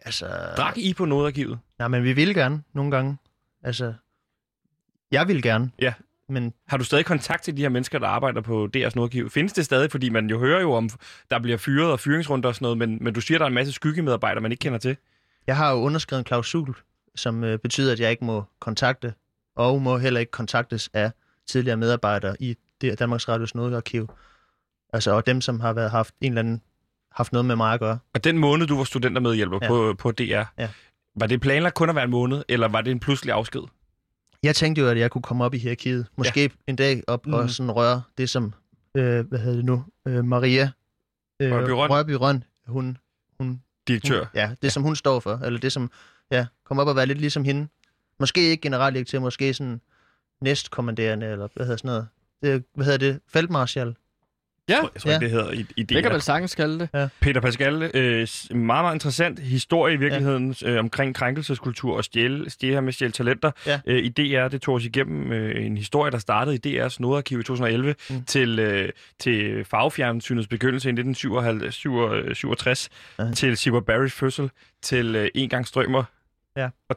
Altså, 0.05 0.25
Drak 0.57 0.77
I 0.77 0.93
på 0.93 1.05
Nodarkivet? 1.05 1.59
nej, 1.79 1.87
men 1.87 2.03
vi 2.03 2.13
vil 2.13 2.33
gerne 2.35 2.61
nogle 2.73 2.91
gange. 2.91 3.17
Altså, 3.63 3.93
jeg 5.11 5.27
vil 5.27 5.41
gerne. 5.43 5.71
Ja. 5.81 5.93
Men 6.29 6.53
Har 6.67 6.77
du 6.77 6.83
stadig 6.83 7.05
kontakt 7.05 7.43
til 7.43 7.57
de 7.57 7.61
her 7.61 7.69
mennesker, 7.69 7.99
der 7.99 8.07
arbejder 8.07 8.41
på 8.41 8.69
DR's 8.77 8.91
Nodarkiv? 8.95 9.29
Findes 9.29 9.53
det 9.53 9.65
stadig? 9.65 9.91
Fordi 9.91 10.09
man 10.09 10.29
jo 10.29 10.39
hører 10.39 10.61
jo 10.61 10.73
om, 10.73 10.89
der 11.31 11.39
bliver 11.39 11.57
fyret 11.57 11.91
og 11.91 11.99
fyringsrunder 11.99 12.49
og 12.49 12.55
sådan 12.55 12.63
noget, 12.65 12.77
men, 12.77 12.97
men 13.01 13.13
du 13.13 13.21
siger, 13.21 13.37
der 13.37 13.45
er 13.45 13.47
en 13.47 13.53
masse 13.53 13.73
skyggemedarbejdere, 13.73 14.41
man 14.41 14.51
ikke 14.51 14.61
kender 14.61 14.79
til. 14.79 14.97
Jeg 15.47 15.57
har 15.57 15.71
jo 15.71 15.77
underskrevet 15.77 16.19
en 16.19 16.23
klausul, 16.25 16.75
som 17.15 17.43
øh, 17.43 17.59
betyder, 17.59 17.91
at 17.91 17.99
jeg 17.99 18.11
ikke 18.11 18.25
må 18.25 18.43
kontakte, 18.59 19.13
og 19.55 19.81
må 19.81 19.97
heller 19.97 20.19
ikke 20.19 20.31
kontaktes 20.31 20.89
af 20.93 21.11
tidligere 21.47 21.77
medarbejdere 21.77 22.35
i 22.39 22.55
det 22.81 22.99
Danmarks 22.99 23.29
Radios 23.29 23.55
Nodarkiv. 23.55 24.09
Altså, 24.93 25.11
og 25.11 25.25
dem, 25.25 25.41
som 25.41 25.59
har 25.59 25.73
været, 25.73 25.91
haft 25.91 26.13
en 26.21 26.31
eller 26.31 26.39
anden 26.39 26.61
haft 27.11 27.31
noget 27.31 27.45
med 27.45 27.55
mig 27.55 27.73
at 27.73 27.79
gøre. 27.79 27.99
Og 28.13 28.23
den 28.23 28.37
måned, 28.37 28.67
du 28.67 28.77
var 28.77 28.83
studentermedhjælper 28.83 29.59
Ja. 29.61 29.67
på, 29.67 29.93
på 29.99 30.11
DR, 30.11 30.23
Ja. 30.57 30.69
var 31.15 31.27
det 31.27 31.41
planlagt 31.41 31.75
kun 31.75 31.89
at 31.89 31.95
være 31.95 32.03
en 32.03 32.11
måned, 32.11 32.43
eller 32.49 32.67
var 32.67 32.81
det 32.81 32.91
en 32.91 32.99
pludselig 32.99 33.33
afsked? 33.33 33.61
Jeg 34.43 34.55
tænkte 34.55 34.81
jo, 34.81 34.87
at 34.87 34.97
jeg 34.97 35.11
kunne 35.11 35.21
komme 35.21 35.43
op 35.45 35.53
i 35.53 35.57
hierarkiet. 35.57 36.07
Måske 36.15 36.41
ja. 36.41 36.47
en 36.67 36.75
dag 36.75 37.03
op 37.07 37.25
mm. 37.25 37.33
Og 37.33 37.49
sådan 37.49 37.71
røre 37.71 38.01
det, 38.17 38.29
som, 38.29 38.53
øh, 38.97 39.27
hvad 39.27 39.39
hedder 39.39 39.55
det 39.55 39.65
nu, 39.65 39.83
øh, 40.07 40.25
Maria 40.25 40.71
øh, 41.39 41.51
Røn. 41.53 41.89
Rørby 41.89 42.11
Røn, 42.11 42.43
hun, 42.67 42.97
hun, 43.39 43.61
Direktør. 43.87 44.19
hun, 44.19 44.27
ja, 44.33 44.51
det 44.61 44.71
som 44.71 44.83
hun 44.83 44.95
står 44.95 45.19
for, 45.19 45.39
eller 45.43 45.59
det 45.59 45.71
som, 45.71 45.91
ja, 46.31 46.45
kommer 46.63 46.83
op 46.83 46.87
og 46.87 46.95
være 46.95 47.05
lidt 47.05 47.19
ligesom 47.19 47.43
hende. 47.43 47.67
Måske 48.19 48.41
ikke 48.41 48.61
generaldirektør, 48.61 49.19
måske 49.19 49.53
sådan 49.53 49.81
næstkommanderende, 50.41 51.27
eller 51.27 51.47
hvad 51.53 51.65
hedder 51.65 51.77
sådan 51.77 51.87
noget. 51.89 52.07
Det, 52.41 52.63
hvad 52.73 52.85
hedder 52.85 52.97
det? 52.97 53.19
Feltmarschall. 53.27 53.95
Ja, 54.69 54.75
Jeg 54.75 55.01
tror 55.01 55.11
ikke, 55.11 55.11
Ja. 55.11 55.19
det 55.19 55.29
hedder 55.29 55.51
i, 55.51 55.65
i 55.77 55.83
det 55.83 56.03
kan 56.03 56.11
man 56.11 56.21
sagtens 56.21 56.55
kalde 56.55 56.79
det. 56.93 57.09
Peter 57.21 57.41
Pascal, 57.41 57.91
øh, 57.93 58.27
meget, 58.51 58.83
meget 58.83 58.93
interessant 58.93 59.39
historie 59.39 59.93
i 59.93 59.97
virkeligheden 59.97 60.55
ja. 60.61 60.69
øh, 60.69 60.79
omkring 60.79 61.15
krænkelseskultur 61.15 61.97
og 61.97 62.03
stjæle, 62.03 62.49
stjæle 62.49 62.73
her 62.73 62.81
med 62.81 62.93
stjæle 62.93 63.11
talenter 63.11 63.51
Ja. 63.67 63.79
øh, 63.85 64.03
i 64.03 64.09
DR. 64.09 64.47
Det 64.47 64.61
tog 64.61 64.75
os 64.75 64.85
igennem 64.85 65.31
øh, 65.31 65.65
en 65.65 65.77
historie, 65.77 66.11
der 66.11 66.17
startede 66.17 66.55
i 66.55 66.79
DR's 66.81 66.95
Nodarkiv 66.99 67.39
i 67.39 67.43
2011 67.43 67.95
mm. 68.09 68.23
Til, 68.25 68.59
øh, 68.59 68.89
til 69.19 69.65
farvefjernsynets 69.65 70.47
begyndelse 70.47 70.89
i 70.89 70.91
1967 70.91 72.89
Ja. 73.19 73.31
til 73.31 73.57
Sigurd 73.57 73.83
Barrys 73.85 74.13
fødsel, 74.13 74.49
til 74.81 75.15
øh, 75.15 75.29
En 75.35 75.49
gang 75.49 75.67
strømmer. 75.67 76.03
Ja. 76.57 76.69
Og, 76.89 76.95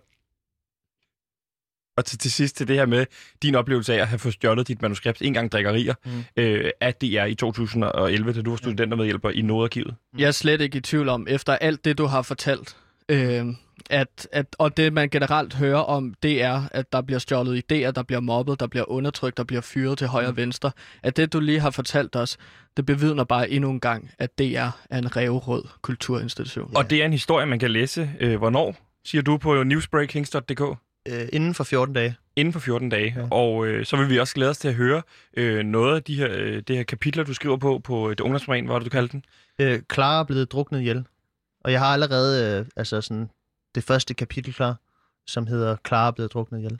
og 1.98 2.04
til, 2.04 2.18
til 2.18 2.30
sidst 2.30 2.56
til 2.56 2.68
det 2.68 2.76
her 2.76 2.86
med 2.86 3.06
din 3.42 3.54
oplevelse 3.54 3.94
af 3.94 3.98
at 4.00 4.08
have 4.08 4.18
fået 4.18 4.34
stjålet 4.34 4.68
dit 4.68 4.82
manuskript 4.82 5.22
en 5.22 5.34
gang 5.34 5.52
drikkerier 5.52 5.94
Mm. 6.04 6.24
øh, 6.36 6.70
af 6.80 6.94
DR 6.94 7.24
i 7.24 7.34
2011, 7.34 8.32
da 8.32 8.42
du 8.42 8.50
var 8.50 8.56
studentermedhjælper 8.56 9.30
i 9.30 9.42
Nodarkivet. 9.42 9.94
Jeg 10.18 10.26
er 10.26 10.30
slet 10.30 10.60
ikke 10.60 10.78
i 10.78 10.80
tvivl 10.80 11.08
om, 11.08 11.26
efter 11.30 11.52
alt 11.52 11.84
det, 11.84 11.98
du 11.98 12.06
har 12.06 12.22
fortalt, 12.22 12.76
øh, 13.08 13.46
at, 13.90 14.28
at, 14.32 14.46
og 14.58 14.76
det 14.76 14.92
man 14.92 15.08
generelt 15.08 15.54
hører 15.54 15.78
om, 15.80 16.14
det 16.22 16.42
er, 16.42 16.62
at 16.72 16.92
der 16.92 17.00
bliver 17.02 17.18
stjålet 17.18 17.56
idéer, 17.72 17.90
der 17.90 18.02
bliver 18.02 18.20
mobbet, 18.20 18.60
der 18.60 18.66
bliver 18.66 18.90
undertrykt, 18.90 19.36
der 19.36 19.44
bliver 19.44 19.60
fyret 19.60 19.98
til 19.98 20.06
højre 20.06 20.28
og 20.28 20.36
venstre. 20.36 20.70
At 21.02 21.16
det, 21.16 21.32
du 21.32 21.40
lige 21.40 21.60
har 21.60 21.70
fortalt 21.70 22.16
os, 22.16 22.36
det 22.76 22.86
bevidner 22.86 23.24
bare 23.24 23.50
endnu 23.50 23.70
en 23.70 23.80
gang, 23.80 24.10
at 24.18 24.38
DR 24.38 24.42
er 24.90 24.98
en 24.98 25.16
revrød 25.16 25.64
kulturinstitution. 25.82 26.76
Og 26.76 26.90
det 26.90 27.00
er 27.00 27.04
en 27.04 27.12
historie, 27.12 27.46
man 27.46 27.58
kan 27.58 27.70
læse. 27.70 28.10
Øh, 28.20 28.36
hvornår, 28.38 28.76
siger 29.04 29.22
du, 29.22 29.36
på 29.36 29.62
newsbreakings.dk? 29.62 30.62
Øh, 31.12 31.28
inden 31.32 31.54
for 31.54 31.64
14 31.64 31.94
dage. 31.94 32.16
Inden 32.36 32.52
for 32.52 32.60
14 32.60 32.88
dage. 32.88 33.14
Ja. 33.16 33.26
Og 33.30 33.66
øh, 33.66 33.86
så 33.86 33.96
vil 33.96 34.08
vi 34.10 34.18
også 34.18 34.34
glæde 34.34 34.50
os 34.50 34.58
til 34.58 34.68
at 34.68 34.74
høre 34.74 35.02
øh, 35.36 35.64
noget 35.64 35.96
af 35.96 36.02
de 36.02 36.14
her, 36.14 36.28
øh, 36.30 36.62
det 36.68 36.76
her 36.76 36.82
kapitler, 36.82 37.24
du 37.24 37.34
skriver 37.34 37.56
på, 37.56 37.78
på 37.78 38.10
det 38.10 38.20
ungdomsroman, 38.20 38.64
hvad 38.64 38.74
var 38.74 38.78
det, 38.78 38.86
du 38.86 38.90
kaldte 38.90 39.12
den? 39.12 39.24
Øh, 39.58 39.82
Clara 39.94 40.20
er 40.20 40.24
blevet 40.24 40.52
druknet 40.52 40.80
ihjel. 40.80 41.06
Og 41.64 41.72
jeg 41.72 41.80
har 41.80 41.86
allerede 41.86 42.58
øh, 42.60 42.66
altså 42.76 43.00
sådan, 43.00 43.30
det 43.74 43.84
første 43.84 44.14
kapitel 44.14 44.54
klar, 44.54 44.76
som 45.26 45.46
hedder 45.46 45.76
Clara 45.86 46.06
er 46.06 46.10
blevet 46.10 46.32
druknet 46.32 46.58
ihjel. 46.58 46.78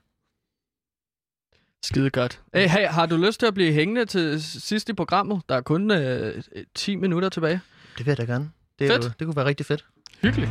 Skide 1.83 2.11
godt. 2.11 2.41
Hey, 2.55 2.69
hey, 2.69 2.87
har 2.87 3.07
du 3.07 3.17
lyst 3.17 3.41
til 3.41 3.47
at 3.47 3.55
blive 3.55 3.73
hængende 3.73 4.05
til 4.05 4.43
sidst 4.43 4.89
i 4.89 4.93
programmet? 4.93 5.43
Der 5.49 5.55
er 5.55 5.61
kun 5.61 5.91
øh, 5.91 6.43
10 6.75 6.97
minutter 6.97 7.29
tilbage. 7.29 7.61
Det 7.99 8.07
vil 8.07 8.11
jeg 8.11 8.19
da 8.19 8.33
gerne. 8.33 8.51
Det, 8.79 8.87
er 8.87 8.93
Fedt. 8.93 9.05
Jo, 9.05 9.11
det 9.19 9.27
kunne 9.27 9.37
være 9.37 9.47
rigtig 9.47 9.67
fedt. 9.67 9.85
Hyggeligt. 10.23 10.51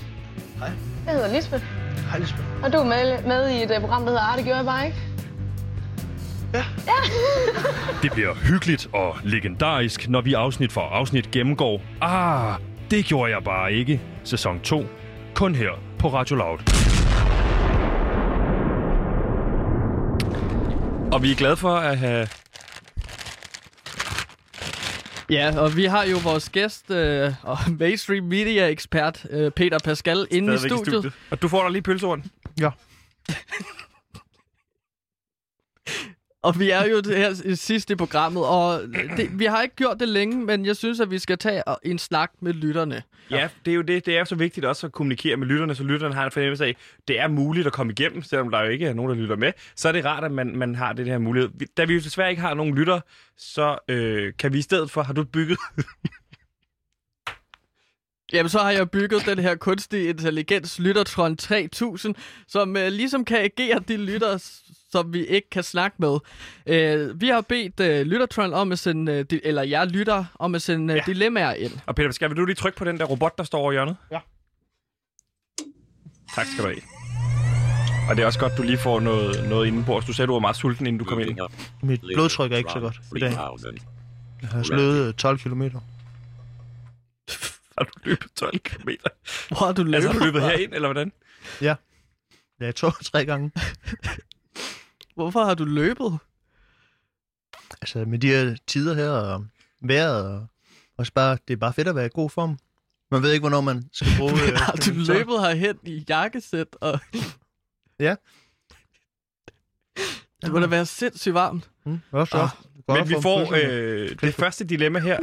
Hej. 0.61 0.71
Jeg 1.05 1.13
hedder 1.13 1.33
Lisbeth, 1.33 1.63
Hej, 2.09 2.19
Lisbeth. 2.19 2.43
og 2.63 2.73
du 2.73 2.77
er 2.77 2.83
med, 2.83 3.23
med 3.23 3.49
i 3.49 3.63
et 3.63 3.71
uh, 3.71 3.81
program, 3.81 4.01
der 4.01 4.07
hedder 4.09 4.21
Arte, 4.23 4.43
gjorde 4.43 4.57
jeg 4.57 4.65
bare 4.65 4.85
ikke? 4.85 4.97
Det 8.03 8.11
bliver 8.11 8.33
hyggeligt 8.33 8.87
og 8.93 9.15
legendarisk, 9.23 10.09
når 10.09 10.21
vi 10.21 10.33
afsnit 10.33 10.71
for 10.71 10.81
afsnit 10.81 11.31
gennemgår 11.31 11.81
Ah, 12.01 12.55
det 12.91 13.05
gjorde 13.05 13.31
jeg 13.31 13.43
bare 13.43 13.73
ikke. 13.73 14.01
Sæson 14.23 14.59
2. 14.59 14.85
Kun 15.35 15.55
her 15.55 15.69
på 15.99 16.07
Radio 16.07 16.35
Loud. 16.35 16.57
Og 21.13 21.23
vi 21.23 21.31
er 21.31 21.35
glade 21.35 21.55
for 21.57 21.75
at 21.75 21.97
have... 21.97 22.27
Ja, 25.31 25.59
og 25.59 25.75
vi 25.75 25.85
har 25.85 26.03
jo 26.03 26.17
vores 26.23 26.49
gæst 26.49 26.91
øh, 26.91 27.33
og 27.43 27.57
mainstream 27.79 28.23
media 28.23 28.67
ekspert 28.67 29.25
øh, 29.29 29.51
Peter 29.51 29.79
Pascal 29.83 30.27
inde 30.31 30.53
i 30.53 30.57
stadigvæk 30.57 30.85
studiet. 30.85 31.13
Og 31.29 31.41
du 31.41 31.47
får 31.47 31.63
da 31.63 31.69
lige 31.69 31.81
pølseorden. 31.81 32.31
Og 36.43 36.59
vi 36.59 36.69
er 36.69 36.85
jo 36.85 36.99
det 36.99 37.17
her 37.17 37.55
sidst 37.55 37.89
i 37.89 37.95
programmet, 37.95 38.45
og 38.45 38.81
det, 39.17 39.39
vi 39.39 39.45
har 39.45 39.61
ikke 39.61 39.75
gjort 39.75 39.99
det 39.99 40.07
længe, 40.07 40.45
men 40.45 40.65
jeg 40.65 40.75
synes, 40.75 40.99
at 40.99 41.11
vi 41.11 41.19
skal 41.19 41.37
tage 41.37 41.63
en 41.83 41.99
snak 41.99 42.31
med 42.39 42.53
lytterne. 42.53 43.03
Ja, 43.31 43.49
det 43.65 43.71
er 43.71 43.75
jo 43.75 43.81
det. 43.81 44.05
Det 44.05 44.17
er 44.17 44.23
så 44.23 44.35
vigtigt 44.35 44.65
også 44.65 44.87
at 44.87 44.93
kommunikere 44.93 45.37
med 45.37 45.47
lytterne, 45.47 45.75
så 45.75 45.83
lytterne 45.83 46.13
har 46.15 46.25
en 46.25 46.31
fornemmelse 46.31 46.65
af, 46.65 46.69
at 46.69 46.75
det 47.07 47.19
er 47.19 47.27
muligt 47.27 47.67
at 47.67 47.73
komme 47.73 47.91
igennem, 47.93 48.23
selvom 48.23 48.51
der 48.51 48.61
jo 48.63 48.69
ikke 48.69 48.85
er 48.87 48.93
nogen, 48.93 49.09
der 49.11 49.15
lytter 49.17 49.35
med. 49.35 49.51
Så 49.75 49.87
er 49.87 49.91
det 49.91 50.05
rart, 50.05 50.23
at 50.23 50.31
man, 50.31 50.55
man 50.57 50.75
har 50.75 50.93
det 50.93 51.05
her 51.05 51.17
mulighed. 51.17 51.49
Da 51.77 51.85
vi 51.85 51.93
jo 51.93 51.99
desværre 51.99 52.29
ikke 52.29 52.41
har 52.41 52.53
nogen 52.53 52.75
lytter, 52.75 52.99
så 53.37 53.77
øh, 53.87 54.33
kan 54.39 54.53
vi 54.53 54.57
i 54.59 54.61
stedet 54.61 54.91
for... 54.91 55.01
Har 55.03 55.13
du 55.13 55.23
bygget... 55.23 55.57
Jamen, 58.33 58.49
så 58.49 58.59
har 58.59 58.71
jeg 58.71 58.89
bygget 58.91 59.25
den 59.25 59.39
her 59.39 59.55
kunstige 59.55 60.09
intelligens 60.09 60.79
Lyttertron 60.79 61.37
3000, 61.37 62.15
som 62.47 62.77
øh, 62.77 62.87
ligesom 62.87 63.25
kan 63.25 63.37
agere 63.37 63.79
de 63.87 63.97
lyttere, 63.97 64.39
s- 64.39 64.63
som 64.91 65.13
vi 65.13 65.25
ikke 65.25 65.49
kan 65.49 65.63
snakke 65.63 65.95
med. 65.99 66.17
Øh, 66.67 67.21
vi 67.21 67.27
har 67.27 67.41
bedt 67.41 67.79
øh, 67.79 68.05
Lyttertron 68.05 68.53
om 68.53 68.71
at 68.71 68.79
sende, 68.79 69.11
øh, 69.13 69.25
de, 69.29 69.45
eller 69.45 69.63
jeg 69.63 69.87
lytter, 69.87 70.25
om 70.39 70.55
at 70.55 70.61
sende 70.61 70.93
øh, 70.93 70.97
Ja. 70.97 71.03
dilemmaer 71.13 71.53
ind. 71.53 71.71
Og 71.85 71.95
Peter, 71.95 72.11
skal 72.11 72.29
vil 72.29 72.37
du 72.37 72.45
lige 72.45 72.55
trykke 72.55 72.77
på 72.77 72.85
den 72.85 72.97
der 72.99 73.05
robot, 73.05 73.37
der 73.37 73.43
står 73.43 73.59
over 73.59 73.71
i 73.71 73.75
hjørnet? 73.75 73.95
Ja. 74.11 74.19
Tak 76.35 76.45
skal 76.47 76.63
du 76.63 76.69
have. 76.69 76.81
Og 78.09 78.15
det 78.15 78.21
er 78.21 78.25
også 78.25 78.39
godt, 78.39 78.53
du 78.57 78.63
lige 78.63 78.77
får 78.77 78.99
noget, 78.99 79.49
noget 79.49 79.67
indenbords. 79.67 80.05
Du 80.05 80.13
sagde, 80.13 80.27
du 80.27 80.33
var 80.33 80.39
meget 80.39 80.55
sulten, 80.55 80.87
inden 80.87 80.99
du 80.99 81.05
kom 81.05 81.19
ind. 81.19 81.39
Mit 81.83 82.01
blodtryk 82.13 82.51
er 82.51 82.57
ikke 82.57 82.71
så 82.73 82.79
godt 82.79 82.99
i 83.15 83.19
dag. 83.19 83.31
Jeg 84.41 84.49
har 84.49 84.63
slået 84.63 85.07
øh, 85.07 85.13
12 85.13 85.39
kilometer. 85.39 85.79
Har 87.77 87.83
du 87.85 87.91
løbet 88.03 88.27
12 88.35 88.59
km? 88.59 88.89
Hvor 89.47 89.65
har 89.65 89.71
du 89.73 89.83
løbet? 89.83 89.95
Altså, 89.95 90.11
har 90.11 90.19
du 90.19 90.25
løbet 90.25 90.41
herind, 90.41 90.73
eller 90.73 90.87
hvordan? 90.87 91.11
Ja, 91.61 91.75
to-tre 92.71 93.25
gange. 93.25 93.51
Hvorfor 95.21 95.43
har 95.43 95.53
du 95.53 95.65
løbet? 95.65 96.17
Altså, 97.81 98.05
med 98.05 98.19
de 98.19 98.27
her 98.27 98.55
tider 98.67 98.93
her, 98.95 99.09
og 99.09 99.45
vejret, 99.81 100.25
og 100.25 100.47
også 100.97 101.13
bare, 101.13 101.37
det 101.47 101.53
er 101.53 101.57
bare 101.57 101.73
fedt 101.73 101.87
at 101.87 101.95
være 101.95 102.05
i 102.05 102.09
god 102.13 102.29
form. 102.29 102.57
Man 103.11 103.23
ved 103.23 103.31
ikke, 103.31 103.41
hvornår 103.43 103.61
man 103.61 103.83
skal 103.93 104.07
bruge... 104.19 104.31
øh, 104.31 104.53
Har 104.55 104.71
du 104.71 104.91
løbet 105.13 105.41
herhen 105.41 105.75
i 105.83 106.05
jakkesæt? 106.09 106.67
Og... 106.81 106.99
Ja. 107.99 108.15
Det 110.41 110.51
må 110.51 110.59
da 110.59 110.67
være 110.67 110.85
sindssygt 110.85 111.33
varmt. 111.33 111.69
Mm, 111.85 111.99
også, 112.11 112.37
Ah, 112.37 112.49
Men 112.99 113.09
vi 113.09 113.15
får 113.21 113.53
øh, 113.53 114.09
det 114.21 114.33
første 114.33 114.63
dilemma 114.65 114.99
her. 114.99 115.19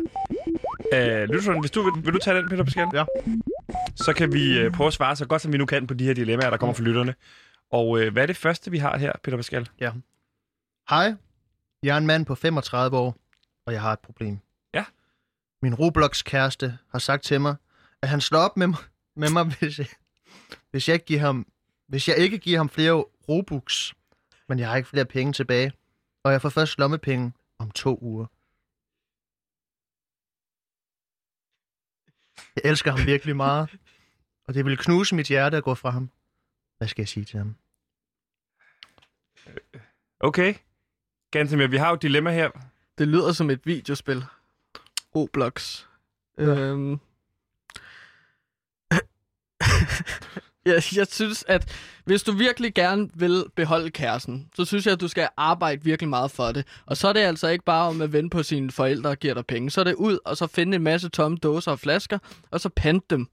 Uh, 0.95 1.29
Lytterson, 1.29 1.61
hvis 1.61 1.71
du 1.71 1.83
vil, 1.83 2.05
vil 2.05 2.15
du 2.15 2.19
tage 2.19 2.37
den, 2.37 2.49
Peter 2.49 2.65
Pascal? 2.65 2.87
Ja. 2.95 3.05
Så 3.97 4.13
kan 4.13 4.33
vi 4.33 4.59
øh, 4.59 4.73
prøve 4.73 4.87
at 4.87 4.93
svare 4.93 5.17
så 5.17 5.27
godt, 5.27 5.43
som 5.43 5.53
vi 5.53 5.59
nu 5.59 5.67
kan 5.67 5.87
på 5.87 5.95
de 5.95 6.05
her 6.05 6.15
dilemmaer, 6.15 6.51
der 6.51 6.57
kommer 6.57 6.75
fra 6.75 6.83
lytterne. 6.83 7.15
Og 7.71 8.01
øh, 8.01 8.13
hvad 8.13 8.23
er 8.23 8.27
det 8.27 8.37
første, 8.37 8.71
vi 8.71 8.79
har 8.79 8.99
her, 8.99 9.13
Peter 9.23 9.37
Pascal? 9.37 9.69
Hej, 10.89 11.15
jeg 11.83 11.95
er 11.95 11.99
en 11.99 12.07
mand 12.07 12.27
på 12.27 12.35
35 12.35 12.97
år, 12.97 13.17
og 13.67 13.73
jeg 13.73 13.83
har 13.83 13.93
et 13.93 13.99
problem. 13.99 14.39
Ja. 14.75 14.85
Min 15.63 15.75
Roblox-kæreste 15.75 16.79
har 16.91 16.99
sagt 16.99 17.25
til 17.25 17.41
mig, 17.41 17.57
at 18.03 18.09
han 18.09 18.21
slår 18.21 18.39
op 18.39 18.57
med 18.57 18.67
mig, 18.67 18.79
med 19.17 19.31
mig 19.31 19.45
hvis, 19.59 19.79
jeg, 19.79 19.87
hvis, 20.71 20.89
jeg 20.89 20.95
ikke 20.95 21.07
giver 21.07 21.21
ham, 21.21 21.47
hvis 21.87 22.09
jeg 22.09 22.17
ikke 22.17 22.39
giver 22.39 22.59
ham 22.59 22.69
flere 22.69 23.05
Robux, 23.29 23.95
men 24.49 24.59
jeg 24.59 24.69
har 24.69 24.77
ikke 24.77 24.89
flere 24.89 25.05
penge 25.05 25.33
tilbage, 25.33 25.73
og 26.25 26.33
jeg 26.33 26.43
får 26.43 26.49
først 26.49 26.79
lommepenge 26.79 27.33
om 27.59 27.71
to 27.71 27.99
uger. 28.03 28.27
Jeg 32.57 32.71
elsker 32.71 32.91
ham 32.91 33.07
virkelig 33.07 33.37
meget, 33.37 33.79
og 34.47 34.55
det 34.55 34.65
vil 34.65 34.79
knuse 34.79 35.15
mit 35.15 35.29
hjerte 35.29 35.57
at 35.57 35.65
gå 35.65 35.75
fra 35.75 35.91
ham. 35.91 36.11
Hvad 36.79 36.89
skal 36.89 37.03
jeg 37.03 37.09
sige 37.09 37.25
til 37.25 37.39
ham? 37.39 37.55
Okay. 40.21 40.55
Gantemir, 41.31 41.67
vi 41.67 41.77
har 41.77 41.89
jo 41.89 41.95
et 41.95 42.03
dilemma 42.03 42.31
her. 42.33 42.51
Det 42.99 43.09
lyder 43.09 43.33
som 43.33 43.51
et 43.51 43.61
videospil. 43.67 44.25
Roblox. 45.15 45.87
Ja. 46.39 46.45
Øhm. 46.45 46.91
jeg, 50.65 50.83
jeg 50.97 51.07
synes, 51.07 51.45
at 51.49 51.73
hvis 52.09 52.23
du 52.23 52.33
virkelig 52.33 52.75
gerne 52.75 53.09
vil 53.15 53.45
beholde 53.57 53.91
kæresten, 53.91 54.49
så 54.57 54.65
synes 54.65 54.87
jeg, 54.87 54.93
at 54.93 55.01
du 55.01 55.09
skal 55.09 55.29
arbejde 55.37 55.85
virkelig 55.85 56.09
meget 56.09 56.31
for 56.31 56.53
det. 56.53 56.67
Og 56.87 56.97
så 56.97 57.09
er 57.09 57.13
det 57.13 57.21
altså 57.21 57.49
ikke 57.49 57.65
bare 57.65 57.89
om 57.89 58.01
at 58.01 58.13
vente 58.13 58.31
på 58.31 58.43
sine 58.43 58.71
forældre 58.71 59.11
og 59.11 59.19
giver 59.19 59.35
dig 59.35 59.47
penge. 59.47 59.71
Så 59.71 59.81
er 59.81 59.85
det 59.85 59.95
ud 59.95 60.19
og 60.25 60.37
så 60.37 60.47
finde 60.47 60.77
en 60.77 60.83
masse 60.83 61.09
tomme 61.09 61.37
dåser 61.37 61.71
og 61.73 61.79
flasker, 61.79 62.19
og 62.51 62.61
så 62.61 62.69
pante 62.69 63.07
dem. 63.11 63.27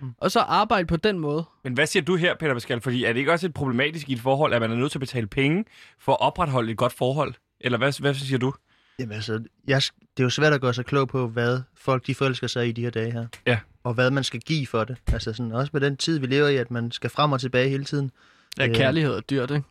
Mm. 0.00 0.10
Og 0.18 0.30
så 0.30 0.40
arbejde 0.40 0.86
på 0.86 0.96
den 0.96 1.18
måde. 1.18 1.44
Men 1.64 1.72
hvad 1.72 1.86
siger 1.86 2.02
du 2.02 2.16
her, 2.16 2.34
Peter 2.40 2.54
Pascal? 2.54 2.80
Fordi 2.80 3.04
er 3.04 3.12
det 3.12 3.20
ikke 3.20 3.32
også 3.32 3.46
et 3.46 3.54
problematisk 3.54 4.08
i 4.08 4.12
et 4.12 4.20
forhold, 4.20 4.52
at 4.54 4.60
man 4.60 4.72
er 4.72 4.76
nødt 4.76 4.92
til 4.92 4.98
at 4.98 5.00
betale 5.00 5.26
penge 5.26 5.64
for 5.98 6.12
at 6.12 6.20
opretholde 6.20 6.72
et 6.72 6.76
godt 6.76 6.92
forhold? 6.92 7.34
Eller 7.60 7.78
hvad, 7.78 8.00
hvad 8.00 8.14
siger 8.14 8.38
du? 8.38 8.54
Jamen 8.98 9.12
altså, 9.12 9.32
jeg, 9.66 9.82
det 10.00 10.22
er 10.22 10.24
jo 10.24 10.30
svært 10.30 10.52
at 10.52 10.60
gøre 10.60 10.74
sig 10.74 10.84
klog 10.84 11.08
på, 11.08 11.28
hvad 11.28 11.60
folk 11.74 12.06
de 12.06 12.14
forelsker 12.14 12.46
sig 12.46 12.68
i 12.68 12.72
de 12.72 12.82
her 12.82 12.90
dage 12.90 13.12
her. 13.12 13.26
Ja. 13.46 13.58
Og 13.84 13.94
hvad 13.94 14.10
man 14.10 14.24
skal 14.24 14.40
give 14.40 14.66
for 14.66 14.84
det. 14.84 14.96
Altså 15.12 15.32
sådan, 15.32 15.52
også 15.52 15.70
med 15.72 15.80
den 15.80 15.96
tid, 15.96 16.18
vi 16.18 16.26
lever 16.26 16.48
i, 16.48 16.56
at 16.56 16.70
man 16.70 16.90
skal 16.90 17.10
frem 17.10 17.32
og 17.32 17.40
tilbage 17.40 17.68
hele 17.68 17.84
tiden. 17.84 18.10
Ja, 18.58 18.68
Øh. 18.68 18.74
kærlighed 18.74 19.12
er 19.14 19.20
dyrt, 19.20 19.50
ikke? 19.50 19.62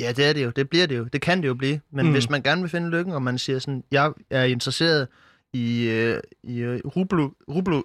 Ja, 0.00 0.12
det 0.12 0.24
er 0.24 0.32
det 0.32 0.44
jo. 0.44 0.50
Det 0.50 0.68
bliver 0.68 0.86
det 0.86 0.98
jo. 0.98 1.04
Det 1.04 1.20
kan 1.22 1.42
det 1.42 1.48
jo 1.48 1.54
blive. 1.54 1.80
Men 1.90 2.06
Mm. 2.06 2.12
hvis 2.12 2.30
man 2.30 2.42
gerne 2.42 2.60
vil 2.60 2.70
finde 2.70 2.90
lykken, 2.90 3.14
og 3.14 3.22
man 3.22 3.38
siger 3.38 3.58
sådan, 3.58 3.84
jeg 3.90 4.12
er 4.30 4.44
interesseret 4.44 5.08
i, 5.52 5.88
øh, 5.88 6.20
i 6.42 6.58
øh, 6.58 6.80
Rublo, 6.84 7.30
Rublo, 7.48 7.82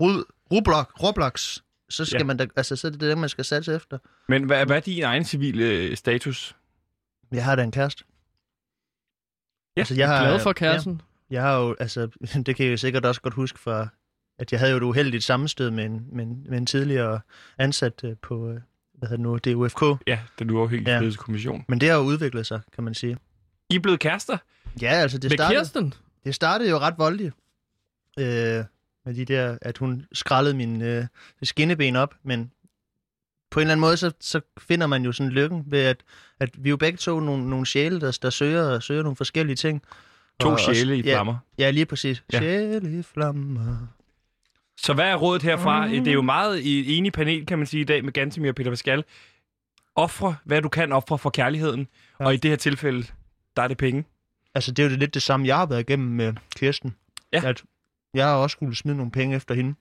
Rud, 0.00 0.24
Roblox, 0.52 0.86
Roblox, 1.02 1.58
så 1.90 2.04
skal 2.04 2.18
Ja. 2.20 2.24
man 2.24 2.36
da, 2.36 2.46
altså, 2.56 2.76
så 2.76 2.86
er 2.86 2.90
det 2.90 3.00
det, 3.00 3.18
man 3.18 3.28
skal 3.28 3.44
satse 3.44 3.74
efter. 3.74 3.98
Men 4.28 4.44
hvad, 4.44 4.66
hvad 4.66 4.76
er 4.76 4.80
din 4.80 5.02
egen 5.02 5.24
civile 5.24 5.64
øh, 5.64 5.96
status? 5.96 6.56
Jeg 7.32 7.44
har 7.44 7.56
da 7.56 7.62
en 7.62 7.70
kæreste. 7.70 8.04
Ja, 9.76 9.80
altså, 9.80 9.94
jeg 9.94 10.08
har, 10.08 10.24
Glad 10.28 10.40
for 10.40 10.52
kæresten. 10.52 11.00
Ja, 11.30 11.34
jeg 11.34 11.42
har 11.42 11.58
jo, 11.58 11.76
altså, 11.80 12.06
det 12.46 12.56
kan 12.56 12.64
jeg 12.66 12.72
jo 12.72 12.76
sikkert 12.76 13.04
også 13.06 13.20
godt 13.20 13.34
huske 13.34 13.58
fra, 13.58 13.88
at 14.42 14.52
jeg 14.52 14.60
havde 14.60 14.70
jo 14.72 14.76
et 14.76 14.82
uheldigt 14.82 15.24
sammenstød 15.24 15.70
med 15.70 15.84
en, 15.84 16.06
med 16.12 16.24
en, 16.24 16.46
med 16.48 16.58
en 16.58 16.66
tidligere 16.66 17.20
ansat 17.58 18.04
øh, 18.04 18.16
på, 18.22 18.48
øh, 18.48 18.54
hvad 18.94 19.08
hedder 19.08 19.16
det 19.16 19.20
nu, 19.20 19.38
DUFK. 19.62 19.82
Ja, 20.06 20.18
den 20.38 20.50
uafhængige 20.50 20.90
Ja. 20.92 20.98
frihedskommission. 20.98 21.64
Men 21.68 21.80
det 21.80 21.88
har 21.88 21.96
jo 21.96 22.02
udviklet 22.02 22.46
sig, 22.46 22.60
kan 22.74 22.84
man 22.84 22.94
sige. 22.94 23.16
I 23.70 23.74
er 23.76 23.80
blevet 23.80 24.00
kærester? 24.00 24.38
Ja, 24.82 24.88
altså 24.90 25.18
det 25.18 25.30
Med 25.30 25.36
startede, 25.38 25.58
Kirsten? 25.60 25.94
det 26.24 26.34
startede 26.34 26.70
jo 26.70 26.78
ret 26.78 26.94
voldeligt. 26.98 27.34
Øh, 28.18 28.64
med 29.04 29.14
de 29.14 29.24
der, 29.24 29.58
at 29.62 29.78
hun 29.78 30.06
skrællede 30.12 30.54
min 30.56 30.82
øh, 30.82 31.06
skinneben 31.42 31.96
op, 31.96 32.14
men 32.22 32.50
på 33.50 33.60
en 33.60 33.62
eller 33.62 33.72
anden 33.72 33.80
måde, 33.80 33.96
så, 33.96 34.12
så 34.20 34.40
finder 34.58 34.86
man 34.86 35.04
jo 35.04 35.12
sådan 35.12 35.32
lykken 35.32 35.64
ved, 35.66 35.80
at, 35.80 35.96
at 36.40 36.50
vi 36.64 36.70
jo 36.70 36.76
begge 36.76 36.96
to 36.96 37.20
nogle, 37.20 37.50
nogle 37.50 37.66
sjæle, 37.66 38.00
der, 38.00 38.18
der 38.22 38.30
søger, 38.30 38.80
søger 38.80 39.02
nogle 39.02 39.16
forskellige 39.16 39.56
ting. 39.56 39.82
To 40.40 40.48
Og- 40.48 40.52
og- 40.52 40.60
sjæle 40.60 40.98
i 40.98 41.02
ja, 41.02 41.14
flammer. 41.14 41.36
Ja, 41.58 41.70
lige 41.70 41.86
præcis. 41.86 42.24
Ja. 42.32 42.38
Ja. 42.38 42.42
Sjæle 42.42 42.98
i 42.98 43.02
flammer. 43.02 43.76
Så 44.82 44.94
hvad 44.94 45.04
er 45.04 45.16
rådet 45.16 45.42
herfra? 45.42 45.88
Det 45.88 46.08
er 46.08 46.12
jo 46.12 46.22
meget 46.22 46.60
i 46.60 46.80
et 46.80 46.98
enige 46.98 47.12
panel, 47.12 47.46
kan 47.46 47.58
man 47.58 47.66
sige, 47.66 47.80
i 47.80 47.84
dag 47.84 48.04
med 48.04 48.12
Gantemir 48.12 48.48
og 48.48 48.54
Peter 48.54 48.70
Pascal. 48.70 49.04
Ofre, 49.94 50.36
hvad 50.44 50.62
du 50.62 50.68
kan 50.68 50.92
ofre 50.92 51.18
for 51.18 51.30
kærligheden. 51.30 51.88
Ja. 52.20 52.24
Og 52.24 52.34
i 52.34 52.36
det 52.36 52.50
her 52.50 52.56
tilfælde, 52.56 53.06
der 53.56 53.62
er 53.62 53.68
det 53.68 53.78
penge. 53.78 54.04
Altså, 54.54 54.72
det 54.72 54.84
er 54.84 54.90
jo 54.90 54.96
lidt 54.96 55.14
det 55.14 55.22
samme, 55.22 55.46
jeg 55.46 55.56
har 55.56 55.66
været 55.66 55.80
igennem 55.80 56.08
med 56.08 56.34
Kirsten. 56.56 56.96
Ja. 57.32 57.42
At 57.44 57.62
jeg 58.14 58.26
har 58.26 58.34
også 58.34 58.54
skulle 58.54 58.76
smide 58.76 58.96
nogle 58.96 59.12
penge 59.12 59.36
efter 59.36 59.54
hende. 59.54 59.74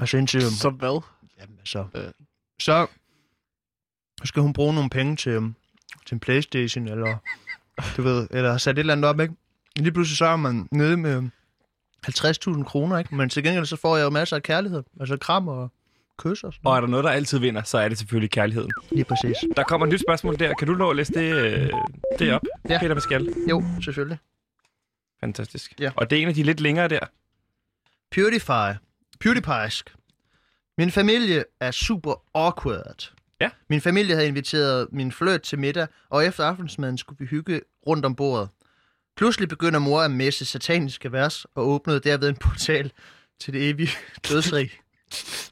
Og 0.00 0.08
så 0.08 0.16
indtil... 0.16 0.42
Så 0.42 0.70
hvad? 0.70 1.02
Jamen, 1.40 1.58
altså... 1.58 1.86
Øh. 1.94 2.10
Så 2.60 2.86
skal 4.24 4.42
hun 4.42 4.52
bruge 4.52 4.74
nogle 4.74 4.90
penge 4.90 5.16
til, 5.16 5.54
til 6.06 6.14
en 6.14 6.20
Playstation, 6.20 6.88
eller 6.88 7.16
du 7.96 8.02
ved, 8.02 8.28
eller 8.30 8.58
sat 8.58 8.72
et 8.72 8.78
eller 8.78 8.92
andet 8.92 9.10
op, 9.10 9.20
ikke? 9.20 9.34
Lige 9.76 9.92
pludselig 9.92 10.18
så 10.18 10.26
er 10.26 10.36
man 10.36 10.68
nede 10.72 10.96
med 10.96 11.28
50.000 12.06 12.62
kroner, 12.64 12.98
ikke? 12.98 13.14
Men 13.14 13.28
til 13.28 13.42
gengæld 13.44 13.66
så 13.66 13.76
får 13.76 13.96
jeg 13.96 14.04
jo 14.04 14.10
masser 14.10 14.36
af 14.36 14.42
kærlighed. 14.42 14.82
Altså 15.00 15.16
kram 15.16 15.48
og 15.48 15.72
kys 16.18 16.44
og 16.44 16.52
sådan 16.52 16.66
Og 16.66 16.76
er 16.76 16.80
der 16.80 16.88
noget, 16.88 17.04
der 17.04 17.10
altid 17.10 17.38
vinder, 17.38 17.62
så 17.62 17.78
er 17.78 17.88
det 17.88 17.98
selvfølgelig 17.98 18.30
kærligheden. 18.30 18.70
Lige 18.90 19.04
præcis. 19.04 19.36
Der 19.56 19.62
kommer 19.62 19.86
et 19.86 19.92
nyt 19.92 20.00
spørgsmål 20.08 20.38
der. 20.38 20.54
Kan 20.54 20.68
du 20.68 20.74
nå 20.74 20.90
at 20.90 20.96
læse 20.96 21.12
det, 21.12 21.34
øh, 21.34 21.70
det 22.18 22.32
op, 22.32 22.42
Ja. 22.68 22.78
Peter 22.80 22.94
Pascal? 22.94 23.34
Jo, 23.50 23.64
selvfølgelig. 23.84 24.18
Fantastisk. 25.20 25.74
Ja. 25.80 25.90
Og 25.96 26.10
det 26.10 26.18
er 26.18 26.22
en 26.22 26.28
af 26.28 26.34
de 26.34 26.42
lidt 26.42 26.60
længere 26.60 26.88
der. 26.88 27.00
PewDiePie. 28.10 28.78
PewDiePiesk. 29.20 29.94
Min 30.78 30.90
familie 30.90 31.44
er 31.60 31.70
super 31.70 32.22
awkward. 32.34 33.12
Ja. 33.40 33.50
Min 33.68 33.80
familie 33.80 34.14
havde 34.14 34.28
inviteret 34.28 34.86
min 34.92 35.12
fløt 35.12 35.40
til 35.40 35.58
middag, 35.58 35.86
og 36.10 36.24
efter 36.26 36.44
aftensmaden 36.44 36.98
skulle 36.98 37.18
vi 37.18 37.24
hygge 37.26 37.60
rundt 37.86 38.04
om 38.04 38.14
bordet. 38.14 38.48
Pludselig 39.18 39.48
begynder 39.48 39.78
mor 39.78 40.00
at 40.00 40.10
messe 40.10 40.44
sataniske 40.44 41.12
vers 41.12 41.44
og 41.44 41.68
åbnede 41.68 42.00
derved 42.00 42.28
en 42.28 42.36
portal 42.36 42.92
til 43.40 43.52
det 43.54 43.70
evige 43.70 43.90
dødsrig, 44.28 44.70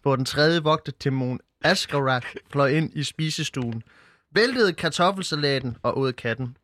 hvor 0.02 0.16
den 0.16 0.24
tredje 0.24 0.62
vogterdæmon 0.62 1.40
Askarak 1.64 2.26
fløj 2.50 2.68
ind 2.68 2.90
i 2.94 3.02
spisestuen, 3.02 3.82
væltede 4.30 4.72
kartoffelsalaten 4.72 5.76
og 5.82 5.98
åd 5.98 6.12
katten. 6.12 6.56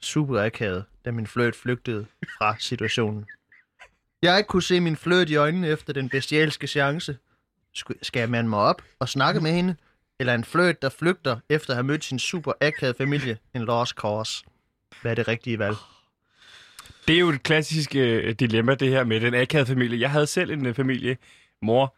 Super 0.00 0.42
akavet, 0.42 0.84
da 1.04 1.10
min 1.10 1.26
fløt 1.26 1.56
flygtede 1.56 2.06
fra 2.38 2.56
situationen. 2.58 3.26
Jeg 4.22 4.46
kunne 4.46 4.62
se 4.62 4.80
min 4.80 4.96
fløt 4.96 5.30
i 5.30 5.36
øjnene 5.36 5.68
efter 5.68 5.92
den 5.92 6.08
bestialske 6.08 6.66
chance. 6.66 7.18
Skal 8.02 8.20
jeg 8.20 8.30
mande 8.30 8.50
mig 8.50 8.58
op 8.58 8.82
og 8.98 9.08
snakke 9.08 9.40
med 9.40 9.52
hende? 9.52 9.76
Eller 10.18 10.34
en 10.34 10.44
fløt, 10.44 10.82
der 10.82 10.88
flygter 10.88 11.38
efter 11.48 11.70
at 11.70 11.76
have 11.76 11.86
mødt 11.86 12.04
sin 12.04 12.18
super 12.18 12.52
akavede 12.60 12.96
familie, 12.98 13.38
en 13.54 13.62
lost 13.62 13.92
cause? 13.92 14.44
Hvad 15.02 15.10
er 15.10 15.14
det 15.14 15.28
rigtige 15.28 15.58
valg? 15.58 15.76
Det 17.08 17.16
er 17.16 17.20
jo 17.20 17.28
et 17.28 17.42
klassisk 17.42 17.96
øh, 17.96 18.34
dilemma, 18.34 18.74
det 18.74 18.88
her 18.88 19.04
med 19.04 19.20
den 19.20 19.34
akavede 19.34 19.66
familie. 19.66 20.00
Jeg 20.00 20.10
havde 20.10 20.26
selv 20.26 20.50
en 20.50 20.66
øh, 20.66 20.74
familie, 20.74 21.16
mor, 21.62 21.96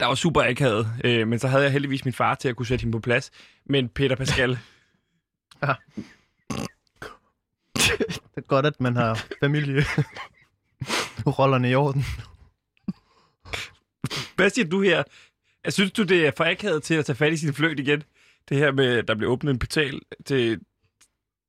der 0.00 0.06
var 0.06 0.14
super 0.14 0.42
akavet, 0.42 0.88
øh, 1.04 1.28
men 1.28 1.38
så 1.38 1.48
havde 1.48 1.64
jeg 1.64 1.72
heldigvis 1.72 2.04
min 2.04 2.14
far 2.14 2.34
til 2.34 2.48
at 2.48 2.56
kunne 2.56 2.66
sætte 2.66 2.82
hende 2.82 2.92
på 2.92 3.00
plads. 3.00 3.30
Men 3.66 3.88
Peter 3.88 4.16
Pascal, 4.16 4.58
Det 8.34 8.36
er 8.36 8.40
godt, 8.40 8.66
at 8.66 8.80
man 8.80 8.96
har 8.96 9.24
familie. 9.40 9.84
rollerne 11.38 11.70
i 11.70 11.74
orden. 11.74 12.04
hvad 14.36 14.50
siger 14.50 14.68
du 14.68 14.82
her? 14.82 15.02
Jeg 15.64 15.72
synes 15.72 15.92
du, 15.92 16.02
det 16.02 16.26
er 16.26 16.30
for 16.36 16.44
akavet 16.44 16.82
til 16.82 16.94
at 16.94 17.06
tage 17.06 17.16
fat 17.16 17.32
i 17.32 17.36
sin 17.36 17.54
fløjt 17.54 17.80
igen? 17.80 18.02
Det 18.48 18.56
her 18.56 18.72
med, 18.72 19.02
der 19.02 19.14
blev 19.14 19.30
åbnet 19.30 19.50
en 19.50 19.58
portal 19.58 20.00
til... 20.24 20.60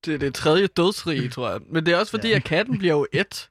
Det 0.06 0.14
er 0.14 0.18
det 0.18 0.34
tredje 0.34 0.68
dødsrige, 0.68 1.30
tror 1.36 1.50
jeg. 1.52 1.60
Men 1.70 1.86
det 1.86 1.94
er 1.94 1.98
også 1.98 2.12
fordi, 2.12 2.30
Ja. 2.30 2.36
at 2.36 2.44
katten 2.44 2.78
bliver 2.78 2.94
jo 2.94 3.08
et. 3.14 3.50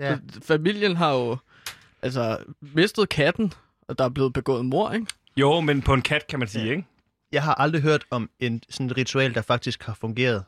Ja. 0.00 0.16
Familien 0.42 0.96
har 0.96 1.12
jo 1.14 1.36
altså, 2.02 2.38
mistet 2.60 3.08
katten, 3.08 3.52
og 3.88 3.98
der 3.98 4.04
er 4.04 4.08
blevet 4.08 4.32
begået 4.32 4.64
mor, 4.64 4.92
ikke? 4.92 5.06
Jo, 5.36 5.60
men 5.60 5.82
på 5.82 5.94
en 5.94 6.02
kat, 6.02 6.26
kan 6.26 6.38
man 6.38 6.48
sige, 6.48 6.64
Ja. 6.64 6.70
ikke? 6.70 6.84
Jeg 7.32 7.42
har 7.42 7.54
aldrig 7.54 7.82
hørt 7.82 8.04
om 8.10 8.30
en 8.40 8.62
sådan 8.70 8.90
et 8.90 8.96
ritual, 8.96 9.34
der 9.34 9.42
faktisk 9.42 9.82
har 9.82 9.94
fungeret. 9.94 10.44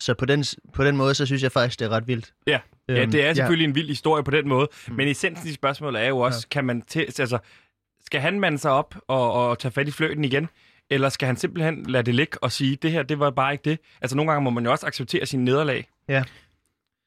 Så 0.00 0.14
på 0.14 0.24
den, 0.24 0.44
på 0.72 0.84
den 0.84 0.96
måde, 0.96 1.14
så 1.14 1.26
synes 1.26 1.42
jeg 1.42 1.52
faktisk, 1.52 1.78
det 1.78 1.84
er 1.84 1.88
ret 1.88 2.06
vildt. 2.06 2.32
Ja. 2.46 2.60
Ja, 2.88 3.02
Øhm, 3.02 3.10
det 3.10 3.24
er 3.26 3.34
selvfølgelig 3.34 3.64
en 3.64 3.74
vild 3.74 3.88
historie 3.88 4.24
på 4.24 4.30
den 4.30 4.48
måde, 4.48 4.68
Mm. 4.88 4.94
men 4.94 5.08
essensen 5.08 5.48
i 5.48 5.52
spørgsmålet 5.52 6.02
er 6.02 6.08
jo 6.08 6.18
også, 6.18 6.48
kan 6.48 6.64
man 6.64 6.82
til, 6.82 7.00
altså, 7.18 7.38
skal 8.06 8.20
han 8.20 8.40
mande 8.40 8.58
sig 8.58 8.70
op 8.70 8.94
og, 9.08 9.32
og 9.32 9.58
tage 9.58 9.72
fat 9.72 9.88
i 9.88 9.90
fløjten 9.90 10.24
igen, 10.24 10.48
eller 10.90 11.08
skal 11.08 11.26
han 11.26 11.36
simpelthen 11.36 11.86
lade 11.86 12.02
det 12.02 12.14
ligge 12.14 12.42
og 12.42 12.52
sige, 12.52 12.76
det 12.76 12.92
her, 12.92 13.02
det 13.02 13.18
var 13.18 13.30
bare 13.30 13.52
ikke 13.52 13.70
det? 13.70 13.78
Altså, 14.00 14.16
nogle 14.16 14.32
gange 14.32 14.44
må 14.44 14.50
man 14.50 14.64
jo 14.64 14.70
også 14.70 14.86
acceptere 14.86 15.26
sin 15.26 15.44
nederlag. 15.44 15.88
Ja. 16.08 16.24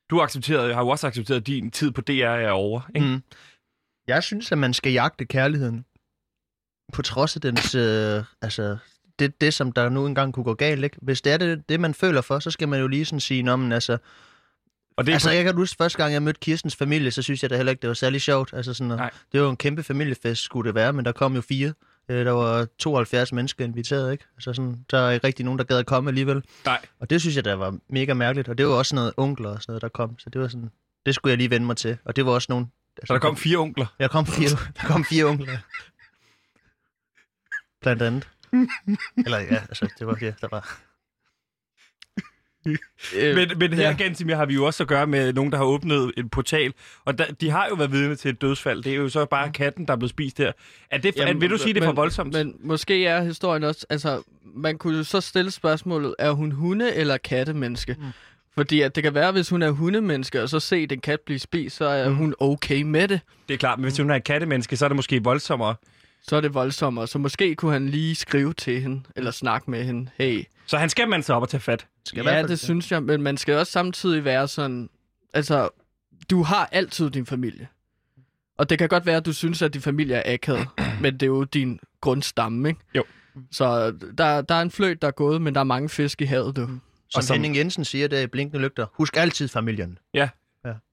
Du 0.10 0.22
accepterede, 0.22 0.74
har 0.74 0.82
jo 0.82 0.90
også 0.90 1.08
accepteret, 1.08 1.40
at 1.40 1.48
din 1.48 1.72
tid 1.72 1.92
på 1.92 2.02
DR 2.02 2.12
er 2.24 2.52
over, 2.52 2.82
ikke? 2.96 3.08
Mm. 3.08 3.24
Jeg 4.08 4.24
synes, 4.24 4.52
at 4.52 4.58
man 4.58 4.74
skal 4.74 4.92
jagte 4.92 5.26
kærligheden. 5.26 5.86
På 6.94 7.02
trods 7.02 7.36
af 7.36 7.42
dens, 7.42 7.76
øh, 7.76 8.24
altså, 8.42 8.78
det, 9.20 9.42
det, 9.42 9.54
som 9.54 9.72
der 9.72 9.90
nu 9.90 10.06
engang 10.06 10.34
kunne 10.34 10.44
gå 10.44 10.54
galt, 10.54 10.84
ikke? 10.84 10.98
Hvis 11.02 11.22
det 11.22 11.34
er 11.34 11.38
det, 11.38 11.70
det, 11.70 11.80
man 11.80 11.94
føler 11.94 12.22
for, 12.22 12.40
så 12.40 12.52
skal 12.52 12.68
man 12.70 12.80
jo 12.80 12.88
lige 12.88 13.06
sådan 13.06 13.20
sige, 13.20 13.44
Nå, 13.44 13.56
men 13.56 13.72
altså, 13.72 13.98
Og 14.98 15.06
det 15.06 15.14
altså, 15.14 15.32
jeg 15.32 15.44
kan 15.44 15.56
huske, 15.56 15.78
første 15.78 15.98
gang 15.98 16.14
jeg 16.14 16.24
mødte 16.24 16.40
Kirstens 16.40 16.76
familie, 16.76 17.12
så 17.12 17.22
synes 17.22 17.42
jeg 17.42 17.50
da 17.50 17.56
heller 17.56 17.72
ikke, 17.72 17.82
det 17.82 17.88
var 17.88 17.94
særlig 17.94 18.22
sjovt. 18.22 18.54
Altså 18.54 18.74
sådan, 18.74 18.98
Nej. 18.98 19.12
det 19.32 19.40
var 19.40 19.46
jo 19.46 19.50
en 19.50 19.58
kæmpe 19.58 19.84
familiefest, 19.84 20.42
skulle 20.42 20.68
det 20.68 20.76
være, 20.76 20.94
men 20.94 21.06
der 21.06 21.12
kom 21.12 21.36
jo 21.36 21.42
fire. 21.42 21.74
Øh, 22.10 22.26
Der 22.26 22.32
var 22.32 22.68
72 22.80 23.32
mennesker 23.34 23.66
inviteret, 23.66 24.12
ikke? 24.12 24.26
Altså 24.36 24.54
sådan, 24.54 24.86
der 24.92 24.98
er 24.98 25.12
ikke 25.12 25.28
rigtig 25.28 25.46
nogen, 25.46 25.58
der 25.60 25.66
gad 25.66 25.78
at 25.78 25.86
komme 25.86 26.10
alligevel. 26.10 26.44
Nej. 26.66 26.86
Og 27.00 27.10
det 27.10 27.22
synes 27.22 27.36
jeg, 27.36 27.46
der 27.46 27.54
var 27.54 27.78
mega 27.90 28.14
mærkeligt, 28.14 28.50
og 28.50 28.58
det 28.58 28.68
var 28.68 28.74
også 28.74 28.90
sådan 28.90 28.96
noget 28.96 29.14
onkler 29.18 29.50
og 29.50 29.62
sådan 29.62 29.72
noget, 29.72 29.82
der 29.82 29.90
kom. 29.90 30.20
Så 30.20 30.30
det 30.30 30.42
var 30.42 30.48
sådan, 30.48 30.72
det 31.06 31.16
skulle 31.16 31.30
jeg 31.32 31.38
lige 31.38 31.50
vende 31.50 31.66
mig 31.68 31.78
til. 31.78 31.98
Og 32.06 32.16
det 32.16 32.26
var 32.26 32.32
også 32.32 32.46
nogen... 32.50 32.72
Altså, 32.98 33.08
Så 33.08 33.14
der 33.14 33.20
kom 33.20 33.38
fire 33.38 33.58
onkler. 33.58 33.86
der 34.00 34.08
kom 34.08 34.26
fire, 34.26 34.50
der 34.82 34.88
kom 34.88 35.06
fire 35.06 35.26
onkler. 35.26 35.58
Blandt 37.82 38.02
andet. 38.02 38.28
Eller 39.26 39.40
ja, 39.40 39.56
altså, 39.56 39.90
det 40.00 40.08
var 40.08 40.14
det, 40.14 40.36
der 40.42 40.48
var... 40.52 40.78
Øh, 42.66 43.36
Men, 43.36 43.52
men 43.58 43.74
her, 43.74 43.90
ja. 43.90 43.96
Gansimir, 43.98 44.36
har 44.36 44.46
vi 44.46 44.54
jo 44.54 44.66
også 44.66 44.84
at 44.84 44.88
gøre 44.88 45.08
med 45.08 45.34
nogen, 45.34 45.52
der 45.52 45.58
har 45.58 45.66
åbnet 45.66 46.12
en 46.18 46.30
portal, 46.30 46.74
og 47.06 47.18
der, 47.18 47.26
de 47.26 47.50
har 47.50 47.68
jo 47.70 47.76
været 47.76 47.92
vidne 47.92 48.16
til 48.16 48.30
et 48.30 48.42
dødsfald. 48.42 48.84
Det 48.84 48.92
er 48.92 48.96
jo 48.96 49.10
så 49.10 49.26
bare 49.26 49.52
katten, 49.52 49.86
der 49.88 49.94
er 49.94 49.98
blevet 49.98 50.10
spist 50.10 50.38
her. 50.38 50.52
Er 50.92 50.98
det, 50.98 51.16
Jamen, 51.18 51.42
vil 51.42 51.50
du 51.50 51.58
sige, 51.58 51.74
det 51.74 51.82
er 51.84 51.88
for 51.88 51.94
voldsomt? 51.94 52.34
Men 52.34 52.56
måske 52.60 53.06
er 53.06 53.24
historien 53.24 53.64
også... 53.64 53.86
Altså, 53.90 54.22
man 54.56 54.78
kunne 54.78 54.98
jo 54.98 55.04
så 55.04 55.22
stille 55.22 55.52
spørgsmålet, 55.52 56.16
er 56.20 56.32
hun 56.32 56.52
hunde- 56.52 56.96
eller 56.96 57.18
kattemenneske? 57.18 57.96
Mm. 58.00 58.06
Fordi 58.56 58.82
at 58.82 58.96
det 58.96 59.04
kan 59.04 59.14
være, 59.14 59.32
hvis 59.32 59.50
hun 59.50 59.62
er 59.62 59.70
hundemenneske, 59.72 60.42
og 60.42 60.50
så 60.50 60.60
se 60.60 60.88
den 60.88 61.00
kat 61.00 61.20
blive 61.20 61.40
spist, 61.40 61.76
så 61.76 61.86
er 61.86 62.10
mm. 62.10 62.16
hun 62.16 62.36
okay 62.40 62.82
med 62.82 63.08
det. 63.08 63.20
Det 63.48 63.54
er 63.54 63.58
klart, 63.58 63.80
men 63.80 63.84
hvis 63.84 63.98
hun 63.98 64.10
er 64.10 64.16
et 64.16 64.24
kattemenneske, 64.24 64.78
så 64.78 64.86
er 64.86 64.90
det 64.90 64.96
måske 64.96 65.24
voldsommere. 65.24 65.76
Så 66.28 66.36
er 66.36 66.42
det 66.42 66.54
voldsommere. 66.54 67.08
Så 67.08 67.20
måske 67.20 67.56
kunne 67.56 67.74
han 67.74 67.90
lige 67.90 68.16
skrive 68.16 68.54
til 68.54 68.82
hende, 68.82 69.02
eller 69.16 69.32
snakke 69.32 69.72
med 69.72 69.84
hende. 69.84 70.10
Hey, 70.18 70.44
Så 70.66 70.78
han 70.78 70.90
skal 70.90 71.08
man 71.10 71.24
sig 71.24 71.36
op 71.36 71.42
og 71.42 71.50
tage 71.50 71.62
fat. 71.62 71.88
Skal 72.06 72.24
ja, 72.26 72.42
det 72.48 72.60
synes 72.60 72.92
jeg, 72.92 73.04
men 73.04 73.22
man 73.22 73.38
skal 73.38 73.56
også 73.56 73.72
samtidig 73.72 74.26
være 74.26 74.48
sådan... 74.48 74.90
Altså, 75.34 75.70
du 76.30 76.44
har 76.44 76.70
altid 76.72 77.10
din 77.10 77.26
familie. 77.26 77.68
Og 78.58 78.70
det 78.70 78.80
kan 78.80 78.90
godt 78.90 79.06
være, 79.06 79.18
at 79.18 79.26
du 79.26 79.34
synes, 79.34 79.62
at 79.62 79.74
din 79.74 79.82
familie 79.82 80.16
er 80.16 80.34
akavet, 80.34 80.68
men 81.02 81.14
det 81.14 81.24
er 81.24 81.28
jo 81.28 81.44
din 81.44 81.80
grundstamme, 82.02 82.70
ikke? 82.70 82.82
Jo. 82.96 83.04
Så 83.52 83.92
der, 84.18 84.42
der 84.42 84.56
er 84.56 84.62
en 84.62 84.72
fløjt, 84.72 85.02
der 85.02 85.08
er 85.08 85.12
gået, 85.12 85.42
men 85.42 85.54
der 85.54 85.60
er 85.60 85.66
mange 85.66 85.90
fisk 85.90 86.22
i 86.22 86.26
havet, 86.26 86.56
du. 86.56 86.62
Som, 86.66 86.80
Og 87.16 87.24
som- 87.24 87.34
Henning 87.34 87.56
Jensen 87.56 87.86
siger 87.86 88.08
der 88.08 88.20
i 88.22 88.28
Blinkende 88.28 88.62
Lygter, 88.64 88.86
husk 88.94 89.18
altid 89.18 89.48
familien. 89.48 89.98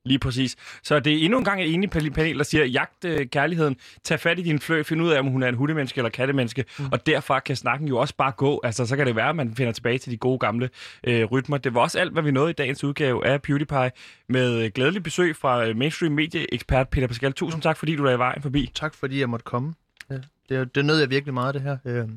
Lige 0.05 0.19
præcis. 0.19 0.57
Så 0.83 1.01
det 1.01 1.13
er 1.13 1.25
endnu 1.25 1.39
en 1.39 1.45
gang 1.45 1.63
et 1.63 1.75
enigt 1.75 1.93
panel, 1.93 2.39
der 2.39 2.45
siger, 2.45 2.65
jagt 2.65 3.05
øh, 3.05 3.27
kærligheden, 3.27 3.77
tag 4.05 4.21
fat 4.21 4.39
i 4.39 4.43
din 4.43 4.59
flø, 4.61 4.83
find 4.83 5.03
ud 5.03 5.11
af, 5.11 5.19
om 5.19 5.27
hun 5.27 5.43
er 5.43 5.49
en 5.49 5.55
hundemenneske 5.55 5.99
eller 5.99 6.11
kattemenneske, 6.11 6.65
mm. 6.79 6.85
og 6.93 7.07
derfra 7.07 7.41
kan 7.41 7.57
snakken 7.57 7.89
jo 7.89 7.97
også 7.99 8.15
bare 8.17 8.33
gå. 8.33 8.61
Altså, 8.65 8.87
så 8.87 8.97
kan 8.97 9.07
det 9.07 9.17
være, 9.17 9.29
at 9.29 9.37
man 9.37 9.55
finder 9.55 9.73
tilbage 9.73 9.99
til 9.99 10.13
de 10.13 10.17
gode 10.17 10.39
gamle 10.39 10.71
øh, 11.05 11.25
rytmer. 11.25 11.59
Det 11.59 11.75
var 11.75 11.81
også 11.81 11.99
alt, 11.99 12.13
hvad 12.13 12.23
vi 12.23 12.31
nåede 12.31 12.51
i 12.51 12.53
dagens 12.53 12.85
udgave 12.85 13.27
af 13.27 13.43
PewDiePie, 13.43 13.91
med 14.29 14.55
øh, 14.65 14.71
glædelig 14.75 15.03
besøg 15.03 15.37
fra 15.37 15.67
øh, 15.67 15.77
mainstream 15.77 16.13
medieekspert 16.13 16.89
Peter 16.89 17.07
Pascal. 17.07 17.33
Tusind 17.33 17.63
tak, 17.63 17.77
fordi 17.77 17.97
du 17.97 18.05
er 18.05 18.11
i 18.15 18.19
vejen 18.19 18.43
forbi. 18.43 18.71
Tak 18.75 18.95
fordi 18.95 19.21
jeg 19.21 19.29
måtte 19.31 19.45
komme. 19.45 19.75
Ja, 20.11 20.19
det, 20.49 20.75
det 20.75 20.85
nød 20.85 20.99
jeg 21.01 21.11
virkelig 21.11 21.35
meget, 21.35 21.55
det 21.55 21.63
her. 21.63 21.77
Øh, 21.85 22.09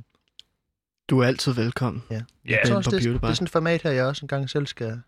Du 1.10 1.20
er 1.20 1.26
altid 1.28 1.54
velkommen. 1.54 2.04
ja. 2.12 2.16
Ja, 2.16 2.22
Jeg 2.50 2.62
tror 2.68 2.76
også, 2.76 2.92
det, 2.92 3.04
det 3.04 3.24
er 3.30 3.34
sådan 3.34 3.46
et 3.46 3.50
format 3.52 3.82
her, 3.82 3.92
jeg 3.92 4.06
også 4.06 4.26
engang 4.26 4.50
selv 4.50 4.68
skal 4.68 5.02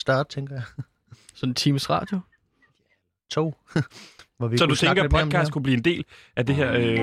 starte, 0.00 0.34
tænker 0.34 0.54
jeg. 0.54 0.84
Sådan 1.34 1.50
en 1.50 1.54
Teams 1.54 1.90
Radio. 1.90 2.20
To. 3.30 3.54
Hvor 4.38 4.48
vi 4.48 4.58
Så 4.58 4.66
du 4.66 4.74
tænker, 4.74 5.02
at 5.02 5.10
podcast 5.10 5.52
kunne 5.52 5.62
blive 5.62 5.76
en 5.76 5.84
del 5.84 6.04
af 6.36 6.46
det 6.46 6.54
her... 6.54 6.72
Øh... 6.72 6.98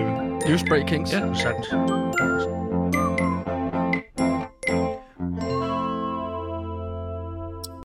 Newsbreak 0.48 0.88
Kings. 0.88 1.14
Ja. 1.14 1.34
Sagtens. 1.34 2.59